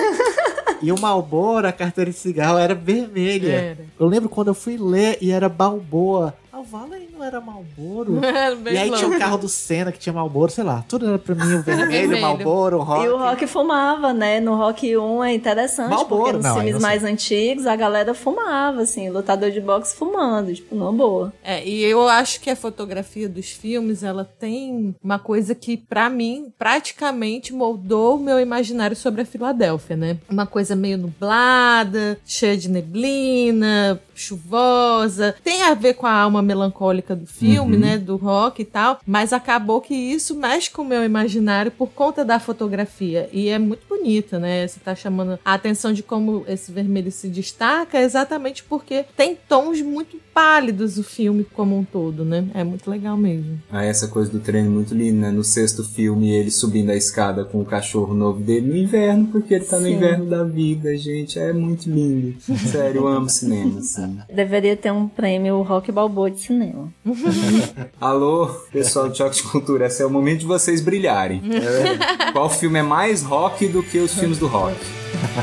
[0.80, 3.52] E o Malboro, a carteira de cigarro, era vermelha.
[3.52, 3.78] Era.
[3.98, 6.34] Eu lembro quando eu fui ler e era Balboa.
[6.58, 8.20] Ah, vale não era Malboro?
[8.70, 10.84] e aí tinha o carro do Senna que tinha Malboro, sei lá.
[10.88, 13.04] Tudo era pra mim o vermelho, Malboro, o Rock.
[13.04, 14.40] E o Rock fumava, né?
[14.40, 18.82] No Rock 1 é interessante, Malboro, porque nos não, filmes mais antigos a galera fumava,
[18.82, 21.32] assim, lutador de boxe fumando, tipo, numa boa.
[21.44, 26.10] É, e eu acho que a fotografia dos filmes, ela tem uma coisa que, para
[26.10, 30.18] mim, praticamente moldou o meu imaginário sobre a Filadélfia, né?
[30.28, 35.36] Uma coisa meio nublada, cheia de neblina, chuvosa.
[35.44, 37.80] Tem a ver com a alma melancólica do filme, uhum.
[37.80, 37.98] né?
[37.98, 38.98] Do rock e tal.
[39.06, 43.28] Mas acabou que isso mexe com o meu imaginário por conta da fotografia.
[43.32, 44.66] E é muito bonita, né?
[44.66, 49.82] Você tá chamando a atenção de como esse vermelho se destaca exatamente porque tem tons
[49.82, 52.46] muito pálidos o filme como um todo, né?
[52.54, 53.60] É muito legal mesmo.
[53.70, 55.30] Ah, essa coisa do treino muito linda, né?
[55.30, 59.54] No sexto filme, ele subindo a escada com o cachorro novo dele no inverno, porque
[59.54, 59.82] ele tá Sim.
[59.82, 61.38] no inverno da vida, gente.
[61.38, 62.36] É muito lindo.
[62.70, 64.18] Sério, eu amo cinema, assim.
[64.32, 66.92] Deveria ter um prêmio Rock Balboa de cinema.
[68.00, 71.42] Alô, pessoal de Choque de Cultura, esse é o momento de vocês brilharem.
[71.54, 72.32] É.
[72.32, 74.76] Qual filme é mais rock do que os filmes do rock?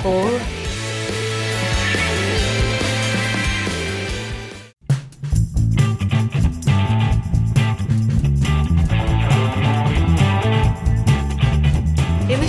[0.01, 0.64] Pô.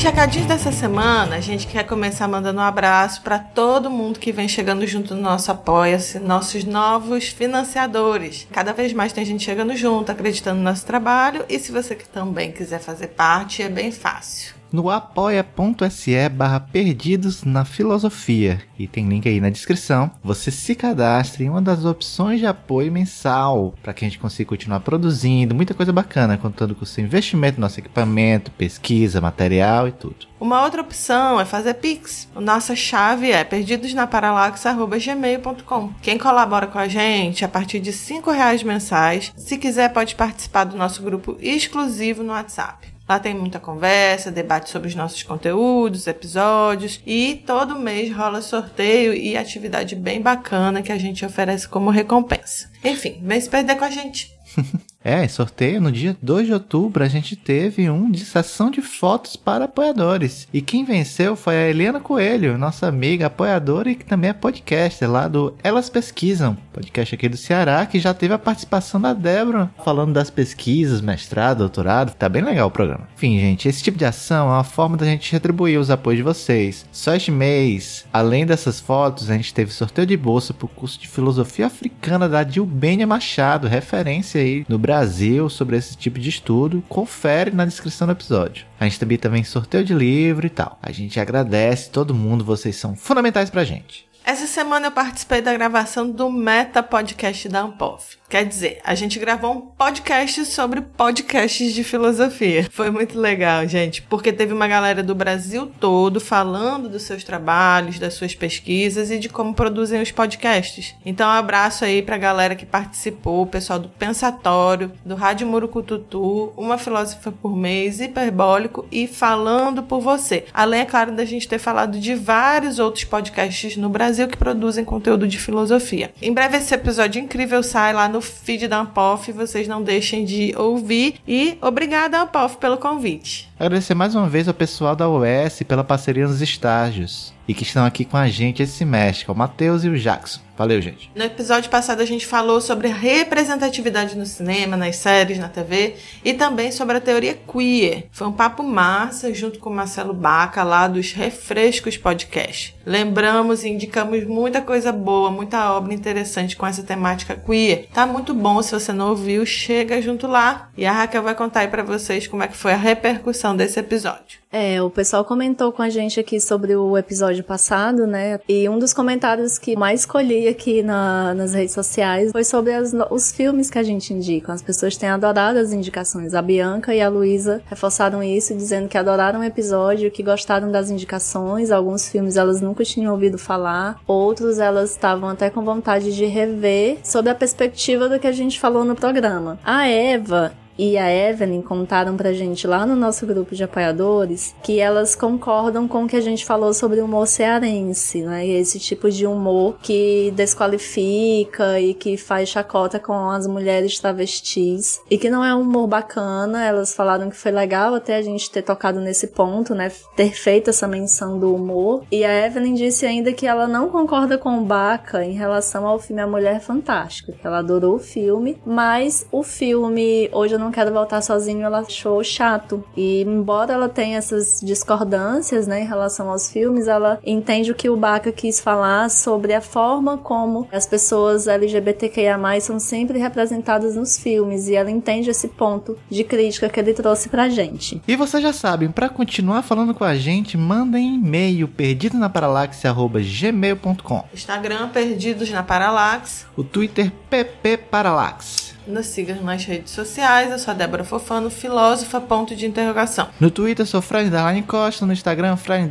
[0.06, 4.46] Recadinhos dessa semana, a gente quer começar mandando um abraço para todo mundo que vem
[4.46, 8.46] chegando junto no nosso Apoia-se, nossos novos financiadores.
[8.52, 12.52] Cada vez mais tem gente chegando junto, acreditando no nosso trabalho, e se você também
[12.52, 18.60] quiser fazer parte, é bem fácil no apoia.se barra perdidos na filosofia.
[18.78, 20.08] E tem link aí na descrição.
[20.22, 24.48] Você se cadastre em uma das opções de apoio mensal para que a gente consiga
[24.48, 29.88] continuar produzindo muita coisa bacana, contando com o seu investimento no nosso equipamento, pesquisa, material
[29.88, 30.26] e tudo.
[30.38, 32.28] Uma outra opção é fazer Pix.
[32.34, 35.92] Nossa chave é perdidosnaparalax.gmail.com.
[36.02, 37.96] Quem colabora com a gente a partir de R$
[38.32, 42.95] reais mensais, se quiser pode participar do nosso grupo exclusivo no WhatsApp.
[43.08, 49.14] Lá tem muita conversa, debate sobre os nossos conteúdos, episódios e todo mês rola sorteio
[49.14, 52.68] e atividade bem bacana que a gente oferece como recompensa.
[52.82, 54.34] Enfim, vem se perder com a gente.
[55.08, 59.36] É, sorteio no dia 2 de outubro a gente teve um de sessão de fotos
[59.36, 60.48] para apoiadores.
[60.52, 65.08] E quem venceu foi a Helena Coelho, nossa amiga apoiadora e que também é podcaster
[65.08, 69.70] lá do Elas Pesquisam, podcast aqui do Ceará, que já teve a participação da Débora
[69.84, 72.12] falando das pesquisas, mestrado, doutorado.
[72.12, 73.06] Tá bem legal o programa.
[73.14, 76.24] Enfim, gente, esse tipo de ação é uma forma da gente retribuir os apoios de
[76.24, 76.84] vocês.
[76.90, 80.98] Só este mês, além dessas fotos, a gente teve sorteio de bolsa para o curso
[80.98, 86.30] de Filosofia Africana da Dilbênia Machado, referência aí no Brasil Brasil sobre esse tipo de
[86.30, 88.64] estudo, confere na descrição do episódio.
[88.80, 90.78] A gente também também sorteio de livro e tal.
[90.82, 94.06] A gente agradece todo mundo, vocês são fundamentais pra gente.
[94.26, 98.16] Essa semana eu participei da gravação do Meta Podcast da Ampof.
[98.28, 102.66] Quer dizer, a gente gravou um podcast sobre podcasts de filosofia.
[102.72, 108.00] Foi muito legal, gente, porque teve uma galera do Brasil todo falando dos seus trabalhos,
[108.00, 110.96] das suas pesquisas e de como produzem os podcasts.
[111.06, 116.52] Então, um abraço aí pra galera que participou, o pessoal do Pensatório, do Rádio Murucututu,
[116.56, 120.46] Uma Filósofa por Mês, Hiperbólico e Falando por Você.
[120.52, 124.84] Além, é claro, da gente ter falado de vários outros podcasts no Brasil que produzem
[124.84, 126.10] conteúdo de filosofia.
[126.22, 130.54] Em breve esse episódio incrível sai lá no feed da Ampof, vocês não deixem de
[130.56, 131.16] ouvir.
[131.26, 133.50] E obrigada, Ampof, pelo convite.
[133.58, 137.84] Agradecer mais uma vez ao pessoal da US pela parceria nos estágios e que estão
[137.84, 140.46] aqui com a gente esse semestre, o Matheus e o Jackson.
[140.56, 141.10] Valeu, gente.
[141.14, 146.32] No episódio passado a gente falou sobre representatividade no cinema, nas séries, na TV e
[146.32, 148.06] também sobre a teoria queer.
[148.10, 152.74] Foi um papo massa junto com o Marcelo Baca lá dos Refrescos Podcast.
[152.86, 157.88] Lembramos e indicamos muita coisa boa, muita obra interessante com essa temática queer.
[157.92, 161.60] Tá muito bom, se você não ouviu, chega junto lá e a Raquel vai contar
[161.60, 164.45] aí para vocês como é que foi a repercussão desse episódio.
[164.58, 168.40] É, o pessoal comentou com a gente aqui sobre o episódio passado, né?
[168.48, 172.94] E um dos comentários que mais escolhi aqui na, nas redes sociais foi sobre as,
[173.10, 174.54] os filmes que a gente indica.
[174.54, 176.32] As pessoas têm adorado as indicações.
[176.32, 180.88] A Bianca e a Luísa reforçaram isso, dizendo que adoraram o episódio, que gostaram das
[180.88, 181.70] indicações.
[181.70, 186.96] Alguns filmes elas nunca tinham ouvido falar, outros elas estavam até com vontade de rever,
[187.04, 189.58] sob a perspectiva do que a gente falou no programa.
[189.62, 194.78] A Eva, e a Evelyn contaram pra gente lá no nosso grupo de apoiadores que
[194.80, 198.46] elas concordam com o que a gente falou sobre o humor cearense, né?
[198.46, 205.18] Esse tipo de humor que desqualifica e que faz chacota com as mulheres travestis e
[205.18, 206.64] que não é um humor bacana.
[206.64, 209.90] Elas falaram que foi legal até a gente ter tocado nesse ponto, né?
[210.14, 212.04] Ter feito essa menção do humor.
[212.10, 215.98] E a Evelyn disse ainda que ela não concorda com o Baca em relação ao
[215.98, 220.65] filme A Mulher Fantástica, que ela adorou o filme, mas o filme Hoje Eu Não
[220.70, 222.84] Quero Voltar Sozinho ela achou chato.
[222.96, 227.88] E embora ela tenha essas discordâncias, né, em relação aos filmes, ela entende o que
[227.88, 234.18] o Baca quis falar sobre a forma como as pessoas LGBTQIA+, são sempre representadas nos
[234.18, 234.68] filmes.
[234.68, 238.02] E ela entende esse ponto de crítica que ele trouxe pra gente.
[238.06, 244.24] E vocês já sabem, para continuar falando com a gente, mandem e-mail perdido na paralaxe@gmail.com.
[244.32, 246.46] Instagram perdidos na Paralax.
[246.56, 248.65] O Twitter PP Paralax.
[248.86, 253.28] Nos siga nas redes sociais, eu sou a Débora Fofano, filósofa, ponto de interrogação.
[253.40, 254.30] No Twitter sou Fran
[254.66, 255.88] Costa, no Instagram Fran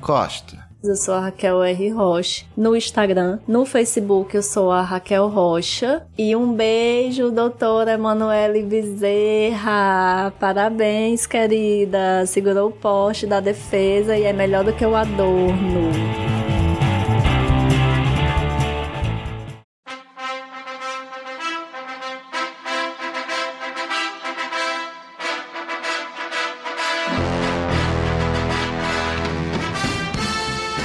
[0.00, 0.72] Costa.
[0.84, 1.90] Eu sou a Raquel R.
[1.90, 2.44] Rocha.
[2.56, 6.02] No Instagram, no Facebook, eu sou a Raquel Rocha.
[6.18, 10.32] E um beijo, doutora Emanuele Bezerra.
[10.40, 12.26] Parabéns, querida.
[12.26, 16.41] Segurou o poste da defesa e é melhor do que o adorno.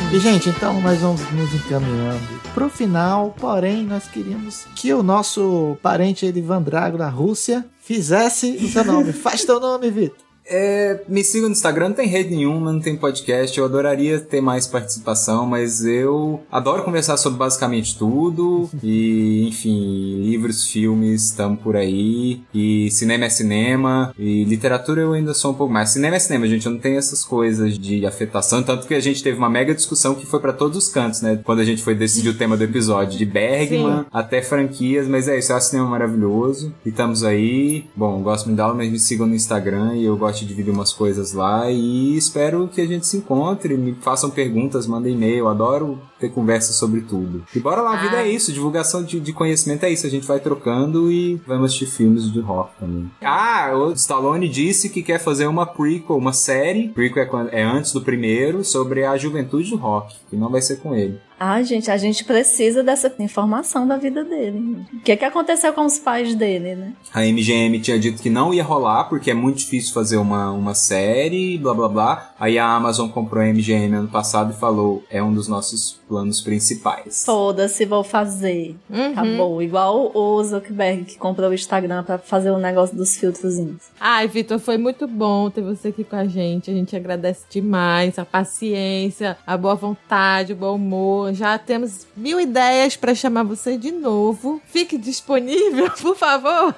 [0.09, 5.77] E, gente, então nós vamos nos encaminhando pro final, porém, nós queríamos que o nosso
[5.81, 9.11] parente Ivan Drago da Rússia fizesse o seu nome.
[9.13, 10.26] Faz teu nome, Vitor.
[10.49, 13.57] É, me siga no Instagram, não tem rede nenhuma, não tem podcast.
[13.57, 18.69] Eu adoraria ter mais participação, mas eu adoro conversar sobre basicamente tudo.
[18.81, 22.41] E, enfim, livros, filmes, estamos por aí.
[22.53, 24.13] E cinema é cinema.
[24.17, 25.89] E literatura eu ainda sou um pouco mais.
[25.89, 26.65] Cinema é cinema, gente.
[26.65, 28.63] Eu não tenho essas coisas de afetação.
[28.63, 31.39] Tanto que a gente teve uma mega discussão que foi para todos os cantos, né?
[31.43, 34.05] Quando a gente foi decidir o tema do episódio, de Bergman Sim.
[34.13, 35.07] até franquias.
[35.07, 36.73] Mas é isso, é um cinema maravilhoso.
[36.85, 37.85] E estamos aí.
[37.95, 40.93] Bom, gosto muito dela, mas me sigam no Instagram e eu gosto de dividir umas
[40.93, 45.99] coisas lá e espero que a gente se encontre, me façam perguntas, mandem e-mail, adoro
[46.19, 47.45] ter conversa sobre tudo.
[47.55, 50.27] E bora lá, a vida é isso, divulgação de, de, conhecimento é isso, a gente
[50.27, 53.09] vai trocando e vamos assistir filmes de rock também.
[53.21, 57.91] Ah, o Stallone disse que quer fazer uma prequel, uma série, prequel é, é antes
[57.91, 61.19] do primeiro, sobre a juventude do rock, que não vai ser com ele.
[61.39, 64.83] Ah, gente, a gente precisa dessa informação da vida dele.
[64.91, 66.93] O que, é que aconteceu com os pais dele, né?
[67.13, 70.73] A MGM tinha dito que não ia rolar, porque é muito difícil fazer uma, uma
[70.73, 72.33] série, blá blá blá.
[72.39, 76.41] Aí a Amazon comprou a MGM ano passado e falou: é um dos nossos planos
[76.41, 77.23] principais.
[77.25, 78.75] Foda-se, vou fazer.
[78.89, 79.11] Uhum.
[79.11, 79.61] Acabou.
[79.61, 83.83] Igual o Zuckerberg que comprou o Instagram para fazer o negócio dos filtrozinhos.
[83.99, 86.71] Ai, Vitor, foi muito bom ter você aqui com a gente.
[86.71, 91.33] A gente agradece demais a paciência, a boa vontade, o bom humor.
[91.33, 94.61] Já temos mil ideias para chamar você de novo.
[94.67, 96.73] Fique disponível, por favor.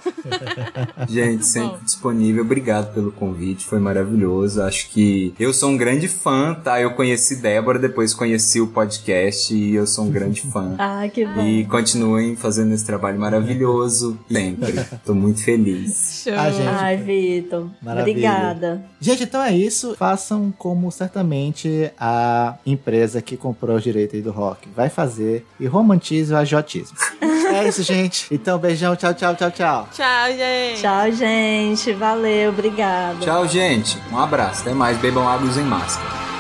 [1.08, 1.84] gente, sempre bom.
[1.84, 2.44] disponível.
[2.44, 4.62] Obrigado pelo convite, foi maravilhoso.
[4.62, 6.82] Acho que eu sou um grande fã, tá?
[6.82, 10.76] Eu conheci Débora, depois conheci o podcast podcast e eu sou um grande fã.
[10.78, 11.42] ah, que bom.
[11.42, 14.74] E continuem fazendo esse trabalho maravilhoso sempre.
[15.06, 16.24] Tô muito feliz.
[16.24, 16.34] Show.
[16.36, 17.68] Ah, gente, Ai, Vitor.
[17.86, 18.84] Obrigada.
[19.00, 19.96] Gente, então é isso.
[19.96, 25.66] Façam como certamente a empresa que comprou o direito aí do rock vai fazer e
[25.68, 26.98] romantize o agiotismo.
[27.22, 28.28] é isso, gente.
[28.32, 28.96] Então, beijão.
[28.96, 29.90] Tchau, tchau, tchau, tchau.
[29.92, 30.82] Tchau, gente.
[30.82, 31.94] Tchau, gente.
[31.94, 32.50] Valeu.
[32.50, 33.20] Obrigada.
[33.20, 33.98] Tchau, gente.
[34.12, 34.62] Um abraço.
[34.62, 34.98] Até mais.
[34.98, 36.39] Bebam água e usem máscara.